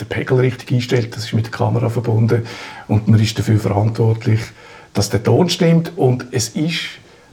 den 0.00 0.08
Pegel 0.08 0.38
richtig 0.38 0.72
einstellt, 0.72 1.16
das 1.16 1.24
ist 1.24 1.32
mit 1.32 1.46
der 1.46 1.52
Kamera 1.52 1.88
verbunden 1.88 2.42
und 2.88 3.08
man 3.08 3.20
ist 3.20 3.38
dafür 3.38 3.58
verantwortlich, 3.58 4.40
dass 4.92 5.10
der 5.10 5.22
Ton 5.22 5.48
stimmt 5.48 5.92
und 5.96 6.26
es 6.32 6.50
ist 6.50 6.80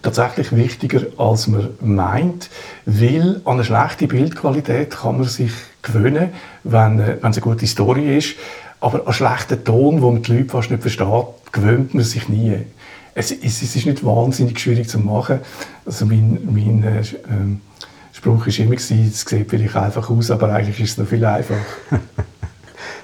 tatsächlich 0.01 0.55
wichtiger, 0.55 1.01
als 1.17 1.47
man 1.47 1.69
meint, 1.81 2.49
weil 2.85 3.41
an 3.45 3.53
eine 3.53 3.63
schlechte 3.63 4.07
Bildqualität 4.07 4.91
kann 4.91 5.17
man 5.17 5.27
sich 5.27 5.51
gewöhnen, 5.81 6.29
wenn, 6.63 6.99
äh, 6.99 7.17
wenn 7.21 7.31
es 7.31 7.37
eine 7.37 7.43
gute 7.43 7.67
Story 7.67 8.17
ist, 8.17 8.35
aber 8.79 9.07
an 9.07 9.13
schlechten 9.13 9.63
Ton, 9.63 10.01
wo 10.01 10.11
man 10.11 10.21
die 10.21 10.33
Leute 10.33 10.49
fast 10.49 10.69
nicht 10.69 10.81
versteht, 10.81 11.25
gewöhnt 11.51 11.93
man 11.93 12.03
sich 12.03 12.29
nie. 12.29 12.57
Es, 13.15 13.31
es, 13.31 13.63
es 13.63 13.75
ist 13.75 13.85
nicht 13.87 14.05
wahnsinnig 14.05 14.59
schwierig 14.59 14.87
zu 14.87 14.99
machen. 14.99 15.39
Also 15.85 16.05
mein, 16.05 16.39
mein 16.45 16.83
äh, 16.83 17.01
ähm, 17.29 17.61
Spruch 18.13 18.45
war 18.45 18.59
immer, 18.59 18.75
es 18.75 18.87
sieht 18.87 19.15
vielleicht 19.49 19.75
einfach 19.75 20.09
aus, 20.09 20.29
aber 20.29 20.53
eigentlich 20.53 20.79
ist 20.79 20.91
es 20.91 20.97
noch 20.97 21.07
viel 21.07 21.25
einfacher. 21.25 21.59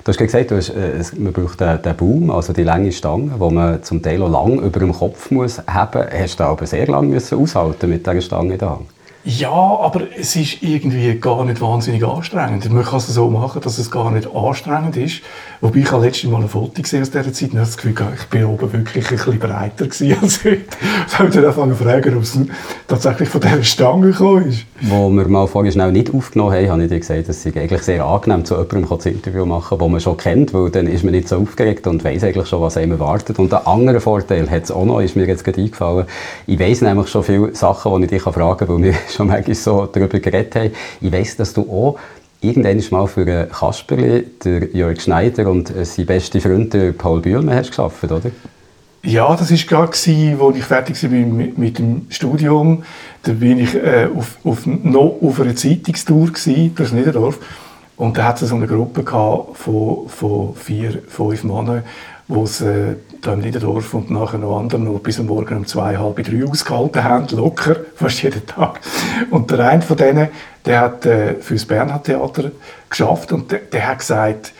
Du 0.04 0.10
hast 0.10 0.18
gesagt, 0.18 0.52
du 0.52 0.58
hast, 0.58 0.70
äh, 0.70 1.02
man 1.18 1.32
braucht 1.32 1.62
den, 1.62 1.82
den 1.82 1.96
Baum, 1.96 2.30
also 2.30 2.52
die 2.52 2.64
lange 2.64 2.92
Stange, 2.92 3.32
die 3.40 3.54
man 3.54 3.82
zum 3.84 4.02
Teil 4.02 4.22
auch 4.22 4.30
lang 4.30 4.60
über 4.60 4.80
dem 4.82 4.92
Kopf 4.92 5.32
muss 5.32 5.62
haben. 5.66 6.06
Hast 6.12 6.42
du 6.42 6.44
aber 6.44 6.66
sehr 6.66 6.88
lange 6.88 7.08
müssen 7.08 7.40
aushalten 7.40 7.90
mit 7.90 8.06
dieser 8.06 8.20
Stange 8.20 8.58
da? 8.58 8.82
Ja, 9.24 9.50
aber 9.50 10.02
es 10.18 10.36
ist 10.36 10.62
irgendwie 10.62 11.18
gar 11.18 11.46
nicht 11.46 11.62
wahnsinnig 11.62 12.06
anstrengend. 12.06 12.70
Man 12.70 12.84
kann 12.84 12.98
es 12.98 13.08
so 13.08 13.30
machen, 13.30 13.62
dass 13.62 13.78
es 13.78 13.90
gar 13.90 14.12
nicht 14.12 14.28
anstrengend 14.36 14.98
ist. 14.98 15.22
Wobei 15.63 15.79
ich 15.79 15.91
habe 15.93 16.05
letztes 16.05 16.29
Mal 16.29 16.41
ein 16.41 16.50
Foto 16.50 16.82
gesehen 16.82 17.03
aus 17.03 17.10
dieser 17.10 17.32
Zeit 17.32 17.51
und 17.51 17.60
habe 17.60 17.65
das 17.65 17.77
Gefühl, 17.77 17.96
ich 18.20 18.25
bin 18.25 18.43
oben 18.43 18.74
wirklich 18.74 19.10
ein 19.10 19.15
bisschen 19.15 19.39
breiter 19.39 19.86
gewesen 19.86 20.17
als 20.22 20.43
heute. 20.43 20.60
Da 21.10 21.20
habe 21.20 21.29
ich 21.29 21.36
dann 21.36 21.46
angefangen 21.46 21.77
zu 21.77 21.84
fragen, 21.86 22.17
ob 22.17 22.24
es 22.24 22.38
tatsächlich 22.86 23.29
von 23.29 23.39
dieser 23.39 23.63
Stange 23.63 24.12
gekommen 24.12 24.50
ist. 24.50 24.65
Wo 24.82 25.10
wir 25.10 25.25
mal 25.29 25.48
vorher 25.48 25.72
schnell 25.72 25.93
nicht 25.93 26.13
aufgenommen 26.13 26.54
haben, 26.54 26.69
habe 26.69 26.84
ich 26.84 26.89
dir 26.89 26.99
gesagt, 26.99 27.30
es 27.30 27.45
ist 27.45 27.56
eigentlich 27.56 27.82
sehr 27.82 28.04
angenehm, 28.04 28.43
zu 28.43 28.56
jemandem 28.56 28.91
ein 28.91 29.13
Interview 29.13 29.45
machen, 29.45 29.80
den 29.80 29.89
man 29.89 30.02
schon 30.02 30.17
kennt, 30.17 30.54
weil 30.54 30.69
dann 30.69 30.86
ist 30.88 31.06
man 31.06 31.13
nicht 31.13 31.30
so 31.30 31.38
aufgeregt 31.38 31.88
und 31.88 32.04
weiß 32.04 32.26
eigentlich 32.26 32.47
schon, 32.49 32.62
was 32.62 32.76
einem 32.76 32.91
erwartet. 32.91 33.39
Und 33.39 33.54
einen 33.54 33.65
anderen 33.65 34.02
Vorteil 34.02 34.52
hat 34.52 34.63
es 34.63 34.71
auch 34.71 34.84
noch, 34.84 34.99
ist 34.99 35.15
mir 35.15 35.28
jetzt 35.28 35.45
gerade 35.45 35.62
eingefallen. 35.62 36.08
Ich 36.45 36.60
weiß 36.60 36.82
nämlich 36.82 37.08
schon 37.08 37.23
viele 37.23 37.56
Sachen, 37.56 37.95
die 37.99 38.04
ich 38.04 38.10
dich 38.10 38.21
fragen 38.21 38.58
kann, 38.58 38.67
weil 38.67 38.84
wir 38.84 38.95
schon 39.15 39.28
manchmal 39.28 39.56
so 39.56 39.86
darüber 39.86 40.19
geredet 40.19 40.56
haben. 40.58 40.71
Ich 40.99 41.10
weiß, 41.10 41.38
dass 41.38 41.54
du 41.54 41.62
auch 41.62 41.97
irgendwann 42.43 42.84
mal 42.91 43.08
für 43.08 43.45
Kasperli, 43.45 44.25
der 44.43 44.69
Jörg 44.75 45.01
Schneider 45.01 45.49
und 45.49 45.73
sein 45.84 46.06
bester 46.06 46.41
Freund, 46.41 46.75
Paul 46.97 47.21
Bühlmann, 47.21 47.56
hast 47.56 47.69
geschafft, 47.69 48.03
oder? 48.03 48.32
Ja, 49.06 49.36
das 49.36 49.51
war 49.51 49.58
gerade, 49.58 49.91
als 49.91 50.08
ich 50.08 50.63
fertig 50.63 51.03
war 51.03 51.10
mit, 51.10 51.58
mit 51.58 51.77
dem 51.77 52.08
Studium. 52.10 52.84
Da 53.23 53.34
bin 53.34 53.60
ich 53.60 53.75
äh, 53.75 54.08
auf, 54.15 54.38
auf, 54.45 54.65
noch 54.65 55.17
auf 55.21 55.41
einer 55.41 55.56
Zeitungstour 55.56 56.29
durch 56.73 56.93
Niederdorf. 56.93 57.39
Und 57.97 58.17
da 58.17 58.23
hatte 58.25 58.45
es 58.45 58.49
so 58.49 58.56
eine 58.56 58.65
Gruppe 58.65 59.03
von, 59.03 60.08
von 60.08 60.56
vier, 60.56 61.01
fünf 61.08 61.43
Männern, 61.43 61.84
die 62.29 62.39
es 62.39 62.62
äh, 62.62 62.95
da 63.24 63.34
im 63.34 63.40
Niederdorf 63.40 63.94
und 63.94 64.12
nachher 64.12 64.38
noch 64.38 64.60
andere 64.60 64.82
noch 64.82 65.00
bis 65.00 65.20
am 65.20 65.28
Morgen 65.28 65.58
um 65.58 65.66
zwei, 65.66 65.98
halb 65.98 66.24
drei 66.24 66.46
ausgehalten 66.46 67.04
haben, 67.04 67.28
locker, 67.36 67.78
fast 67.96 68.22
jeden 68.22 68.46
Tag. 68.46 68.80
Und 69.32 69.50
der 69.50 69.60
eine 69.68 69.82
von 69.82 69.98
denen, 69.98 70.28
der 70.66 70.82
hat 70.82 71.06
äh, 71.06 71.36
für 71.36 71.54
das 71.54 71.66
Bernhard 71.66 72.06
Theater 72.06 72.52
geschafft 72.90 73.32
und 73.32 73.52
der, 73.52 73.60
der, 73.60 73.88
hat 73.88 74.00
gesagt, 74.00 74.54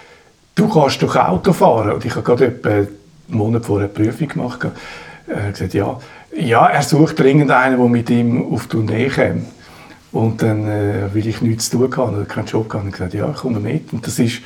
du 0.56 0.70
kannst 0.70 1.04
doch 1.04 1.16
Auto 1.16 1.54
fahren. 1.54 1.94
Und 1.94 2.06
ich 2.06 2.16
habe 2.16 2.24
gerade 2.24 2.48
etwa 2.48 2.70
einen 2.70 2.88
Monat 3.28 3.66
vorher 3.66 3.90
eine 3.90 3.94
Prüfung 3.94 4.28
gemacht. 4.28 4.60
Er 5.28 5.44
hat 5.44 5.54
gesagt, 5.54 5.74
ja, 5.74 6.00
ja, 6.36 6.66
er 6.68 6.82
sucht 6.84 7.20
dringend 7.20 7.52
einen, 7.52 7.78
der 7.78 7.88
mit 7.88 8.10
ihm 8.10 8.52
auf 8.52 8.64
die 8.64 8.70
Tournee 8.70 9.10
kommt. 9.10 9.46
Und 10.12 10.44
dann, 10.44 10.68
äh, 10.68 11.14
weil 11.14 11.26
ich 11.26 11.42
nichts 11.42 11.70
zu 11.70 11.88
tun 11.88 11.98
hatte, 11.98 12.26
keinen 12.26 12.46
Job 12.46 12.66
hatte, 12.66 12.78
habe 12.78 12.88
ich 12.88 12.94
gesagt, 12.94 13.14
ja, 13.14 13.30
ich 13.32 13.38
komme 13.38 13.60
mit. 13.60 13.92
Und 13.94 14.06
das 14.06 14.20
ist 14.20 14.42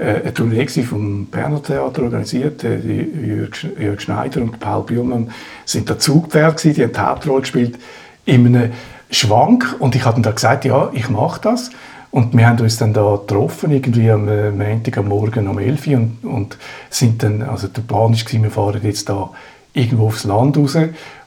eine 0.00 0.34
Tournee 0.34 0.66
vom 0.68 1.26
Berner 1.26 1.62
Theater 1.62 2.02
organisiert. 2.02 2.64
Äh, 2.64 2.78
Jörg, 2.78 4.00
Schneider 4.00 4.42
und 4.42 4.60
Paul 4.60 4.84
Bühlmann 4.84 5.30
sind 5.64 5.88
der 5.88 5.98
Zugpferd 5.98 6.62
die 6.64 6.82
haben 6.82 6.92
die 6.92 6.98
Hauptrolle 6.98 7.40
gespielt 7.40 7.78
in 8.24 8.46
einem 8.46 8.72
Schwank. 9.10 9.76
Und 9.78 9.94
ich 9.94 10.04
habe 10.04 10.20
dann 10.20 10.34
gesagt, 10.34 10.64
ja, 10.64 10.90
ich 10.92 11.08
mache 11.08 11.40
das. 11.42 11.70
Und 12.10 12.36
wir 12.36 12.48
haben 12.48 12.58
uns 12.60 12.78
dann 12.78 12.94
da 12.94 13.16
getroffen, 13.16 13.70
irgendwie 13.70 14.10
am 14.10 14.28
äh, 14.28 14.50
Montag 14.50 14.98
am 14.98 15.08
Morgen 15.08 15.46
um 15.46 15.58
11 15.58 15.86
Uhr 15.88 15.96
und, 15.96 16.24
und 16.24 16.58
sind 16.88 17.22
dann, 17.22 17.42
also 17.42 17.68
der 17.68 17.82
Plan 17.82 18.12
war, 18.12 18.42
wir 18.42 18.50
fahren 18.50 18.80
jetzt 18.82 19.08
da 19.08 19.30
irgendwo 19.74 20.06
aufs 20.06 20.24
Land 20.24 20.56
raus 20.56 20.76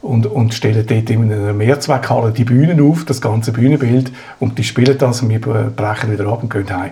und, 0.02 0.26
und 0.26 0.54
stellen 0.54 0.86
dort 0.86 1.10
in 1.10 1.32
einer 1.32 1.54
Mehrzweckhalle 1.54 2.32
die 2.32 2.44
Bühnen 2.44 2.82
auf, 2.82 3.06
das 3.06 3.22
ganze 3.22 3.52
Bühnenbild, 3.52 4.12
und 4.40 4.58
die 4.58 4.64
spielen 4.64 4.98
das 4.98 5.22
und 5.22 5.30
wir 5.30 5.40
brechen 5.40 6.12
wieder 6.12 6.28
ab 6.28 6.42
und 6.42 6.52
gehen 6.52 6.70
heim. 6.76 6.92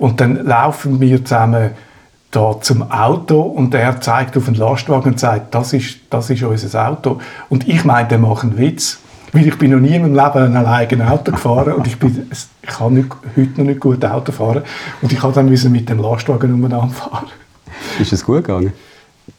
Und 0.00 0.20
dann 0.20 0.44
laufen 0.46 0.98
wir 1.00 1.24
zusammen 1.24 1.70
da 2.30 2.58
zum 2.60 2.90
Auto 2.90 3.40
und 3.42 3.74
er 3.74 4.00
zeigt 4.00 4.36
auf 4.36 4.46
den 4.46 4.54
Lastwagen 4.54 5.12
und 5.12 5.20
sagt, 5.20 5.54
das 5.54 5.74
ist, 5.74 5.98
das 6.08 6.30
ist 6.30 6.42
unser 6.42 6.88
Auto. 6.88 7.20
Und 7.50 7.68
ich 7.68 7.84
meine, 7.84 8.08
der 8.08 8.18
macht 8.18 8.42
einen 8.42 8.56
Witz. 8.56 8.98
Weil 9.32 9.46
ich 9.46 9.58
bin 9.58 9.70
noch 9.70 9.78
nie 9.78 9.94
in 9.94 10.02
meinem 10.02 10.14
Leben 10.14 10.56
ein 10.56 10.66
eigenes 10.66 11.08
Auto 11.08 11.30
gefahren 11.30 11.74
und 11.74 11.86
ich, 11.86 11.98
bin, 11.98 12.28
ich 12.32 12.68
kann 12.68 12.94
nicht, 12.94 13.08
heute 13.36 13.60
noch 13.60 13.64
nicht 13.64 13.78
gut 13.78 14.04
Auto 14.04 14.32
fahren 14.32 14.62
und 15.02 15.12
ich 15.12 15.22
habe 15.22 15.32
dann 15.32 15.48
mit 15.48 15.88
dem 15.88 15.98
Lastwagen 16.00 16.52
umeinander 16.52 16.92
fahren. 16.92 17.28
Ist 18.00 18.12
es 18.12 18.24
gut 18.24 18.44
gegangen? 18.44 18.72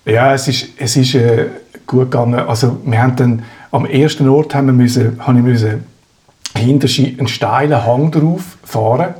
Ja, 0.06 0.34
es 0.34 0.48
ist, 0.48 0.70
es 0.78 0.96
ist 0.96 1.16
äh, 1.16 1.48
gut 1.86 2.10
gegangen. 2.10 2.40
Also 2.40 2.80
wir 2.86 3.02
haben 3.02 3.16
dann, 3.18 3.44
am 3.72 3.86
ersten 3.86 4.30
Ort 4.30 4.56
haben 4.56 4.68
wir 4.68 4.74
müssen, 4.74 5.20
habe 5.20 5.40
ich 5.40 5.44
müssen 5.44 5.84
hinter 6.56 6.88
einen 6.88 7.28
steilen 7.28 7.86
Hang 7.86 8.12
drauf 8.12 8.58
fahren. 8.64 9.16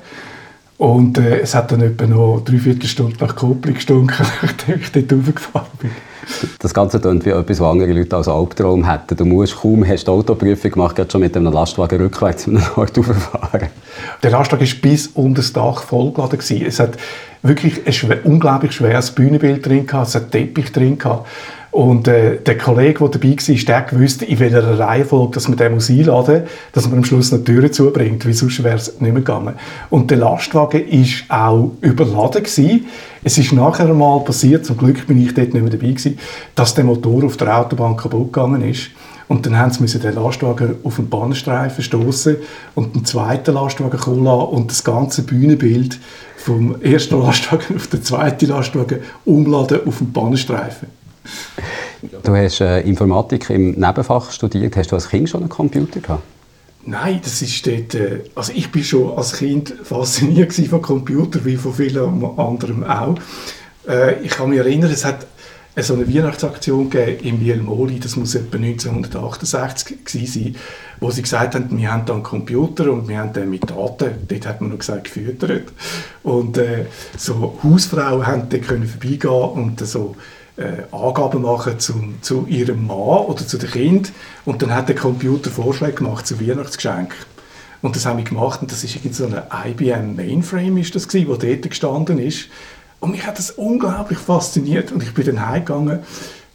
Und 0.82 1.20
äh, 1.20 1.42
es 1.42 1.54
hat 1.54 1.72
dann 1.72 1.82
etwa 1.82 2.08
noch 2.08 2.42
dreiviertel 2.44 2.88
Stunde 2.88 3.16
nach 3.20 3.36
Kupplung 3.36 3.76
gestunken, 3.76 4.26
nachdem 4.42 4.82
ich 4.82 4.92
dort 4.92 5.12
hochgefahren 5.12 5.68
bin. 5.80 5.92
Das 6.58 6.74
Ganze 6.74 7.00
klingt 7.00 7.24
wie 7.24 7.30
etwas, 7.30 7.60
was 7.60 7.72
andere 7.72 7.94
Leute 7.94 8.16
als 8.16 8.28
Albtraum 8.28 8.90
hätten. 8.90 9.16
Du 9.16 9.26
musst 9.26 9.58
kaum, 9.58 9.88
hast 9.88 10.06
die 10.06 10.10
Autoprüfung 10.10 10.72
gemacht, 10.72 10.96
gerade 10.96 11.12
schon 11.12 11.22
mit 11.22 11.38
einem 11.38 11.54
Lastwagen 11.54 12.02
rückwärts 12.02 12.48
in 12.48 12.58
einen 12.58 12.66
Ort 12.76 12.98
fahren. 12.98 13.68
Der 14.24 14.32
Lastwagen 14.32 14.66
war 14.66 14.76
bis 14.82 15.06
unter 15.06 15.42
das 15.42 15.54
Dach 15.54 15.84
vollgeladen. 15.84 16.40
Es 16.66 16.80
hat 16.80 16.98
wirklich 17.44 17.86
ein 17.86 18.20
unglaublich 18.24 18.72
schweres 18.72 19.12
Bühnenbild 19.12 19.64
drin 19.64 19.86
gehabt, 19.86 20.08
es 20.08 20.16
hat 20.16 20.32
Teppich 20.32 20.72
drin 20.72 20.98
gehabt. 20.98 21.28
Und 21.72 22.10
äh, 22.10 22.38
der 22.38 22.58
Kollege, 22.58 23.00
der 23.00 23.08
dabei 23.08 23.30
war, 23.30 23.56
der 23.66 23.82
gewusst, 23.84 24.24
in 24.24 24.40
welcher 24.40 24.78
Reihenfolge 24.78 25.36
dass 25.36 25.48
man 25.48 25.58
den 25.58 25.74
muss 25.74 25.90
einladen 25.90 26.42
muss, 26.42 26.50
dass 26.74 26.90
man 26.90 26.98
am 26.98 27.06
Schluss 27.06 27.32
eine 27.32 27.46
Türe 27.46 27.72
zubringt, 27.72 28.26
weil 28.26 28.34
sonst 28.34 28.62
wäre 28.62 28.76
es 28.76 29.00
nicht 29.00 29.02
mehr 29.02 29.14
gegangen. 29.14 29.56
Und 29.90 30.12
der 30.12 30.18
Lastwagen 30.18 30.84
war 30.86 31.48
auch 31.48 31.72
überladen. 31.80 32.44
Gewesen. 32.44 32.88
Es 33.24 33.38
ist 33.38 33.54
nachher 33.54 33.88
einmal 33.88 34.20
passiert, 34.22 34.66
zum 34.66 34.78
Glück 34.78 35.08
bin 35.08 35.22
ich 35.22 35.34
dort 35.34 35.54
nicht 35.54 35.62
mehr 35.62 35.72
dabei 35.72 35.88
gewesen, 35.88 36.20
dass 36.56 36.74
der 36.74 36.84
Motor 36.84 37.24
auf 37.24 37.38
der 37.38 37.58
Autobahn 37.58 37.96
kaputt 37.96 38.34
gegangen 38.34 38.64
ist. 38.64 38.90
Und 39.30 39.46
dann 39.46 39.58
haben 39.58 39.72
sie 39.72 40.00
den 40.00 40.16
Lastwagen 40.16 40.76
auf 40.84 40.98
den 40.98 41.08
Bahnstreifen 41.08 41.82
stoßen 41.82 42.36
und 42.76 42.96
den 42.96 43.06
zweiten 43.06 43.54
Lastwagen 43.54 43.98
kommen 43.98 44.26
lassen 44.26 44.50
und 44.50 44.72
das 44.72 44.84
ganze 44.84 45.24
Bühnenbild 45.24 46.00
vom 46.36 46.82
ersten 46.82 47.18
Lastwagen 47.22 47.78
auf 47.78 47.88
den 47.88 48.04
zweiten 48.04 48.48
Lastwagen 48.48 49.00
umladen 49.24 49.80
auf 49.86 50.00
den 50.00 50.12
Bahnstreifen. 50.12 51.01
Du 52.24 52.36
hast 52.36 52.62
äh, 52.62 52.82
Informatik 52.82 53.50
im 53.50 53.72
Nebenfach 53.72 54.32
studiert. 54.32 54.76
Hast 54.76 54.92
du 54.92 54.96
als 54.96 55.10
Kind 55.10 55.30
schon 55.30 55.42
einen 55.42 55.50
Computer 55.50 56.00
gehabt? 56.00 56.24
Nein, 56.84 57.20
das 57.24 57.42
ist 57.42 57.66
dort, 57.68 57.94
äh, 57.94 58.22
also 58.34 58.54
ich 58.56 58.72
bin 58.72 58.84
schon 58.84 59.16
als 59.16 59.34
Kind 59.34 59.74
fasziniert 59.84 60.54
von 60.54 60.82
Computern, 60.82 61.46
wie 61.46 61.56
von 61.56 61.74
vielen 61.74 62.26
anderen 62.38 62.84
auch. 62.84 63.16
Äh, 63.88 64.22
ich 64.22 64.32
kann 64.32 64.50
mich 64.50 64.60
erinnern, 64.60 64.92
es 64.92 65.06
hat 65.06 65.28
so 65.78 65.94
eine 65.94 66.14
Weihnachtsaktion 66.14 66.90
gegeben 66.90 67.24
im 67.24 67.40
Vielmoli, 67.40 68.00
das 68.00 68.18
muss 68.18 68.36
etwa 68.36 68.58
1968 68.58 70.04
gewesen 70.04 70.44
sein, 70.44 70.56
wo 71.00 71.12
sie 71.12 71.22
gesagt 71.22 71.56
haben, 71.56 71.78
wir 71.78 71.92
haben 71.92 72.06
da 72.06 72.14
einen 72.14 72.24
Computer 72.24 72.92
und 72.92 73.08
wir 73.08 73.20
haben 73.20 73.32
den 73.32 73.50
mit 73.50 73.70
Daten, 73.70 74.12
dort 74.28 74.48
hat 74.48 74.60
man 74.60 74.72
noch 74.72 74.80
gesagt, 74.80 75.06
gefüttert. 75.06 75.72
Und 76.24 76.58
äh, 76.58 76.86
so 77.18 77.58
Hausfrauen 77.64 78.28
haben 78.28 78.50
dort 78.50 78.68
können 78.68 78.88
vorbeigehen 78.88 79.32
und 79.32 79.80
so 79.80 80.16
äh, 80.58 80.84
Angaben 80.94 81.42
machen 81.42 81.80
zum, 81.80 82.22
zu 82.22 82.46
ihrem 82.48 82.88
Mann 82.88 82.98
oder 82.98 83.46
zu 83.46 83.58
dem 83.58 83.72
Kind 83.72 84.12
und 84.46 84.62
dann 84.62 84.74
hat 84.74 84.90
der 84.90 84.96
Computer 84.96 85.50
Vorschläge 85.50 85.94
gemacht 85.94 86.28
zu 86.28 86.40
Weihnachtsgeschenken. 86.40 87.18
Und 87.82 87.96
das 87.96 88.06
haben 88.06 88.18
wir 88.18 88.26
gemacht 88.26 88.62
und 88.62 88.72
das 88.72 88.84
ist 88.84 89.00
so 89.14 89.26
eine 89.26 89.48
IBM 89.66 90.16
Mainframe 90.16 90.78
ist 90.78 90.94
das 90.94 91.08
gewesen, 91.08 91.30
wo 91.30 91.36
dort 91.36 91.68
gestanden 91.68 92.20
ist. 92.20 92.48
Und 93.00 93.12
mich 93.12 93.26
hat 93.26 93.40
das 93.40 93.52
unglaublich 93.52 94.20
fasziniert 94.20 94.92
und 94.92 95.02
ich 95.02 95.14
bin 95.14 95.26
dann 95.26 95.48
heimgegangen 95.48 96.00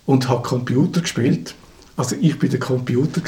und 0.06 0.28
habe 0.28 0.42
Computer 0.42 1.00
gespielt 1.00 1.54
also 1.96 2.14
ich 2.20 2.38
bin 2.38 2.50
der 2.50 2.60
Computer 2.60 3.22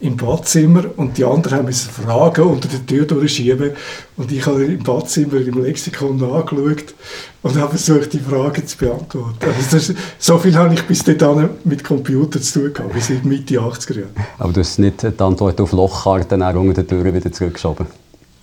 im 0.00 0.16
Badzimmer 0.16 0.84
und 0.96 1.16
die 1.16 1.24
anderen 1.24 1.58
haben 1.58 1.64
müssen 1.64 1.90
Fragen 1.90 2.42
unter 2.42 2.68
der 2.68 2.84
Tür 2.84 3.06
durchschieben 3.06 3.70
und 4.18 4.30
ich 4.30 4.44
habe 4.44 4.64
im 4.64 4.82
Badzimmer 4.82 5.36
im 5.36 5.62
Lexikon 5.62 6.18
nachgeschaut 6.18 6.94
und 7.42 7.56
habe 7.56 7.70
versucht, 7.70 8.12
die 8.12 8.18
Fragen 8.18 8.66
zu 8.66 8.76
beantworten. 8.76 9.38
Also 9.40 9.76
das, 9.76 9.94
so 10.18 10.38
viel 10.38 10.54
habe 10.56 10.74
ich 10.74 10.82
bis 10.82 11.04
dahin 11.04 11.48
mit 11.64 11.84
Computern 11.84 12.42
zu 12.42 12.60
tun 12.60 12.74
gehabt, 12.74 12.92
bis 12.92 13.08
in 13.08 13.26
Mitte 13.26 13.58
80er 13.58 13.94
Jahre. 13.94 14.10
Aber 14.38 14.52
du 14.52 14.60
hast 14.60 14.78
nicht 14.78 15.02
die 15.02 15.22
Antwort 15.22 15.58
auf 15.60 15.72
Lochkarten 15.72 16.42
unter 16.42 16.82
der 16.82 16.86
Tür 16.86 17.14
wieder 17.14 17.32
zurückgeschoben? 17.32 17.86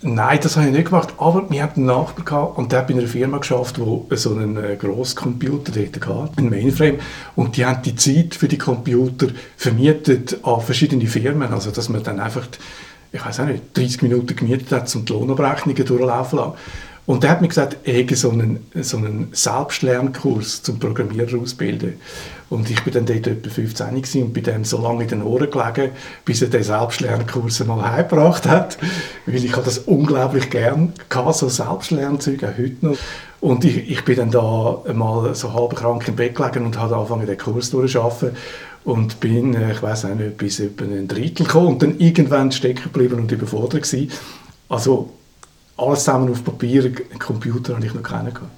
Nein, 0.06 0.39
das 0.44 0.58
habe 0.58 0.68
ich 0.68 0.74
nicht 0.74 0.89
gemacht. 0.89 1.13
Aber 1.18 1.50
wir 1.50 1.63
hatten 1.63 1.89
einen 1.89 1.98
Nachbar 1.98 2.26
gehabt, 2.26 2.58
und 2.58 2.72
der 2.72 2.80
hat 2.80 2.88
bei 2.88 2.94
einer 2.94 3.08
Firma 3.08 3.38
geschafft, 3.38 3.78
die 3.78 4.16
so 4.18 4.32
einen 4.32 4.58
äh, 4.58 4.76
Grosscomputer 4.76 5.72
hatte, 5.72 6.38
einen 6.38 6.50
Mainframe. 6.50 7.00
Und 7.38 7.56
die 7.56 7.66
haben 7.66 7.82
die 7.84 7.96
Zeit 7.96 8.36
für 8.36 8.50
die 8.50 8.58
Computer 8.58 9.28
vermietet 9.56 10.39
an 10.44 10.60
verschiedene 10.60 11.08
Firmen. 11.08 11.54
Also, 11.54 11.72
dass 11.72 11.88
man 11.88 12.04
dann 12.04 12.20
einfach, 12.20 12.46
ich 13.13 13.26
weiß 13.26 13.39
auch 13.39 13.46
nicht, 13.46 13.63
30 13.76 14.02
Minuten 14.02 14.36
gemietet 14.36 14.72
hat, 14.74 14.94
um 14.94 15.06
die 15.06 15.13
Lohnabrechnungen 15.13 15.86
durchlaufen 15.86 16.38
lassen. 16.38 16.54
Und 17.06 17.24
er 17.24 17.32
hat 17.32 17.42
mir 17.42 17.50
gesagt, 17.50 17.78
hätte 17.84 18.16
so 18.16 18.30
einen, 18.30 18.66
so 18.76 18.98
einen 18.98 19.28
Selbstlernkurs 19.34 20.63
zum 20.63 20.80
Programmierer 20.80 21.38
ausbilden. 21.38 21.96
Und 22.50 22.70
ich 22.70 22.82
bin 22.84 22.94
dann 22.94 23.06
dort 23.06 23.28
etwa 23.28 23.50
15 23.50 24.24
und 24.24 24.34
bin 24.34 24.44
dem 24.44 24.63
so 24.63 24.82
lange 24.82 25.04
in 25.04 25.10
den 25.10 25.24
Ohren 25.24 25.50
gelegen, 25.50 25.92
bis 26.24 26.42
er 26.42 26.48
den 26.48 26.63
Selbstlernkurs 26.63 27.66
mal 27.66 27.92
heimgebracht 27.92 28.48
hat. 28.48 28.78
Weil 29.26 29.44
ich 29.44 29.52
das 29.52 29.80
unglaublich 29.80 30.50
gern 30.50 30.94
hatte, 31.13 31.34
so 31.34 31.50
Selbstlernzeug, 31.50 32.44
auch 32.44 32.58
heute 32.58 32.86
noch. 32.86 32.98
Und 33.42 33.66
ich, 33.66 33.89
ich 33.89 34.06
bin 34.06 34.16
dann 34.16 34.32
da 34.32 34.82
mal 34.94 35.36
so 35.36 35.54
halb 35.54 35.76
krank 35.76 36.08
im 36.08 36.16
Bett 36.16 36.36
gelegen 36.36 36.66
und 36.66 36.80
habe 36.80 36.96
angefangen, 36.96 37.28
den 37.28 37.38
Kurs 37.38 37.70
durchzuarbeiten. 37.72 38.38
Und 38.86 39.20
bin, 39.20 39.56
äh, 39.56 39.72
ich 39.72 39.82
weiß 39.82 40.06
nicht, 40.06 40.38
bis 40.38 40.60
etwa 40.60 40.86
ein 40.86 41.08
Drittel 41.08 41.46
gekommen 41.46 41.68
und 41.68 41.82
dann 41.82 42.00
irgendwann 42.00 42.52
stecken 42.52 42.84
geblieben 42.84 43.16
und 43.16 43.32
überfordert 43.32 43.84
gewesen. 43.84 44.12
Also 44.70 45.10
alles 45.78 46.04
zusammen 46.04 46.32
auf 46.32 46.44
Papier, 46.44 46.92
Computer 47.20 47.76
habe 47.76 47.86
ich 47.86 47.94
noch 47.94 48.04
keinen 48.04 48.34
gehabt. 48.34 48.52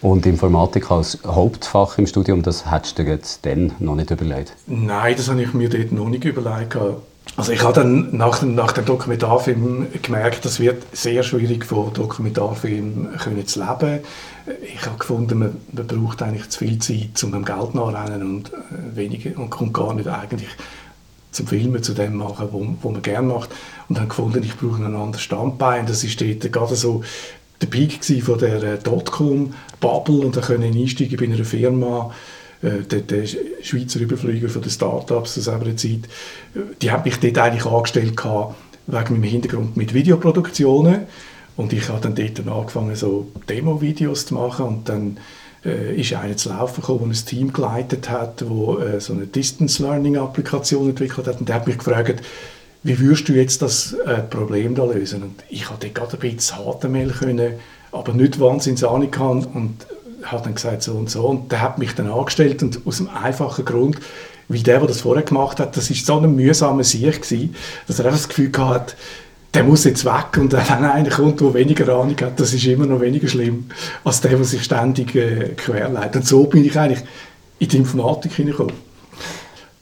Und 0.00 0.26
Informatik 0.26 0.90
als 0.90 1.18
Hauptfach 1.24 1.96
im 1.96 2.06
Studium, 2.06 2.42
das 2.42 2.70
hättest 2.70 2.98
du 2.98 3.04
dir 3.04 3.12
jetzt 3.12 3.46
dann 3.46 3.72
noch 3.78 3.94
nicht 3.94 4.10
überlegt? 4.10 4.54
Nein, 4.66 5.14
das 5.16 5.30
habe 5.30 5.42
ich 5.42 5.54
mir 5.54 5.70
dort 5.70 5.92
noch 5.92 6.08
nicht 6.08 6.24
überlegt. 6.24 6.76
Also 7.36 7.52
ich 7.52 7.62
habe 7.62 7.72
dann 7.72 8.14
nach 8.14 8.38
dem, 8.38 8.54
nach 8.54 8.72
dem 8.72 8.84
Dokumentarfilm 8.84 9.86
gemerkt, 10.02 10.44
es 10.44 10.60
wird 10.60 10.84
sehr 10.94 11.22
schwierig 11.22 11.64
von 11.64 11.92
Dokumentarfilmen 11.92 13.08
zu 13.46 13.60
leben. 13.60 14.00
Ich 14.62 14.84
habe 14.84 14.98
gefunden, 14.98 15.38
man, 15.38 15.56
man 15.72 15.86
braucht 15.86 16.22
eigentlich 16.22 16.50
zu 16.50 16.58
viel 16.58 16.78
Zeit, 16.78 17.24
um 17.24 17.32
dem 17.32 17.44
Geld 17.44 17.74
nachzurennen 17.74 18.22
und 18.22 18.52
äh, 18.52 18.96
weniger 18.96 19.38
und 19.40 19.48
kommt 19.48 19.72
gar 19.72 19.94
nicht 19.94 20.06
eigentlich 20.06 20.50
zum 21.34 21.46
Filmen, 21.46 21.82
zu 21.82 21.94
dem 21.94 22.16
machen, 22.16 22.48
wo, 22.52 22.66
wo 22.80 22.90
man 22.90 23.02
gerne 23.02 23.28
macht. 23.28 23.50
Und 23.88 23.98
dann 23.98 24.08
gefunden, 24.08 24.42
ich 24.42 24.56
brauche 24.56 24.76
einen 24.76 24.94
anderen 24.94 25.18
Standbein. 25.18 25.86
Das 25.86 26.04
ist 26.04 26.20
dort 26.20 26.52
gerade 26.52 26.76
so 26.76 27.02
der 27.60 27.66
Peak 27.66 28.04
von 28.22 28.38
der 28.38 28.62
äh, 28.62 28.78
Dotcom-Bubble 28.78 30.26
und 30.26 30.36
da 30.36 30.40
können 30.40 30.74
einsteigen 30.74 31.16
bei 31.16 31.24
einer 31.24 31.44
Firma, 31.44 32.12
äh, 32.62 32.82
der, 32.82 33.00
der, 33.00 33.26
Schweizer 33.62 34.00
Überflüger 34.00 34.48
von 34.48 34.62
den 34.62 34.70
Startups 34.70 35.38
aus 35.38 35.48
einer 35.48 35.76
Zeit, 35.76 36.00
die 36.82 36.90
haben 36.90 37.04
mich 37.04 37.18
dort 37.18 37.38
eigentlich 37.38 37.66
angestellt 37.66 38.12
wegen 38.86 39.14
meinem 39.14 39.22
Hintergrund 39.22 39.76
mit 39.76 39.94
Videoproduktionen 39.94 41.06
und 41.56 41.72
ich 41.72 41.88
habe 41.88 42.00
dann 42.00 42.14
dort 42.14 42.46
angefangen 42.46 42.96
so 42.96 43.30
Demo-Videos 43.48 44.26
zu 44.26 44.34
machen 44.34 44.66
und 44.66 44.88
dann 44.88 45.18
äh, 45.64 45.94
ist 46.00 46.12
einer 46.14 46.36
zu 46.36 46.50
laufen 46.50 46.80
gekommen, 46.80 47.10
der 47.10 47.20
ein 47.20 47.26
Team 47.26 47.52
geleitet 47.52 48.10
hat, 48.10 48.44
wo 48.48 48.78
äh, 48.78 49.00
so 49.00 49.12
eine 49.12 49.26
Distance 49.26 49.82
Learning 49.82 50.16
Applikation 50.16 50.88
entwickelt 50.88 51.26
hat 51.26 51.40
und 51.40 51.48
der 51.48 51.56
hat 51.56 51.66
mich 51.66 51.78
gefragt, 51.78 52.22
wie 52.82 52.98
würdest 52.98 53.28
du 53.28 53.32
jetzt 53.32 53.62
das 53.62 53.94
äh, 53.94 54.18
Problem 54.18 54.74
da 54.74 54.84
lösen? 54.84 55.22
Und 55.22 55.42
ich 55.48 55.70
hatte 55.70 55.88
gerade 55.88 56.18
ein 56.18 56.36
bisschen 56.36 56.58
HTML 56.58 57.10
können, 57.10 57.54
aber 57.92 58.12
nicht 58.12 58.38
wahnsinnig 58.38 58.84
Ahnung 58.84 59.10
kann 59.10 59.44
und 59.44 59.86
hat 60.22 60.44
dann 60.46 60.54
gesagt 60.54 60.82
so 60.82 60.92
und 60.92 61.10
so 61.10 61.26
und 61.26 61.52
der 61.52 61.60
hat 61.60 61.78
mich 61.78 61.94
dann 61.94 62.10
angestellt 62.10 62.62
und 62.62 62.80
aus 62.86 62.98
dem 62.98 63.08
einfachen 63.08 63.64
Grund, 63.64 63.98
weil 64.48 64.60
der, 64.60 64.78
der 64.78 64.88
das 64.88 65.00
vorher 65.00 65.24
gemacht 65.24 65.60
hat, 65.60 65.76
das 65.76 65.90
ist 65.90 66.04
so 66.04 66.18
ein 66.18 66.34
mühsamer 66.34 66.84
Sieg 66.84 67.22
gewesen, 67.22 67.54
dass 67.86 67.98
er 67.98 68.06
einfach 68.06 68.18
das 68.18 68.28
Gefühl 68.28 68.52
hatte, 68.58 68.94
der 69.54 69.64
muss 69.64 69.84
jetzt 69.84 70.04
weg 70.04 70.36
und 70.36 70.52
wenn 70.52 70.84
einer 70.84 71.10
kommt, 71.10 71.40
der 71.40 71.54
weniger 71.54 71.88
Ahnung 71.94 72.16
hat, 72.20 72.40
das 72.40 72.52
ist 72.52 72.66
immer 72.66 72.86
noch 72.86 73.00
weniger 73.00 73.28
schlimm 73.28 73.66
als 74.02 74.20
der, 74.20 74.32
der 74.32 74.44
sich 74.44 74.64
ständig 74.64 75.14
äh, 75.14 75.50
querleitet. 75.56 76.16
Und 76.16 76.26
so 76.26 76.44
bin 76.44 76.64
ich 76.64 76.78
eigentlich 76.78 77.04
in 77.60 77.68
die 77.68 77.76
Informatik 77.76 78.32
hineingekommen. 78.32 78.74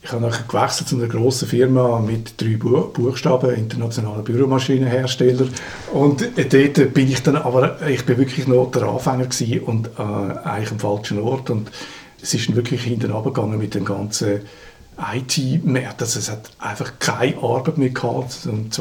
Ich 0.03 0.11
habe 0.11 0.21
nachher 0.21 0.43
gewechselt 0.45 0.89
zu 0.89 0.97
einer 0.97 1.07
grossen 1.07 1.47
Firma 1.47 1.99
mit 1.99 2.39
drei 2.39 2.57
Buchstaben, 2.57 3.55
internationaler 3.55 4.21
Büromaschinenhersteller. 4.21 5.47
Und 5.93 6.21
dort 6.21 6.93
bin 6.93 7.09
ich 7.09 7.23
dann, 7.23 7.37
aber 7.37 7.87
ich 7.87 8.05
bin 8.05 8.17
wirklich 8.17 8.45
noch 8.45 8.69
der 8.71 8.83
Anfänger 8.83 9.27
gewesen 9.27 9.61
und 9.61 9.87
äh, 9.97 10.01
eigentlich 10.01 10.71
am 10.71 10.79
falschen 10.79 11.19
Ort. 11.19 11.49
Und 11.49 11.71
es 12.21 12.33
ist 12.33 12.49
dann 12.49 12.57
wirklich 12.57 12.83
hinten 12.83 13.11
runtergegangen 13.11 13.57
mit 13.57 13.75
dem 13.75 13.85
ganzen 13.85 14.41
IT-Markt. 14.97 16.01
Also 16.01 16.19
es 16.19 16.29
hat 16.29 16.51
einfach 16.59 16.99
keine 16.99 17.37
Arbeit 17.37 17.77
mehr 17.77 17.89
gehabt. 17.89 18.45
Und 18.45 18.73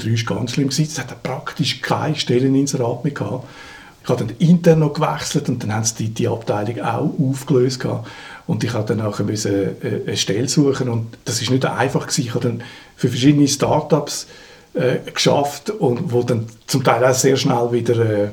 2003 0.00 0.28
war 0.28 0.36
ganz 0.36 0.52
schlimm. 0.52 0.68
Es 0.68 0.98
hat 0.98 1.22
praktisch 1.22 1.80
keine 1.80 2.16
Stelleninserat 2.16 3.04
mehr 3.04 3.12
gehabt. 3.12 3.46
Ich 4.02 4.08
habe 4.08 4.24
dann 4.24 4.36
intern 4.38 4.78
noch 4.78 4.94
gewechselt 4.94 5.48
und 5.48 5.62
dann 5.62 5.74
haben 5.74 5.84
sie 5.84 5.94
die, 5.94 6.08
die 6.08 6.28
Abteilung 6.28 6.80
auch 6.80 7.12
aufgelöst 7.20 7.80
gehabt. 7.80 8.08
Und 8.46 8.64
ich 8.64 8.72
musste 8.72 8.96
dann 8.96 9.06
nachher 9.06 9.28
äh, 9.28 10.02
eine 10.06 10.16
Stelle 10.16 10.48
suchen 10.48 10.88
und 10.88 11.18
das 11.24 11.42
ist 11.42 11.50
nicht 11.50 11.64
einfach 11.66 12.06
gewesen. 12.06 12.22
Ich 12.22 12.34
habe 12.34 12.48
dann 12.48 12.62
für 12.96 13.08
verschiedene 13.08 13.46
Startups 13.46 14.26
äh, 14.74 14.98
geschafft 15.12 15.70
und 15.70 16.12
wo 16.12 16.22
dann 16.22 16.46
zum 16.66 16.82
Teil 16.82 17.04
auch 17.04 17.14
sehr 17.14 17.36
schnell 17.36 17.72
wieder 17.72 17.98
äh, 17.98 18.28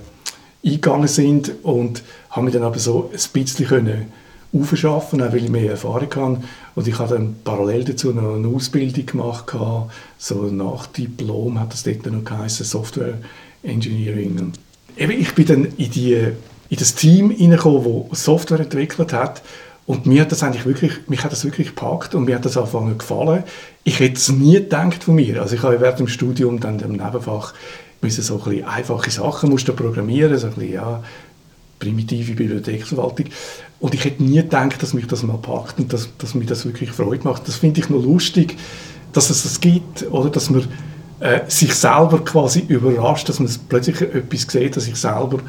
eingegangen 0.65 1.07
sind 1.07 1.51
und 1.63 2.03
habe 2.29 2.45
mich 2.45 2.53
dann 2.53 2.63
aber 2.63 2.79
so 2.79 3.11
ein 3.11 3.31
bisschen 3.33 3.67
können 3.67 4.11
aufschaffen, 4.53 5.21
auch 5.21 5.31
weil 5.31 5.43
ich 5.43 5.49
mehr 5.49 5.71
Erfahrung 5.71 6.15
habe. 6.15 6.43
Und 6.75 6.87
ich 6.87 6.97
habe 6.99 7.15
dann 7.15 7.35
parallel 7.43 7.83
dazu 7.83 8.11
noch 8.11 8.35
eine 8.35 8.47
Ausbildung 8.47 9.05
gemacht, 9.05 9.55
so 10.17 10.41
nach 10.43 10.87
Diplom 10.87 11.59
hat 11.59 11.73
das 11.73 11.83
dort 11.83 12.05
noch 12.05 12.23
geheißen, 12.23 12.65
Software 12.65 13.15
Engineering. 13.63 14.53
Eben, 14.97 15.11
ich 15.11 15.33
bin 15.35 15.45
dann 15.45 15.65
in, 15.77 15.91
die, 15.91 16.13
in 16.69 16.77
das 16.77 16.95
Team 16.95 17.29
hineingekommen, 17.29 18.05
das 18.09 18.23
Software 18.23 18.61
entwickelt 18.61 19.13
hat 19.13 19.41
und 19.85 20.05
mir 20.05 20.21
hat 20.21 20.31
das 20.31 20.43
eigentlich 20.43 20.65
wirklich, 20.65 21.07
mich 21.07 21.23
hat 21.23 21.31
das 21.31 21.45
wirklich 21.45 21.67
gepackt 21.67 22.13
und 22.13 22.25
mir 22.25 22.35
hat 22.35 22.45
das 22.45 22.57
angefangen 22.57 22.97
gefallen. 22.97 23.43
Ich 23.85 23.99
hätte 23.99 24.15
es 24.15 24.29
nie 24.29 24.55
gedacht 24.55 25.03
von 25.05 25.15
mir. 25.15 25.41
Also 25.41 25.55
ich 25.55 25.63
habe 25.63 25.79
während 25.79 25.99
dem 25.99 26.07
Studium 26.09 26.59
dann 26.59 26.79
im 26.79 26.91
Nebenfach 26.91 27.53
müssen 28.01 28.21
so 28.21 28.37
ein 28.37 28.43
bisschen 28.43 28.65
einfache 28.65 29.09
Sachen 29.09 29.49
musste 29.49 29.73
programmieren, 29.73 30.37
so 30.37 30.47
ein 30.47 30.53
bisschen, 30.53 30.73
ja, 30.73 31.03
primitive 31.79 32.33
Bibliotheksverwaltung. 32.33 33.27
Und 33.79 33.93
ich 33.93 34.05
hätte 34.05 34.23
nie 34.23 34.37
gedacht, 34.37 34.81
dass 34.81 34.93
mich 34.93 35.07
das 35.07 35.23
mal 35.23 35.37
packt 35.37 35.79
und 35.79 35.93
dass, 35.93 36.09
dass 36.17 36.33
mir 36.33 36.45
das 36.45 36.65
wirklich 36.65 36.91
Freude 36.91 37.23
macht. 37.23 37.47
Das 37.47 37.55
finde 37.55 37.79
ich 37.79 37.89
noch 37.89 38.03
lustig, 38.03 38.57
dass 39.13 39.29
es 39.29 39.43
das 39.43 39.61
gibt, 39.61 40.11
oder 40.11 40.29
dass 40.29 40.49
man 40.49 40.67
äh, 41.19 41.41
sich 41.47 41.73
selber 41.73 42.23
quasi 42.23 42.63
überrascht, 42.67 43.29
dass 43.29 43.39
man 43.39 43.49
plötzlich 43.69 44.01
etwas 44.01 44.41
sieht, 44.41 44.75
dass 44.75 44.87
ich 44.87 44.95
selber 44.95 45.39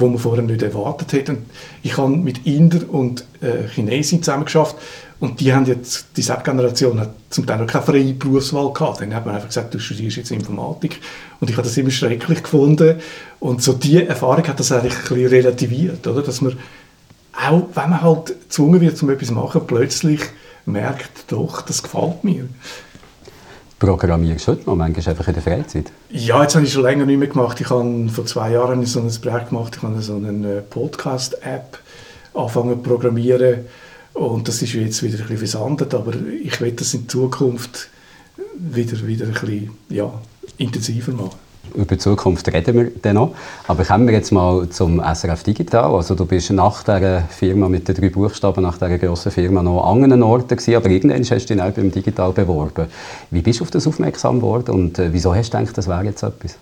wo 0.00 0.08
man 0.08 0.18
vorher 0.18 0.44
nicht 0.44 0.62
erwartet 0.62 1.12
hätte. 1.12 1.38
Ich 1.82 1.96
habe 1.96 2.08
mit 2.08 2.46
Inder 2.46 2.80
und 2.88 3.24
äh, 3.40 3.68
Chinesen 3.68 4.22
zusammen 4.22 4.44
geschafft 4.44 4.76
und 5.20 5.40
die 5.40 5.52
haben 5.52 5.66
jetzt, 5.66 6.06
die 6.16 6.22
SAP-Generation 6.22 7.00
hat 7.00 7.10
zum 7.30 7.44
Teil 7.44 7.58
noch 7.58 7.66
keine 7.66 7.84
freie 7.84 8.12
Berufswahl 8.12 8.72
gehabt. 8.72 9.00
Dann 9.00 9.14
hat 9.14 9.26
man 9.26 9.34
einfach 9.34 9.48
gesagt, 9.48 9.74
du 9.74 9.80
studierst 9.80 10.16
jetzt 10.16 10.30
Informatik. 10.30 11.00
Und 11.40 11.50
ich 11.50 11.56
habe 11.56 11.66
das 11.66 11.76
immer 11.76 11.90
schrecklich 11.90 12.42
gefunden. 12.42 13.00
Und 13.40 13.60
so 13.60 13.72
diese 13.72 14.06
Erfahrung 14.06 14.46
hat 14.46 14.60
das 14.60 14.70
eigentlich 14.70 14.94
ein 14.94 15.02
bisschen 15.02 15.26
relativiert, 15.26 16.06
oder? 16.06 16.22
Dass 16.22 16.40
man 16.40 16.56
auch, 17.32 17.66
wenn 17.74 17.90
man 17.90 18.02
halt 18.02 18.26
gezwungen 18.26 18.80
wird, 18.80 19.02
um 19.02 19.10
etwas 19.10 19.28
zu 19.28 19.34
machen, 19.34 19.62
plötzlich 19.66 20.20
merkt, 20.66 21.32
doch, 21.32 21.62
das 21.62 21.82
gefällt 21.82 22.22
mir. 22.22 22.48
Programmierst 23.80 24.46
du 24.46 24.52
heute 24.52 24.66
noch 24.66 24.76
manchmal 24.76 25.08
einfach 25.08 25.28
in 25.28 25.34
der 25.34 25.42
Freizeit? 25.42 25.92
Ja, 26.10 26.42
jetzt 26.42 26.54
habe 26.54 26.64
ich 26.64 26.72
schon 26.72 26.82
länger 26.82 27.06
nicht 27.06 27.18
mehr 27.18 27.28
gemacht. 27.28 27.60
Ich 27.60 27.70
habe 27.70 28.08
vor 28.08 28.26
zwei 28.26 28.52
Jahren 28.52 28.84
so 28.86 29.00
ein 29.00 29.10
Projekt 29.20 29.50
gemacht. 29.50 29.76
Ich 29.76 29.82
habe 29.82 30.00
so 30.00 30.16
eine 30.16 30.62
Podcast-App 30.62 31.78
angefangen 32.34 32.82
zu 32.82 32.88
programmieren. 32.88 33.66
Und 34.18 34.48
das 34.48 34.62
ist 34.62 34.72
jetzt 34.72 35.02
wieder 35.02 35.14
ein 35.14 35.20
bisschen 35.20 35.38
versandet, 35.38 35.94
aber 35.94 36.12
ich 36.42 36.60
werde 36.60 36.76
das 36.76 36.94
in 36.94 37.08
Zukunft 37.08 37.88
wieder, 38.58 39.06
wieder 39.06 39.26
ein 39.26 39.32
bisschen 39.32 39.70
ja, 39.88 40.12
intensiver 40.58 41.12
machen 41.12 41.38
über 41.74 41.94
die 41.94 41.98
Zukunft 41.98 42.52
reden 42.52 42.76
wir 42.76 42.90
dann 43.02 43.14
noch. 43.16 43.34
Aber 43.66 43.84
kommen 43.84 44.06
wir 44.06 44.14
jetzt 44.14 44.32
mal 44.32 44.68
zum 44.68 45.00
SRF 45.00 45.42
Digital. 45.42 45.94
Also 45.94 46.14
du 46.14 46.24
bist 46.24 46.50
nach 46.50 46.82
dieser 46.82 47.22
Firma 47.22 47.68
mit 47.68 47.88
den 47.88 47.94
drei 47.94 48.08
Buchstaben, 48.08 48.62
nach 48.62 48.78
dieser 48.78 48.98
grossen 48.98 49.32
Firma 49.32 49.62
noch 49.62 49.84
an 49.84 50.02
anderen 50.02 50.22
Orten 50.22 50.56
gewesen, 50.56 50.74
aber 50.74 50.88
irgendwann 50.88 51.20
hast 51.22 51.30
du 51.30 51.54
dich 51.54 51.62
auch 51.62 51.70
beim 51.70 51.90
Digital 51.90 52.32
beworben. 52.32 52.86
Wie 53.30 53.42
bist 53.42 53.60
du 53.60 53.64
auf 53.64 53.70
das 53.70 53.86
aufmerksam 53.86 54.36
geworden 54.36 54.74
und 54.74 54.98
äh, 54.98 55.12
wieso 55.12 55.34
hast 55.34 55.52
du 55.52 55.58
gedacht, 55.58 55.76
das 55.76 55.88
wäre 55.88 56.04
jetzt 56.04 56.22
etwas? 56.22 56.56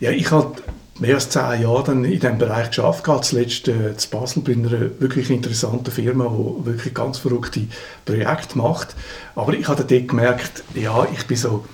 Ja, 0.00 0.10
ich 0.10 0.30
habe 0.30 0.52
mehr 0.98 1.14
als 1.14 1.30
zehn 1.30 1.62
Jahre 1.62 1.84
dann 1.84 2.04
in 2.04 2.20
diesem 2.20 2.38
Bereich 2.38 2.68
geschafft, 2.68 3.04
zuletzt 3.24 3.68
äh, 3.68 3.96
zu 3.96 4.10
Basel 4.10 4.42
bei 4.42 4.52
einer 4.52 4.70
wirklich 5.00 5.30
interessanten 5.30 5.90
Firma, 5.90 6.28
die 6.28 6.66
wirklich 6.66 6.94
ganz 6.94 7.18
verrückte 7.18 7.62
Projekte 8.04 8.58
macht. 8.58 8.94
Aber 9.34 9.54
ich 9.54 9.66
habe 9.68 9.84
dort 9.84 10.08
gemerkt, 10.08 10.64
ja, 10.74 11.06
ich 11.12 11.26
bin 11.26 11.36
so 11.36 11.64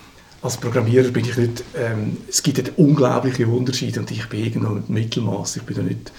als 0.40 0.56
Programmierer 0.56 1.08
bin 1.08 1.24
ich 1.24 1.36
nicht, 1.36 1.64
ähm, 1.76 2.18
es 2.28 2.42
gibt 2.42 2.58
einen 2.60 2.70
unglaublichen 2.76 3.46
Unterschied 3.46 3.98
und 3.98 4.10
ich 4.10 4.28
bin 4.28 4.44
irgendwo 4.44 4.76
im 4.76 4.84
Mittelmaß, 4.86 5.56
ich 5.56 5.62
bin 5.64 5.76
da 5.76 5.82
nicht 5.82 6.12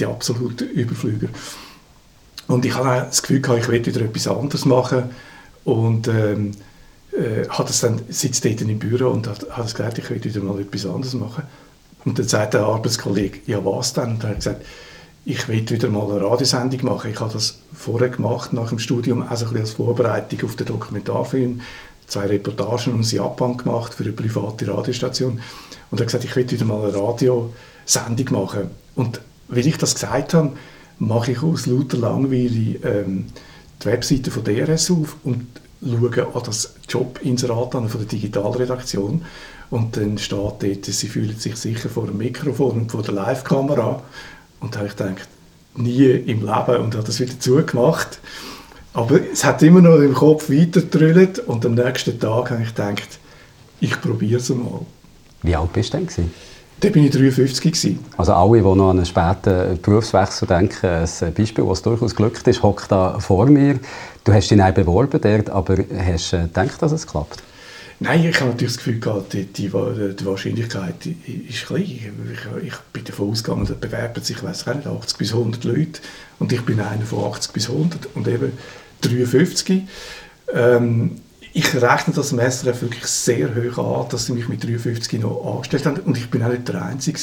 der 0.00 0.08
absolute 0.08 0.64
Überflüger. 0.64 1.28
Und 2.48 2.64
ich 2.64 2.74
habe 2.74 3.06
das 3.06 3.22
Gefühl 3.22 3.40
gehabt, 3.40 3.60
ich 3.60 3.68
will 3.68 3.86
wieder 3.86 4.00
etwas 4.00 4.26
anderes 4.26 4.64
machen 4.64 5.10
und 5.64 6.08
ähm, 6.08 6.52
äh, 7.12 7.48
hat 7.48 7.70
es 7.70 7.80
dann 7.80 8.00
sitzt 8.08 8.44
dort 8.44 8.60
im 8.62 8.78
Büro 8.80 9.10
und 9.10 9.28
hat, 9.28 9.48
hat 9.50 9.70
gesagt, 9.70 9.98
ich 9.98 10.10
will 10.10 10.22
wieder 10.24 10.40
mal 10.40 10.60
etwas 10.60 10.86
anderes 10.86 11.14
machen. 11.14 11.44
Und 12.04 12.18
dann 12.18 12.28
sagt 12.28 12.54
der 12.54 12.62
Arbeitskollege, 12.62 13.40
ja 13.46 13.64
was 13.64 13.92
denn? 13.92 14.10
Und 14.10 14.22
dann 14.22 14.30
hat 14.30 14.36
gesagt, 14.38 14.64
ich 15.24 15.48
will 15.48 15.68
wieder 15.68 15.88
mal 15.88 16.10
eine 16.10 16.24
Radiosendung 16.24 16.84
machen. 16.84 17.10
Ich 17.10 17.20
habe 17.20 17.32
das 17.32 17.60
vorher 17.74 18.08
gemacht, 18.08 18.52
nach 18.52 18.70
dem 18.70 18.78
Studium, 18.78 19.22
also 19.22 19.46
ein 19.46 19.56
als 19.58 19.72
Vorbereitung 19.72 20.44
auf 20.44 20.56
den 20.56 20.66
Dokumentarfilm 20.66 21.60
zwei 22.10 22.26
Reportagen 22.26 22.98
aus 22.98 23.12
Japan 23.12 23.56
gemacht 23.56 23.94
für 23.94 24.02
eine 24.02 24.12
private 24.12 24.68
Radiostation 24.68 25.40
und 25.90 25.98
er 25.98 26.04
hat 26.04 26.06
gesagt, 26.06 26.24
ich 26.24 26.36
will 26.36 26.50
wieder 26.50 26.64
mal 26.64 26.82
eine 26.82 26.94
Radiosendung 26.94 28.32
machen. 28.32 28.70
Und 28.94 29.20
weil 29.48 29.66
ich 29.66 29.78
das 29.78 29.94
gesagt 29.94 30.34
habe, 30.34 30.52
mache 30.98 31.32
ich 31.32 31.42
aus 31.42 31.66
lauter 31.66 31.96
Langweile 31.96 32.76
ähm, 32.84 33.26
die 33.82 33.86
Webseite 33.86 34.30
von 34.30 34.44
DRS 34.44 34.90
auf 34.90 35.16
und 35.24 35.46
schaue 35.82 36.26
an 36.34 36.42
das 36.44 36.74
Jobinserat 36.88 37.74
an 37.74 37.88
von 37.88 38.00
der 38.00 38.08
Digitalredaktion 38.08 39.24
und 39.70 39.96
dann 39.96 40.18
steht 40.18 40.38
dort, 40.38 40.84
sie 40.84 41.08
fühlen 41.08 41.36
sich 41.38 41.56
sicher 41.56 41.88
vor 41.88 42.06
dem 42.06 42.18
Mikrofon 42.18 42.72
und 42.72 42.92
vor 42.92 43.02
der 43.02 43.14
Live-Kamera 43.14 44.02
und 44.60 44.74
da 44.74 44.80
habe 44.80 44.88
ich 44.88 44.96
gedacht, 44.96 45.28
nie 45.76 46.10
im 46.10 46.40
Leben 46.40 46.82
und 46.82 46.94
habe 46.94 47.04
das 47.04 47.20
wieder 47.20 47.38
zugemacht 47.38 48.18
aber 48.92 49.20
es 49.32 49.44
hat 49.44 49.62
immer 49.62 49.80
noch 49.80 49.98
im 49.98 50.14
Kopf 50.14 50.50
weitergetrüllt 50.50 51.38
und 51.40 51.64
am 51.64 51.74
nächsten 51.74 52.18
Tag 52.18 52.50
habe 52.50 52.62
ich 52.62 52.74
gedacht, 52.74 53.18
ich 53.78 54.00
probiere 54.00 54.40
es 54.40 54.48
mal. 54.50 54.80
Wie 55.42 55.54
alt 55.54 55.72
bist 55.72 55.94
du 55.94 55.98
denn? 55.98 56.06
Gewesen? 56.06 56.34
Da 56.80 56.88
bin 56.88 57.04
ich 57.04 57.10
53 57.10 57.72
gewesen. 57.72 57.98
Also 58.16 58.32
alle, 58.32 58.58
die 58.58 58.64
noch 58.64 58.90
an 58.90 58.96
einen 58.96 59.06
späten 59.06 59.80
Berufswechsel 59.80 60.48
denken, 60.48 60.86
ein 60.86 61.34
Beispiel, 61.34 61.64
das 61.66 61.82
durchaus 61.82 62.16
glückt 62.16 62.46
ist, 62.48 62.62
hockt 62.62 62.90
da 62.90 63.18
vor 63.20 63.46
mir. 63.46 63.78
Du 64.24 64.32
hast 64.32 64.50
dich 64.50 64.58
nicht 64.58 64.74
beworben 64.74 65.20
dort, 65.20 65.50
aber 65.50 65.76
hast 65.98 66.32
du 66.32 66.38
gedacht, 66.38 66.82
dass 66.82 66.92
es 66.92 67.06
klappt? 67.06 67.42
Nein, 68.02 68.24
ich 68.24 68.40
habe 68.40 68.52
natürlich 68.52 68.76
das 68.76 68.82
Gefühl 68.82 68.98
gehabt, 68.98 69.34
die, 69.34 69.44
die, 69.44 69.68
die 69.68 70.26
Wahrscheinlichkeit 70.26 70.94
ist 71.04 71.66
klein. 71.66 71.82
Ich, 71.82 72.66
ich, 72.66 72.76
bin 72.94 73.04
davon 73.04 73.30
ausgegangen, 73.30 73.66
da 73.66 73.74
bewerben 73.74 74.24
sich, 74.24 74.38
ich 74.38 74.42
nicht, 74.42 74.86
80 74.86 75.18
bis 75.18 75.32
100 75.34 75.64
Leute 75.64 76.00
und 76.38 76.50
ich 76.50 76.62
bin 76.62 76.80
einer 76.80 77.04
von 77.04 77.30
80 77.30 77.52
bis 77.52 77.68
100 77.68 78.08
und 78.14 78.26
eben 78.26 78.52
53. 79.02 79.82
Ähm, 80.54 81.16
ich 81.52 81.74
rechne 81.74 82.14
das 82.14 82.30
SRF 82.30 82.80
wirklich 82.80 83.04
sehr 83.04 83.50
hoch 83.54 84.02
an, 84.02 84.08
dass 84.08 84.26
sie 84.26 84.32
mich 84.32 84.48
mit 84.48 84.64
53 84.64 85.20
noch 85.20 85.56
angestellt 85.56 85.84
haben. 85.84 86.00
Und 86.00 86.16
ich 86.16 86.30
bin 86.30 86.42
auch 86.42 86.48
nicht 86.48 86.68
der 86.68 86.82
Einzige 86.82 87.18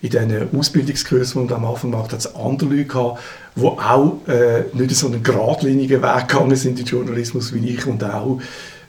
in 0.00 0.10
diesen 0.10 0.56
Ausbildungskursen, 0.56 1.42
die 1.42 1.52
man 1.52 1.64
am 1.64 1.70
Anfang 1.72 1.90
macht, 1.90 2.12
hat 2.12 2.20
es 2.20 2.36
andere 2.36 2.68
Leute 2.68 2.84
gehabt, 2.84 3.20
die 3.56 3.62
auch 3.62 4.20
äh, 4.28 4.64
nicht 4.74 4.94
so 4.94 5.08
einen 5.08 5.24
geradlinigen 5.24 6.02
Weg 6.02 6.28
gegangen 6.28 6.54
sind 6.54 6.78
in 6.78 6.86
Journalismus 6.86 7.52
wie 7.52 7.70
ich 7.70 7.84
und 7.86 8.04
auch 8.04 8.38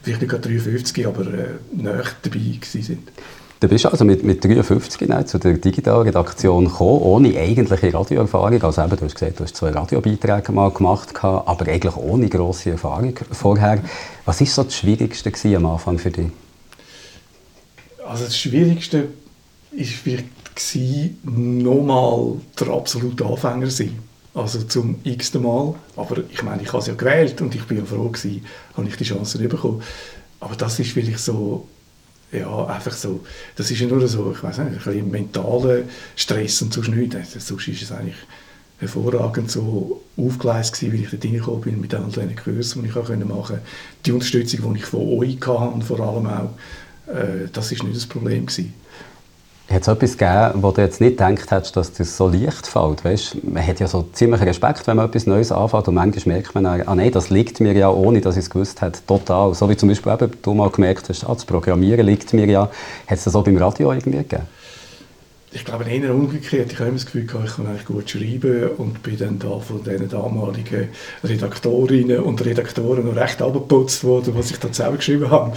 vielleicht 0.06 0.22
nicht 0.22 0.30
gerade 0.30 0.48
53, 0.48 1.06
aber 1.06 1.22
äh, 1.22 1.46
näher 1.72 2.04
dabei 2.22 2.40
sind. 2.62 3.08
Du 3.58 3.68
bist 3.68 3.86
also 3.86 4.04
mit, 4.04 4.22
mit 4.22 4.44
53 4.44 5.26
zu 5.26 5.38
der 5.38 5.54
Digitalredaktion 5.54 6.66
gekommen, 6.66 7.00
ohne 7.00 7.36
eigentliche 7.38 7.92
Radioerfahrung. 7.92 8.62
Also 8.62 8.82
eben, 8.82 8.96
du 8.96 9.04
hast 9.04 9.14
gesagt, 9.14 9.40
du 9.40 9.44
hast 9.44 9.56
zwei 9.56 9.70
Radiobeiträge 9.70 10.52
mal 10.52 10.70
gemacht, 10.70 11.08
aber 11.22 11.66
eigentlich 11.66 11.96
ohne 11.96 12.28
grosse 12.28 12.72
Erfahrung 12.72 13.18
vorher. 13.32 13.82
Was 14.26 14.40
war 14.40 14.46
so 14.46 14.62
das 14.64 14.76
Schwierigste 14.76 15.32
am 15.56 15.66
Anfang 15.66 15.98
für 15.98 16.10
dich? 16.10 16.28
Also 18.06 18.24
das 18.26 18.36
Schwierigste 18.36 19.08
war 19.72 19.84
vielleicht, 19.84 20.26
nochmal 21.24 22.34
der 22.60 22.68
absolute 22.68 23.24
Anfänger 23.24 23.70
sein. 23.70 23.98
Also 24.36 24.62
zum 24.64 24.96
x-ten 25.02 25.42
Mal. 25.42 25.74
Aber 25.96 26.22
ich 26.30 26.42
meine, 26.42 26.62
ich 26.62 26.68
habe 26.68 26.78
es 26.78 26.86
ja 26.86 26.94
gewählt 26.94 27.40
und 27.40 27.54
ich 27.54 27.64
bin 27.64 27.78
ja 27.78 27.84
froh 27.84 28.10
gewesen, 28.10 28.44
habe 28.76 28.86
ich 28.86 28.96
die 28.96 29.04
Chance 29.04 29.38
bekommen. 29.38 29.82
Aber 30.40 30.54
das 30.56 30.78
ist 30.78 30.92
vielleicht 30.92 31.20
so 31.20 31.66
ja, 32.32 32.66
einfach 32.66 32.92
so, 32.92 33.24
das 33.56 33.70
ist 33.70 33.80
ja 33.80 33.86
nur 33.86 34.06
so, 34.06 34.32
ich 34.32 34.42
weiß 34.42 34.58
nicht, 34.58 34.72
ein 34.72 34.74
bisschen 34.76 35.10
mentaler 35.10 35.84
Stress 36.16 36.60
und 36.60 36.72
so 36.74 36.82
nichts. 36.82 37.46
Sonst 37.46 37.68
ist 37.68 37.82
es 37.82 37.92
eigentlich 37.92 38.16
hervorragend 38.78 39.50
so 39.50 40.02
aufgeleistet 40.18 40.80
gewesen, 40.80 40.92
wie 40.92 41.04
ich 41.04 41.10
da 41.10 41.28
reingekommen 41.28 41.60
bin 41.62 41.80
mit 41.80 41.94
all 41.94 42.04
diesen 42.04 42.36
Kursen, 42.36 42.82
die 42.82 42.90
ich 42.90 42.96
auch 42.96 43.08
machen 43.08 43.26
konnte. 43.26 43.62
Die 44.04 44.12
Unterstützung, 44.12 44.74
die 44.74 44.80
ich 44.80 44.84
von 44.84 45.18
euch 45.18 45.38
hatte 45.40 45.74
und 45.74 45.82
vor 45.82 46.00
allem 46.00 46.26
auch, 46.26 46.50
äh, 47.10 47.48
das 47.52 47.72
ist 47.72 47.82
nicht 47.82 47.96
das 47.96 48.06
Problem 48.06 48.44
gewesen. 48.44 48.74
Hat 49.68 49.82
es 49.82 49.88
etwas 49.88 50.16
gegeben, 50.16 50.62
wo 50.62 50.70
du 50.70 50.80
jetzt 50.80 51.00
nicht 51.00 51.18
gedacht 51.18 51.50
hast, 51.50 51.76
dass 51.76 51.92
das 51.92 52.16
so 52.16 52.28
leicht 52.28 52.68
fällt? 52.68 53.04
Weißt, 53.04 53.42
man 53.42 53.66
hat 53.66 53.80
ja 53.80 53.88
so 53.88 54.08
ziemlich 54.12 54.40
Respekt, 54.42 54.86
wenn 54.86 54.96
man 54.96 55.06
etwas 55.06 55.26
Neues 55.26 55.50
anfängt 55.50 55.88
und 55.88 55.94
manchmal 55.94 56.36
merkt 56.36 56.54
man, 56.54 56.66
ah 56.66 56.94
nein, 56.94 57.10
das 57.10 57.30
liegt 57.30 57.58
mir 57.58 57.72
ja, 57.72 57.90
ohne 57.90 58.20
dass 58.20 58.36
ich 58.36 58.44
es 58.44 58.50
gewusst 58.50 58.80
habe, 58.80 58.92
total. 59.08 59.54
So 59.54 59.68
wie 59.68 59.76
zum 59.76 59.88
Beispiel 59.88 60.12
eben, 60.12 60.30
du 60.40 60.54
mal 60.54 60.70
gemerkt 60.70 61.08
hast, 61.08 61.24
ah, 61.24 61.34
das 61.34 61.44
Programmieren 61.44 62.06
liegt 62.06 62.32
mir 62.32 62.46
ja. 62.46 62.62
Hat 63.08 63.18
es 63.18 63.24
das 63.24 63.34
auch 63.34 63.42
beim 63.42 63.56
Radio 63.56 63.90
irgendwie 63.90 64.18
gegeben? 64.18 64.44
Ich 65.50 65.64
glaube 65.64 65.84
eher 65.84 66.14
umgekehrt. 66.14 66.70
Ich 66.70 66.78
habe 66.78 66.90
immer 66.90 66.98
das 66.98 67.06
Gefühl, 67.06 67.24
ich 67.24 67.56
kann 67.56 67.66
eigentlich 67.66 67.86
gut 67.86 68.08
schreiben 68.08 68.68
und 68.76 69.02
bin 69.02 69.16
dann 69.16 69.38
da 69.38 69.58
von 69.58 69.82
den 69.82 70.08
damaligen 70.08 70.90
Redaktorinnen 71.24 72.20
und 72.20 72.44
Redaktoren 72.44 73.04
noch 73.04 73.16
recht 73.16 73.42
abgeputzt 73.42 74.04
worden, 74.04 74.34
was 74.36 74.50
ich 74.50 74.58
da 74.58 74.72
selber 74.72 74.98
geschrieben 74.98 75.30
habe. 75.30 75.56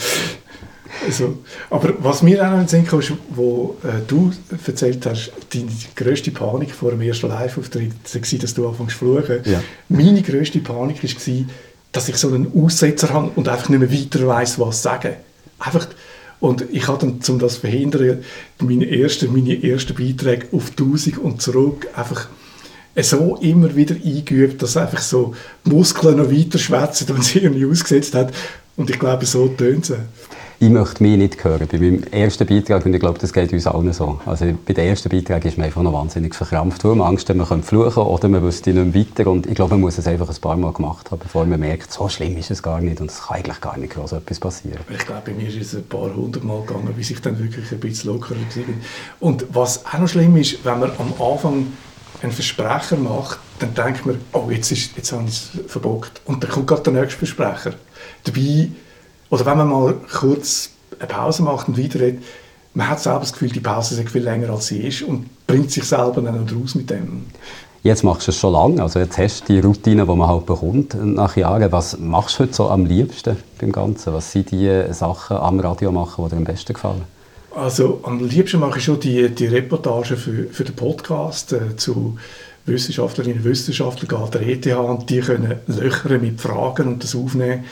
Also, 1.05 1.39
aber 1.69 1.93
was 1.99 2.21
mir 2.23 2.41
auch 2.41 2.51
noch 2.51 2.59
in 2.59 2.65
den 2.65 2.67
Sinn 2.67 2.99
ist, 2.99 3.13
wo 3.29 3.77
äh, 3.83 4.01
du 4.07 4.31
erzählt 4.65 5.05
hast, 5.05 5.31
deine 5.53 5.67
grösste 5.95 6.31
Panik 6.31 6.71
vor 6.71 6.91
dem 6.91 7.01
ersten 7.01 7.29
Live-Auftritt 7.29 7.91
war, 7.91 8.39
dass 8.39 8.53
du 8.53 8.67
anfängst 8.67 8.97
zu 8.97 9.05
fluchen. 9.05 9.39
Ja. 9.45 9.61
Meine 9.87 10.21
grösste 10.21 10.59
Panik 10.59 11.03
war, 11.03 11.45
dass 11.91 12.09
ich 12.09 12.17
so 12.17 12.33
einen 12.33 12.51
Aussetzer 12.55 13.09
habe 13.13 13.31
und 13.35 13.47
einfach 13.47 13.69
nicht 13.69 13.79
mehr 13.79 13.91
weiter 13.91 14.27
weiss, 14.27 14.59
was 14.59 14.81
sagen. 14.81 15.13
Einfach, 15.59 15.87
und 16.39 16.65
ich 16.71 16.87
habe 16.87 16.99
dann, 16.99 17.19
um 17.27 17.39
das 17.39 17.55
zu 17.55 17.61
verhindern, 17.61 18.23
meine 18.59 18.89
ersten, 18.89 19.31
meine 19.33 19.61
ersten 19.63 19.95
Beiträge 19.95 20.47
auf 20.51 20.71
1000 20.71 21.17
und 21.17 21.41
zurück 21.41 21.87
einfach 21.95 22.27
so 22.95 23.37
immer 23.41 23.75
wieder 23.75 23.95
eingeübt, 23.95 24.61
dass 24.61 24.77
einfach 24.77 25.01
so 25.01 25.33
die 25.65 25.69
Muskeln 25.69 26.17
noch 26.17 26.31
weiter 26.31 26.57
schwätzen, 26.57 27.07
wenn 27.09 27.21
sie 27.21 27.39
irgendwie 27.39 27.65
ausgesetzt 27.65 28.15
hat. 28.15 28.33
Und 28.75 28.89
ich 28.89 28.99
glaube, 28.99 29.25
so 29.25 29.47
tönt 29.47 29.89
es. 29.89 29.97
Ich 30.61 30.69
möchte 30.69 31.01
mich 31.01 31.17
nicht 31.17 31.41
hören. 31.41 31.67
Bei 31.71 31.77
meinem 31.77 32.03
ersten 32.11 32.45
Beitrag, 32.45 32.85
und 32.85 32.93
ich 32.93 32.99
glaube, 32.99 33.17
das 33.17 33.31
geht 33.31 33.53
uns 33.53 33.65
allen 33.65 33.93
so. 33.93 34.19
Also 34.25 34.45
bei 34.65 34.73
den 34.73 34.89
ersten 34.89 35.07
Beitrag 35.07 35.45
ist 35.45 35.57
man 35.57 35.67
einfach 35.67 35.81
noch 35.81 35.93
wahnsinnig 35.93 36.35
verkrampft. 36.35 36.83
Weil 36.83 36.95
man 36.95 37.07
Angst 37.07 37.29
hat, 37.29 37.37
man 37.37 37.47
könnte 37.47 37.65
fluchen 37.65 38.03
oder 38.03 38.27
man 38.27 38.43
wüsste 38.43 38.73
nicht 38.73 38.93
mehr 38.93 39.05
weiter. 39.05 39.31
Und 39.31 39.47
ich 39.47 39.55
glaube, 39.55 39.75
man 39.75 39.81
muss 39.81 39.97
es 39.97 40.05
einfach 40.05 40.29
ein 40.29 40.35
paar 40.35 40.57
Mal 40.57 40.73
gemacht 40.73 41.11
haben, 41.11 41.19
bevor 41.19 41.45
man 41.45 41.61
merkt, 41.61 41.93
so 41.93 42.09
schlimm 42.09 42.35
ist 42.35 42.51
es 42.51 42.61
gar 42.61 42.81
nicht 42.81 42.99
und 42.99 43.09
es 43.09 43.21
kann 43.21 43.37
eigentlich 43.37 43.61
gar 43.61 43.77
nicht 43.77 43.93
groß 43.93 44.11
etwas 44.11 44.39
passieren. 44.39 44.81
Ich 44.89 45.05
glaube, 45.05 45.21
bei 45.25 45.31
mir 45.31 45.47
ist 45.47 45.61
es 45.61 45.75
ein 45.75 45.87
paar 45.87 46.13
hundert 46.13 46.43
Mal 46.43 46.61
gegangen, 46.65 46.93
bis 46.93 47.09
ich 47.09 47.21
dann 47.21 47.39
wirklich 47.39 47.71
ein 47.71 47.79
bisschen 47.79 48.11
lockerer 48.11 48.35
war. 48.35 48.63
Und 49.21 49.45
was 49.53 49.85
auch 49.85 49.99
noch 49.99 50.09
schlimm 50.09 50.35
ist, 50.35 50.65
wenn 50.65 50.79
man 50.79 50.91
am 50.97 51.13
Anfang 51.21 51.67
einen 52.21 52.33
Versprecher 52.33 52.97
macht, 52.97 53.39
dann 53.59 53.73
denkt 53.73 54.05
man, 54.05 54.19
oh, 54.33 54.49
jetzt, 54.51 54.73
ist, 54.73 54.97
jetzt 54.97 55.13
habe 55.13 55.23
ich 55.23 55.29
es 55.29 55.71
verbockt. 55.71 56.19
Und 56.25 56.43
dann 56.43 56.51
kommt 56.51 56.67
gerade 56.67 56.83
der 56.83 56.93
nächste 57.01 57.17
Versprecher. 57.17 57.75
Dabei, 58.25 58.69
oder 59.29 59.45
wenn 59.45 59.57
man 59.57 59.69
mal 59.69 59.95
kurz 60.11 60.71
eine 60.97 61.07
Pause 61.07 61.43
macht 61.43 61.67
und 61.67 61.77
weiterredet, 61.77 62.23
man 62.73 62.89
hat 62.89 62.99
selber 62.99 63.21
das 63.21 63.33
Gefühl, 63.33 63.49
die 63.49 63.59
Pause 63.59 64.01
ist 64.01 64.09
viel 64.09 64.23
länger 64.23 64.49
als 64.49 64.67
sie 64.67 64.79
ist 64.79 65.01
und 65.01 65.25
bringt 65.47 65.71
sich 65.71 65.83
selber 65.83 66.21
dann 66.21 66.47
auch 66.47 66.55
raus 66.55 66.75
mit 66.75 66.89
dem. 66.89 67.25
Jetzt 67.81 68.03
machst 68.03 68.27
du 68.27 68.31
es 68.31 68.37
schon 68.37 68.53
lange, 68.53 68.81
also 68.81 68.99
jetzt 68.99 69.17
hast 69.17 69.47
du 69.47 69.53
die 69.53 69.59
Routine, 69.59 70.05
die 70.05 70.15
man 70.15 70.27
halt 70.27 70.45
bekommt 70.45 70.95
nach 71.01 71.37
Jahren. 71.37 71.71
Was 71.71 71.97
machst 71.97 72.37
du 72.37 72.43
heute 72.43 72.53
so 72.53 72.69
am 72.69 72.85
liebsten 72.85 73.37
beim 73.59 73.71
Ganzen? 73.71 74.13
Was 74.13 74.31
sind 74.33 74.51
die 74.51 74.83
Sachen 74.91 75.37
am 75.37 75.59
Radio 75.61 75.91
machen, 75.91 76.25
die 76.25 76.31
dir 76.31 76.37
am 76.37 76.43
besten 76.43 76.73
gefallen? 76.73 77.03
Also 77.55 78.01
am 78.03 78.19
liebsten 78.19 78.59
mache 78.59 78.79
ich 78.79 78.83
schon 78.83 78.99
die, 78.99 79.29
die 79.29 79.47
Reportage 79.47 80.17
für, 80.17 80.45
für 80.51 80.63
den 80.65 80.75
Podcast 80.75 81.53
äh, 81.53 81.75
zu 81.77 82.17
Wissenschaftlerinnen 82.65 83.39
und 83.39 83.45
Wissenschaftlern 83.45 84.23
an 84.23 84.31
der 84.31 84.47
ETH 84.47 84.67
und 84.67 85.09
die 85.09 85.21
können 85.21 85.55
löchern 85.67 86.21
mit 86.21 86.39
Fragen 86.39 86.87
und 86.87 87.03
das 87.03 87.15
aufnehmen 87.15 87.63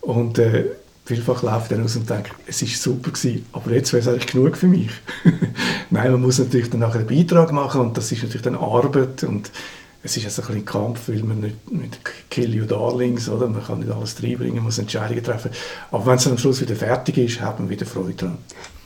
und 0.00 0.38
äh, 0.38 0.64
vielfach 1.08 1.42
laufe 1.42 1.62
ich 1.64 1.68
dann 1.70 1.82
aus 1.82 1.96
und 1.96 2.08
denke, 2.08 2.32
es 2.46 2.60
ist 2.60 2.82
super 2.82 3.10
gewesen, 3.10 3.46
aber 3.54 3.70
jetzt 3.70 3.94
wäre 3.94 4.02
es 4.02 4.08
eigentlich 4.08 4.26
genug 4.26 4.58
für 4.58 4.66
mich. 4.66 4.90
Nein, 5.90 6.12
man 6.12 6.20
muss 6.20 6.38
natürlich 6.38 6.68
dann 6.68 6.80
nachher 6.80 6.98
einen 6.98 7.06
Beitrag 7.06 7.50
machen 7.50 7.80
und 7.80 7.96
das 7.96 8.12
ist 8.12 8.22
natürlich 8.22 8.42
dann 8.42 8.56
Arbeit 8.56 9.24
und 9.24 9.50
es 10.02 10.18
ist 10.18 10.26
also 10.26 10.42
ein 10.42 10.48
bisschen 10.48 10.64
Kampf, 10.66 11.08
weil 11.08 11.22
man 11.22 11.40
nicht 11.40 11.72
mit 11.72 11.98
Kill 12.28 12.54
You 12.54 12.66
Darlings, 12.66 13.28
oder? 13.30 13.48
man 13.48 13.64
kann 13.64 13.78
nicht 13.78 13.90
alles 13.90 14.22
reinbringen, 14.22 14.56
man 14.56 14.64
muss 14.64 14.78
Entscheidungen 14.78 15.24
treffen. 15.24 15.50
Aber 15.90 16.04
wenn 16.04 16.16
es 16.16 16.24
dann 16.24 16.34
am 16.34 16.38
Schluss 16.38 16.60
wieder 16.60 16.76
fertig 16.76 17.16
ist, 17.16 17.40
hat 17.40 17.58
man 17.58 17.70
wieder 17.70 17.86
Freude 17.86 18.12
dran. 18.12 18.38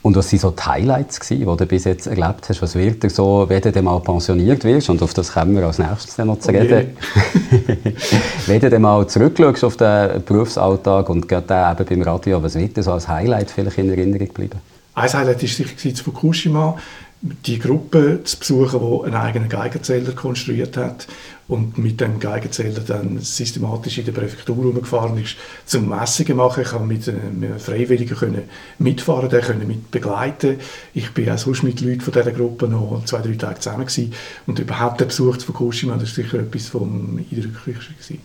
Und 0.02 0.16
was 0.16 0.32
waren 0.32 0.38
so 0.40 0.50
die 0.50 0.62
Highlights, 0.62 1.20
gewesen, 1.20 1.48
die 1.48 1.56
du 1.56 1.66
bis 1.66 1.84
jetzt 1.84 2.08
erlebt 2.08 2.48
hast? 2.48 2.60
Was 2.60 2.74
wird 2.74 3.04
dir 3.04 3.10
so, 3.10 3.46
wenn 3.48 3.62
du 3.62 3.82
mal 3.82 4.00
pensioniert 4.00 4.64
wirst? 4.64 4.90
Und 4.90 5.00
auf 5.00 5.14
das 5.14 5.32
kommen 5.32 5.54
wir 5.54 5.64
als 5.64 5.78
nächstes 5.78 6.18
noch 6.18 6.40
zu 6.40 6.50
reden. 6.50 6.96
wenn 8.46 8.60
du 8.60 8.78
mal 8.80 9.06
zurückschaust 9.06 9.62
auf 9.62 9.76
den 9.76 10.24
Berufsalltag 10.24 11.08
und 11.08 11.28
gerade 11.28 11.78
eben 11.80 11.88
beim 11.88 12.02
Radio, 12.02 12.42
was 12.42 12.56
wird 12.56 12.76
dir 12.76 12.82
so 12.82 12.92
als 12.92 13.06
Highlight 13.06 13.52
vielleicht 13.52 13.78
in 13.78 13.90
Erinnerung 13.90 14.28
bleiben? 14.28 14.58
Ein 14.94 15.12
Highlight 15.12 15.40
war 15.40 15.48
sicher 15.48 15.94
zu 15.94 16.04
Fukushima 16.04 16.76
die 17.22 17.60
Gruppe 17.60 18.20
zu 18.24 18.36
besuchen, 18.36 18.80
die 18.80 19.06
einen 19.06 19.14
eigenen 19.14 19.48
Geigenzähler 19.48 20.12
konstruiert 20.12 20.76
hat 20.76 21.06
und 21.46 21.78
mit 21.78 22.00
dem 22.00 22.18
Geigenzähler 22.18 22.80
dann 22.80 23.20
systematisch 23.20 23.98
in 23.98 24.06
der 24.06 24.12
Präfektur 24.12 24.56
rumgefahren 24.56 25.22
ist, 25.22 25.36
zum 25.64 25.88
Messungen 25.88 26.36
machen. 26.36 26.62
Ich 26.62 26.70
konnte 26.70 26.86
mit 26.86 27.08
einem 27.08 27.60
Freiwilligen 27.60 28.38
mitfahren, 28.78 29.28
der 29.28 29.40
können 29.40 29.68
mit 29.68 29.90
begleiten. 29.92 30.58
Ich 30.94 31.12
bin 31.12 31.30
auch 31.30 31.38
sonst 31.38 31.62
mit 31.62 31.80
Leuten 31.80 32.00
von 32.00 32.12
dieser 32.12 32.32
Gruppe 32.32 32.66
noch 32.66 33.04
zwei, 33.04 33.20
drei 33.20 33.34
Tage 33.34 33.60
zusammen 33.60 33.86
gewesen. 33.86 34.12
und 34.48 34.58
überhaupt 34.58 35.00
der 35.00 35.06
Besuch 35.06 35.36
zu 35.36 35.46
Fukushima, 35.46 35.94
das 35.94 36.16
war 36.16 36.24
sicher 36.24 36.40
etwas 36.40 36.68
vom 36.68 37.18
Eindrücklichsten. 37.18 37.94
Gewesen. 37.96 38.18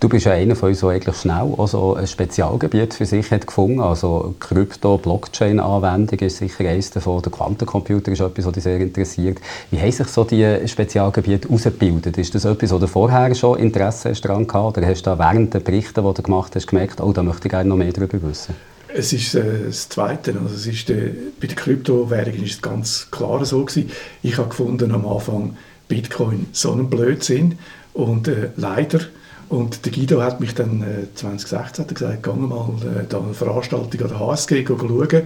Du 0.00 0.08
bist 0.08 0.26
ja 0.26 0.32
einer 0.32 0.54
von 0.54 0.68
uns, 0.68 0.78
der 0.78 0.90
eigentlich 0.90 1.16
schnell 1.16 1.54
also 1.58 1.96
ein 1.96 2.06
Spezialgebiet 2.06 2.94
für 2.94 3.04
sich 3.04 3.32
hat 3.32 3.48
gefunden 3.48 3.80
Also 3.80 4.36
Krypto, 4.38 4.96
Blockchain-Anwendung 4.96 6.20
ist 6.20 6.36
sicher 6.36 6.68
eines 6.68 6.92
davon. 6.92 7.20
Der 7.20 7.32
Quantencomputer 7.32 8.12
ist 8.12 8.20
etwas, 8.20 8.46
was 8.46 8.52
dich 8.52 8.62
sehr 8.62 8.78
interessiert. 8.78 9.38
Wie 9.72 9.80
haben 9.80 9.90
sich 9.90 10.06
so 10.06 10.22
die 10.22 10.68
Spezialgebiete 10.68 11.50
ausgebildet? 11.50 12.16
Ist 12.16 12.32
das 12.32 12.44
etwas, 12.44 12.72
wo 12.72 12.78
du 12.78 12.86
vorher 12.86 13.34
schon 13.34 13.58
Interesse 13.58 14.12
daran 14.12 14.46
gehabt? 14.46 14.78
Oder 14.78 14.86
hast 14.86 15.04
du 15.04 15.18
während 15.18 15.52
der 15.52 15.60
Berichte, 15.60 16.00
die 16.00 16.14
du 16.14 16.22
gemacht 16.22 16.54
hast, 16.54 16.68
gemerkt, 16.68 17.00
oh, 17.00 17.12
da 17.12 17.24
möchte 17.24 17.48
ich 17.48 17.50
gerne 17.50 17.68
noch 17.68 17.76
mehr 17.76 17.92
darüber 17.92 18.22
wissen? 18.22 18.54
Es 18.94 19.12
ist 19.12 19.34
äh, 19.34 19.64
das 19.66 19.88
Zweite. 19.88 20.32
Also 20.40 20.54
es 20.54 20.66
ist, 20.68 20.90
äh, 20.90 21.10
bei 21.40 21.48
den 21.48 21.56
Kryptowährungen 21.56 22.44
ist 22.44 22.52
es 22.52 22.62
ganz 22.62 23.08
klar 23.10 23.44
so 23.44 23.64
gewesen. 23.64 23.90
Ich 24.22 24.38
habe 24.38 24.48
gefunden 24.48 24.92
am 24.92 25.08
Anfang 25.08 25.56
Bitcoin 25.88 26.46
so 26.52 26.70
einen 26.70 26.88
Blödsinn 26.88 27.58
und 27.94 28.28
äh, 28.28 28.50
leider 28.54 29.00
und 29.48 29.84
der 29.84 29.92
Guido 29.92 30.22
hat 30.22 30.40
mich 30.40 30.54
dann 30.54 30.82
äh, 30.82 31.14
2016 31.14 31.84
hat 31.84 31.94
gesagt, 31.94 32.22
geh 32.22 32.32
mal 32.32 32.68
äh, 32.82 33.04
da 33.08 33.20
eine 33.20 33.34
Veranstaltung 33.34 34.00
an 34.00 34.08
der 34.08 34.20
HSG 34.20 34.64
schauen. 34.66 35.22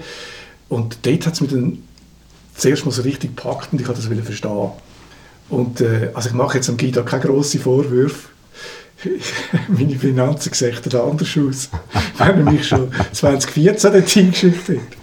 Und 0.69 0.99
dort 1.03 1.27
hat 1.27 1.35
es 1.35 1.41
mich 1.41 1.51
dann 1.51 1.79
zuerst 2.55 2.85
mal 2.85 2.93
so 2.93 3.03
richtig 3.03 3.37
gepackt 3.37 3.73
und 3.73 3.81
ich 3.81 3.89
wollte 3.89 4.01
das 4.01 4.25
verstehen. 4.25 4.71
Und 5.49 5.81
äh, 5.81 6.11
also 6.15 6.29
ich 6.29 6.35
mache 6.35 6.59
jetzt 6.59 6.69
am 6.69 6.77
Guido 6.77 7.05
keine 7.05 7.25
grossen 7.25 7.61
Vorwürfe. 7.61 8.29
Meine 9.69 9.97
Finanzen 9.97 10.53
sehen 10.53 10.77
dann 10.89 11.11
anders 11.11 11.37
aus, 11.37 11.69
wenn 12.19 12.47
er 12.47 12.53
mich 12.53 12.69
schon 12.69 12.93
2014 13.13 13.93
dorthin 13.93 14.31
geschickt 14.31 14.69
hat. 14.69 15.02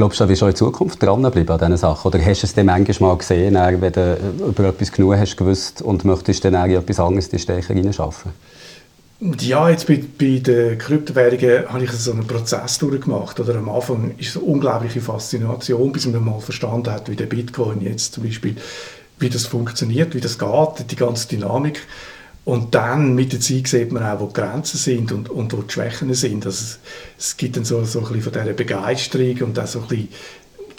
Glaubst 0.00 0.18
du, 0.18 0.24
du 0.24 0.30
wirst 0.30 0.42
auch 0.42 0.48
in 0.48 0.56
Zukunft 0.56 1.02
dranbleiben 1.02 1.50
an 1.50 1.58
diesen 1.58 1.76
Sachen? 1.76 2.08
Oder 2.08 2.24
hast 2.24 2.42
du 2.42 2.46
es 2.46 2.54
dann 2.54 2.64
manchmal 2.64 3.18
gesehen, 3.18 3.54
wenn 3.54 3.92
du 3.92 4.18
über 4.48 4.64
etwas 4.64 4.90
genug 4.90 5.14
hast 5.14 5.36
gewusst 5.36 5.82
und 5.82 6.06
möchtest 6.06 6.42
dann 6.42 6.56
auch 6.56 6.64
etwas 6.64 6.98
anderes 6.98 7.26
in 7.26 7.32
die 7.32 7.38
Stecher 7.38 7.74
reinschaffen? 7.74 8.32
Ja, 9.40 9.68
jetzt 9.68 9.86
bei, 9.86 10.02
bei 10.18 10.38
den 10.38 10.78
Kryptowährungen 10.78 11.70
habe 11.70 11.84
ich 11.84 11.90
so 11.90 12.12
einen 12.12 12.26
Prozess 12.26 12.78
durchgemacht. 12.78 13.40
Oder 13.40 13.56
am 13.56 13.68
Anfang 13.68 14.14
ist 14.16 14.30
es 14.30 14.36
eine 14.38 14.46
unglaubliche 14.46 15.02
Faszination, 15.02 15.92
bis 15.92 16.06
man 16.06 16.24
mal 16.24 16.40
verstanden 16.40 16.90
hat, 16.90 17.10
wie 17.10 17.16
der 17.16 17.26
Bitcoin 17.26 17.82
jetzt 17.82 18.14
zum 18.14 18.24
Beispiel, 18.24 18.56
wie 19.18 19.28
das 19.28 19.44
funktioniert, 19.44 20.14
wie 20.14 20.22
das 20.22 20.38
geht, 20.38 20.90
die 20.90 20.96
ganze 20.96 21.28
Dynamik. 21.28 21.82
Und 22.50 22.74
dann 22.74 23.14
mit 23.14 23.32
der 23.32 23.38
Zeit 23.38 23.68
sieht 23.68 23.92
man 23.92 24.02
auch, 24.02 24.18
wo 24.18 24.26
die 24.26 24.32
Grenzen 24.32 24.76
sind 24.76 25.12
und, 25.12 25.30
und 25.30 25.52
wo 25.52 25.62
die 25.62 25.72
Schwächen 25.72 26.12
sind. 26.14 26.44
Also 26.44 26.64
es, 26.64 26.80
es 27.16 27.36
gibt 27.36 27.56
dann 27.56 27.64
so, 27.64 27.84
so 27.84 28.00
ein 28.00 28.06
bisschen 28.06 28.22
von 28.22 28.32
dieser 28.32 28.54
Begeisterung 28.54 29.42
und 29.42 29.58
auch 29.60 29.68
so 29.68 29.82
ein 29.82 29.86
bisschen 29.86 30.08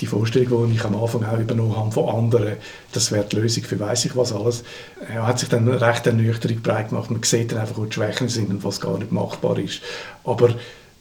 die 0.01 0.05
Vorstellung, 0.05 0.67
die 0.67 0.75
ich 0.75 0.83
am 0.83 1.01
Anfang 1.01 1.23
auch 1.23 1.39
übernommen 1.39 1.77
habe 1.77 1.91
von 1.93 2.09
anderen, 2.09 2.57
das 2.91 3.13
wäre 3.13 3.23
die 3.23 3.37
Lösung 3.37 3.63
für 3.63 3.79
weiß 3.79 4.03
ich 4.03 4.17
was 4.17 4.33
alles, 4.33 4.65
ja, 5.13 5.25
hat 5.25 5.39
sich 5.39 5.47
dann 5.47 5.65
recht 5.69 6.05
ernüchternd 6.05 6.61
breit 6.61 6.89
gemacht. 6.89 7.09
Man 7.09 7.23
sieht 7.23 7.53
dann 7.53 7.59
einfach, 7.59 7.77
wo 7.77 7.85
die 7.85 7.93
Schwächen 7.93 8.27
sind 8.27 8.49
und 8.49 8.65
was 8.65 8.81
gar 8.81 8.97
nicht 8.97 9.13
machbar 9.13 9.57
ist. 9.57 9.79
Aber 10.25 10.53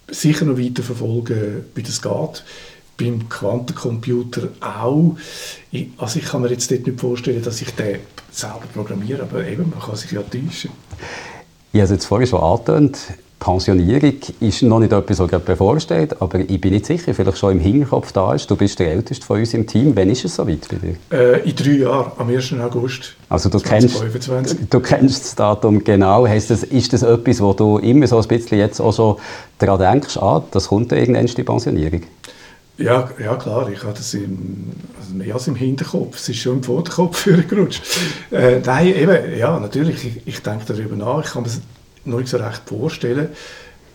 sicher 0.06 0.44
noch 0.44 0.56
weiter 0.56 0.84
verfolgen, 0.84 1.64
wie 1.74 1.82
das 1.82 2.00
geht 2.00 2.44
beim 3.00 3.28
Quantencomputer 3.28 4.48
auch. 4.60 5.16
Ich, 5.72 5.88
also 5.98 6.18
ich 6.18 6.26
kann 6.26 6.42
mir 6.42 6.50
jetzt 6.50 6.70
dort 6.70 6.86
nicht 6.86 7.00
vorstellen, 7.00 7.42
dass 7.42 7.60
ich 7.62 7.70
den 7.74 8.00
selber 8.30 8.62
programmiere, 8.72 9.22
aber 9.22 9.46
eben, 9.46 9.70
man 9.70 9.80
kann 9.80 9.96
sich 9.96 10.12
ja 10.12 10.22
täuschen. 10.22 10.70
Ich 11.72 11.80
habe 11.80 11.84
es 11.84 11.90
jetzt 11.90 12.06
vorhin 12.06 12.26
schon 12.26 12.40
angetönt, 12.40 12.98
Pensionierung 13.40 14.16
ist 14.40 14.62
noch 14.62 14.80
nicht 14.80 14.92
etwas, 14.92 15.18
was 15.18 15.28
gerade 15.30 15.44
bevorsteht, 15.44 16.20
aber 16.20 16.40
ich 16.40 16.60
bin 16.60 16.74
nicht 16.74 16.84
sicher, 16.84 17.14
vielleicht 17.14 17.38
schon 17.38 17.52
im 17.52 17.60
Hinterkopf 17.60 18.12
da 18.12 18.34
ist. 18.34 18.50
Du 18.50 18.54
bist 18.54 18.78
der 18.78 18.92
Älteste 18.92 19.24
von 19.24 19.38
uns 19.38 19.54
im 19.54 19.66
Team. 19.66 19.96
Wann 19.96 20.10
ist 20.10 20.26
es 20.26 20.36
soweit 20.36 20.68
bei 20.68 20.76
dir? 20.76 20.96
Äh, 21.10 21.48
in 21.48 21.56
drei 21.56 21.70
Jahren, 21.70 22.12
am 22.18 22.28
1. 22.28 22.52
August 22.60 23.16
also 23.30 23.48
du 23.48 23.58
2025. 23.58 24.58
Kennst, 24.58 24.74
du 24.74 24.80
kennst 24.80 25.24
das 25.24 25.34
Datum 25.34 25.82
genau. 25.82 26.26
Heißt 26.26 26.50
das, 26.50 26.64
ist 26.64 26.92
das 26.92 27.02
etwas, 27.02 27.40
wo 27.40 27.54
du 27.54 27.78
immer 27.78 28.06
so 28.06 28.20
ein 28.20 28.28
bisschen 28.28 28.58
jetzt 28.58 28.78
auch 28.78 28.94
schon 28.94 29.16
daran 29.58 29.78
denkst, 29.78 30.18
ah, 30.18 30.44
das 30.50 30.68
kommt 30.68 30.92
irgendwann 30.92 31.24
die 31.24 31.42
Pensionierung? 31.42 32.02
Ja, 32.80 33.10
ja 33.22 33.36
klar, 33.36 33.68
ich 33.68 33.82
habe 33.82 33.92
das 33.92 34.14
im, 34.14 34.72
also 34.98 35.14
mehr 35.14 35.34
als 35.34 35.46
im 35.46 35.54
Hinterkopf. 35.54 36.16
Es 36.16 36.28
ist 36.30 36.38
schon 36.38 36.56
im 36.56 36.62
Vorderkopf 36.62 37.24
gerutscht. 37.48 37.82
Äh, 38.30 38.60
nein, 38.60 38.94
eben, 38.94 39.38
ja, 39.38 39.60
natürlich, 39.60 40.04
ich, 40.06 40.22
ich 40.26 40.42
denke 40.42 40.64
darüber 40.66 40.96
nach. 40.96 41.24
Ich 41.24 41.32
kann 41.32 41.42
mir 41.42 41.48
das 41.48 41.60
nicht 42.04 42.28
so 42.28 42.38
recht 42.38 42.62
vorstellen. 42.64 43.28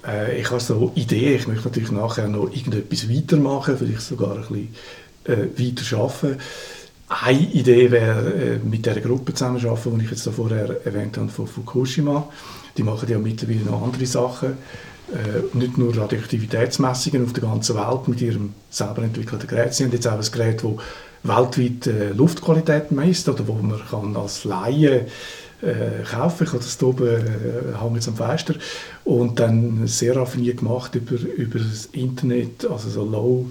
Äh, 0.07 0.39
ich 0.39 0.51
habe 0.51 0.59
so 0.59 0.91
Ideen, 0.93 1.35
ich 1.35 1.47
möchte 1.47 1.67
natürlich 1.67 1.91
nachher 1.91 2.27
noch 2.27 2.43
irgendetwas 2.43 3.09
weitermachen, 3.09 3.75
vielleicht 3.75 4.01
sogar 4.01 4.35
ein 4.35 4.41
bisschen 4.41 4.75
äh, 5.23 5.47
weiter 5.57 5.97
arbeiten. 5.97 6.37
Eine 7.07 7.39
Idee 7.39 7.89
wäre, 7.89 8.33
äh, 8.33 8.59
mit 8.63 8.85
der 8.85 9.01
Gruppe 9.01 9.33
zusammenzuarbeiten, 9.33 9.97
die 9.97 10.05
ich 10.05 10.11
jetzt 10.11 10.29
vorher 10.29 10.85
erwähnt 10.85 11.17
habe, 11.17 11.29
von 11.29 11.47
Fukushima. 11.47 12.29
Die 12.77 12.83
machen 12.83 13.09
ja 13.09 13.17
mittlerweile 13.17 13.61
noch 13.61 13.81
andere 13.81 14.05
Sachen 14.05 14.57
äh, 15.15 15.57
nicht 15.57 15.77
nur 15.77 15.95
Radioaktivitätsmessungen 15.95 17.25
auf 17.25 17.33
der 17.33 17.43
ganzen 17.43 17.75
Welt 17.75 18.07
mit 18.07 18.21
ihrem 18.21 18.53
selber 18.69 19.03
entwickelten 19.03 19.47
Gerät. 19.47 19.73
Sie 19.73 19.83
haben 19.83 19.91
jetzt 19.91 20.07
auch 20.07 20.13
ein 20.13 20.31
Gerät, 20.31 20.61
das 20.63 20.77
weltweit 21.23 21.87
äh, 21.87 22.09
Luftqualität 22.09 22.91
misst 22.91 23.27
oder 23.29 23.47
wo 23.47 23.53
man 23.53 23.81
kann 23.89 24.15
als 24.15 24.43
Laie 24.43 25.07
äh, 25.61 26.03
kaufen. 26.09 26.47
Habe 26.47 26.57
das 26.57 26.81
oben 26.83 27.07
äh, 27.07 27.81
hängt 27.81 28.07
am 28.07 28.15
Fenster 28.15 28.55
und 29.03 29.39
dann 29.39 29.87
sehr 29.87 30.15
raffiniert 30.15 30.57
gemacht 30.57 30.95
über, 30.95 31.15
über 31.15 31.59
das 31.59 31.87
Internet, 31.93 32.69
also 32.69 32.89
so 32.89 33.03
Low, 33.03 33.45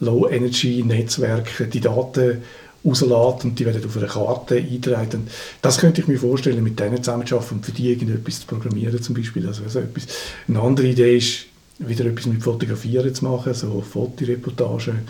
Low 0.00 0.28
Energy 0.28 0.82
Netzwerke, 0.82 1.66
die 1.66 1.80
Daten 1.80 2.42
rauslässt 2.86 3.44
und 3.44 3.58
die 3.58 3.66
werden 3.66 3.84
auf 3.84 3.96
einer 3.96 4.06
Karte 4.06 4.56
eingetragen. 4.56 5.26
Das 5.62 5.78
könnte 5.78 6.00
ich 6.00 6.08
mir 6.08 6.18
vorstellen, 6.18 6.62
mit 6.62 6.78
denen 6.78 7.02
zusammenzuarbeiten 7.02 7.58
und 7.58 7.66
für 7.66 7.72
die 7.72 7.90
irgendetwas 7.90 8.40
zu 8.40 8.46
programmieren 8.46 9.02
zum 9.02 9.14
Beispiel. 9.14 9.46
Also 9.46 9.62
so 9.68 9.80
etwas. 9.80 10.06
Eine 10.48 10.60
andere 10.60 10.86
Idee 10.86 11.16
ist, 11.16 11.46
wieder 11.78 12.06
etwas 12.06 12.26
mit 12.26 12.42
Fotografieren 12.42 13.14
zu 13.14 13.24
machen, 13.24 13.52
so 13.54 13.80
Fotoreportagen. 13.80 15.00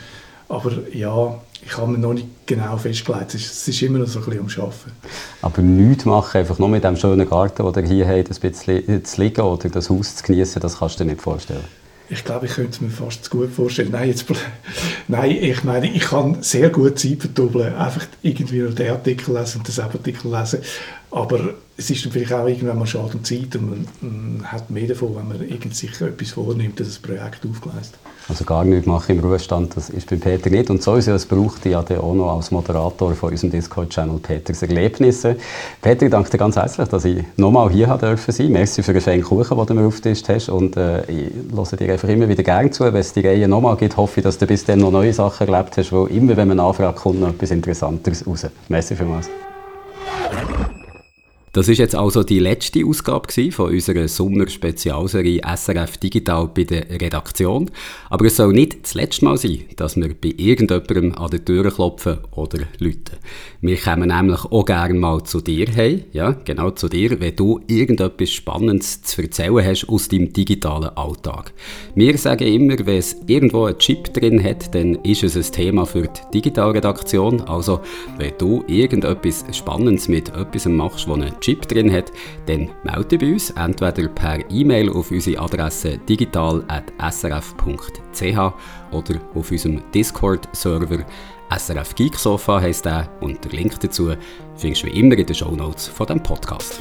Aber 0.48 0.72
ja, 0.92 1.40
ich 1.64 1.76
habe 1.76 1.90
mir 1.90 1.98
noch 1.98 2.14
nicht 2.14 2.28
genau 2.46 2.76
festgelegt. 2.76 3.34
Es 3.34 3.42
ist, 3.42 3.52
es 3.52 3.68
ist 3.68 3.82
immer 3.82 3.98
noch 3.98 4.06
so 4.06 4.20
ein 4.20 4.24
bisschen 4.24 4.40
am 4.40 4.64
Arbeiten. 4.64 4.92
Aber 5.42 5.62
nichts 5.62 6.04
machen, 6.04 6.38
einfach 6.38 6.58
nur 6.58 6.68
mit 6.68 6.84
dem 6.84 6.96
schönen 6.96 7.28
Garten, 7.28 7.72
den 7.72 7.86
ihr 7.86 8.06
hier 8.06 8.08
habt, 8.08 8.30
ein 8.30 8.50
bisschen 8.50 9.04
zu 9.04 9.20
liegen 9.20 9.40
oder 9.40 9.68
das 9.68 9.90
Haus 9.90 10.16
zu 10.16 10.24
genießen, 10.24 10.62
das 10.62 10.78
kannst 10.78 11.00
du 11.00 11.04
dir 11.04 11.10
nicht 11.10 11.22
vorstellen? 11.22 11.64
Ich 12.08 12.24
glaube, 12.24 12.46
ich 12.46 12.52
könnte 12.52 12.70
es 12.70 12.80
mir 12.80 12.90
fast 12.90 13.24
zu 13.24 13.30
gut 13.30 13.50
vorstellen. 13.50 13.90
Nein, 13.90 14.08
jetzt, 14.08 14.26
nein, 15.08 15.30
ich 15.30 15.64
meine, 15.64 15.90
ich 15.90 16.04
kann 16.04 16.42
sehr 16.42 16.70
gut 16.70 16.98
Zeit 16.98 17.20
verdoppeln. 17.20 17.74
Einfach 17.74 18.06
irgendwie 18.22 18.60
noch 18.60 18.74
den 18.74 18.90
Artikel 18.90 19.34
lesen 19.34 19.58
und 19.58 19.76
den 19.76 19.84
Artikel 19.84 20.32
lesen. 20.32 20.60
Aber 21.16 21.38
es 21.78 21.88
ist 21.88 22.04
vielleicht 22.12 22.30
auch 22.30 22.46
irgendwann 22.46 22.78
mal 22.78 22.86
schade 22.86 23.12
und 23.14 23.26
Zeit 23.26 23.56
und 23.56 23.70
man, 23.70 23.88
man, 24.02 24.52
hat 24.52 24.68
mehr 24.68 24.86
davon, 24.86 25.16
wenn 25.16 25.26
man 25.26 25.40
irgendwie 25.40 25.74
sich 25.74 25.98
etwas 25.98 26.32
vornimmt, 26.32 26.78
das 26.78 26.98
Projekt 26.98 27.40
aufgleist. 27.50 27.94
Also 28.28 28.44
gar 28.44 28.66
nichts 28.66 28.86
machen 28.86 29.16
im 29.16 29.24
Ruhestand, 29.24 29.74
das 29.78 29.88
ist 29.88 30.10
bei 30.10 30.16
Peter 30.16 30.50
nicht. 30.50 30.68
Und 30.68 30.82
sowieso, 30.82 31.12
es 31.12 31.24
braucht 31.24 31.64
ja 31.64 31.80
auch 31.80 32.14
noch 32.14 32.36
als 32.36 32.50
Moderator 32.50 33.14
von 33.14 33.30
unserem 33.30 33.50
Discord-Channel 33.50 34.18
Peters 34.18 34.60
Erlebnisse. 34.60 35.36
Peter, 35.80 36.04
ich 36.04 36.10
danke 36.12 36.28
dir 36.28 36.36
ganz 36.36 36.56
herzlich, 36.56 36.86
dass 36.86 37.06
ich 37.06 37.24
nochmal 37.38 37.70
hier 37.70 37.86
sein 37.86 37.98
durfte. 37.98 38.48
Merci 38.50 38.82
für 38.82 38.92
den 38.92 39.00
schönen 39.00 39.22
Kuchen, 39.22 39.56
den 39.56 39.66
du 39.66 39.74
mir 39.74 39.86
aufgetischt 39.86 40.28
hast. 40.28 40.50
Und 40.50 40.76
äh, 40.76 41.02
ich 41.10 41.32
höre 41.50 41.78
dir 41.78 41.92
einfach 41.94 42.08
immer 42.10 42.28
wieder 42.28 42.42
gerne 42.42 42.70
zu. 42.70 42.84
Wenn 42.84 42.94
es 42.96 43.14
die 43.14 43.26
Reihe 43.26 43.48
nochmal 43.48 43.78
gibt, 43.78 43.96
hoffe 43.96 44.20
ich, 44.20 44.24
dass 44.24 44.36
du 44.36 44.46
bis 44.46 44.66
dann 44.66 44.80
noch 44.80 44.90
neue 44.90 45.14
Sachen 45.14 45.48
erlebt 45.48 45.78
hast, 45.78 45.92
weil 45.92 46.08
immer, 46.08 46.36
wenn 46.36 46.48
man 46.48 46.58
nachfragt, 46.58 46.98
kommt 46.98 47.20
noch 47.20 47.30
etwas 47.30 47.52
Interessanteres 47.52 48.26
raus. 48.26 48.46
Merci 48.68 48.94
vielmals. 48.94 49.30
Das 51.56 51.68
ist 51.68 51.78
jetzt 51.78 51.94
also 51.94 52.22
die 52.22 52.38
letzte 52.38 52.84
Ausgabe 52.84 53.50
von 53.50 53.70
unserer 53.70 54.08
Sommer-Spezialserie 54.08 55.40
SRF 55.56 55.96
Digital 55.96 56.50
bei 56.54 56.64
der 56.64 56.90
Redaktion. 56.90 57.70
Aber 58.10 58.26
es 58.26 58.36
soll 58.36 58.52
nicht 58.52 58.82
das 58.82 58.92
letzte 58.92 59.24
Mal 59.24 59.38
sein, 59.38 59.64
dass 59.76 59.96
wir 59.96 60.08
bei 60.08 60.34
irgendjemandem 60.36 61.14
an 61.14 61.30
der 61.30 61.42
Tür 61.42 61.70
klopfen 61.70 62.18
oder 62.32 62.58
läuten. 62.78 63.16
Wir 63.62 63.78
kommen 63.78 64.08
nämlich 64.10 64.44
auch 64.44 64.66
gerne 64.66 64.92
mal 64.92 65.24
zu 65.24 65.40
dir 65.40 65.68
hey, 65.74 66.04
ja, 66.12 66.32
genau 66.32 66.72
zu 66.72 66.90
dir, 66.90 67.18
wenn 67.20 67.34
du 67.34 67.58
irgendetwas 67.68 68.28
Spannendes 68.28 69.00
zu 69.00 69.22
erzählen 69.22 69.64
hast 69.64 69.88
aus 69.88 70.08
deinem 70.08 70.34
digitalen 70.34 70.90
Alltag. 70.94 71.54
Wir 71.94 72.18
sagen 72.18 72.46
immer, 72.46 72.76
wenn 72.84 72.98
es 72.98 73.16
irgendwo 73.26 73.64
einen 73.64 73.78
Chip 73.78 74.12
drin 74.12 74.44
hat, 74.44 74.74
dann 74.74 74.96
ist 74.96 75.24
es 75.24 75.36
ein 75.36 75.52
Thema 75.52 75.86
für 75.86 76.02
die 76.02 76.20
Digitalredaktion. 76.34 77.40
Also, 77.40 77.80
wenn 78.18 78.34
du 78.36 78.62
irgendetwas 78.66 79.46
Spannendes 79.52 80.08
mit 80.08 80.28
etwas 80.28 80.66
machst, 80.66 81.06
Chip 81.06 81.45
drin 81.54 81.92
hat, 81.92 82.12
dann 82.46 82.70
melde 82.84 83.18
bei 83.18 83.32
uns, 83.32 83.50
entweder 83.50 84.08
per 84.08 84.38
E-Mail 84.50 84.90
auf 84.90 85.10
unsere 85.10 85.40
Adresse 85.40 85.98
digital.srf.ch 85.98 88.38
oder 88.92 89.20
auf 89.34 89.50
unserem 89.50 89.82
Discord-Server 89.92 91.04
SRF 91.56 91.94
Geek 91.94 92.16
Sofa 92.16 92.60
heisst 92.60 92.84
der 92.84 93.08
und 93.20 93.44
der 93.44 93.52
Link 93.52 93.78
dazu 93.80 94.12
findest 94.56 94.82
du 94.82 94.88
wie 94.88 94.98
immer 94.98 95.16
in 95.16 95.26
den 95.26 95.34
Show 95.34 95.54
Notes 95.54 95.86
von 95.86 96.06
diesem 96.06 96.22
Podcast. 96.22 96.80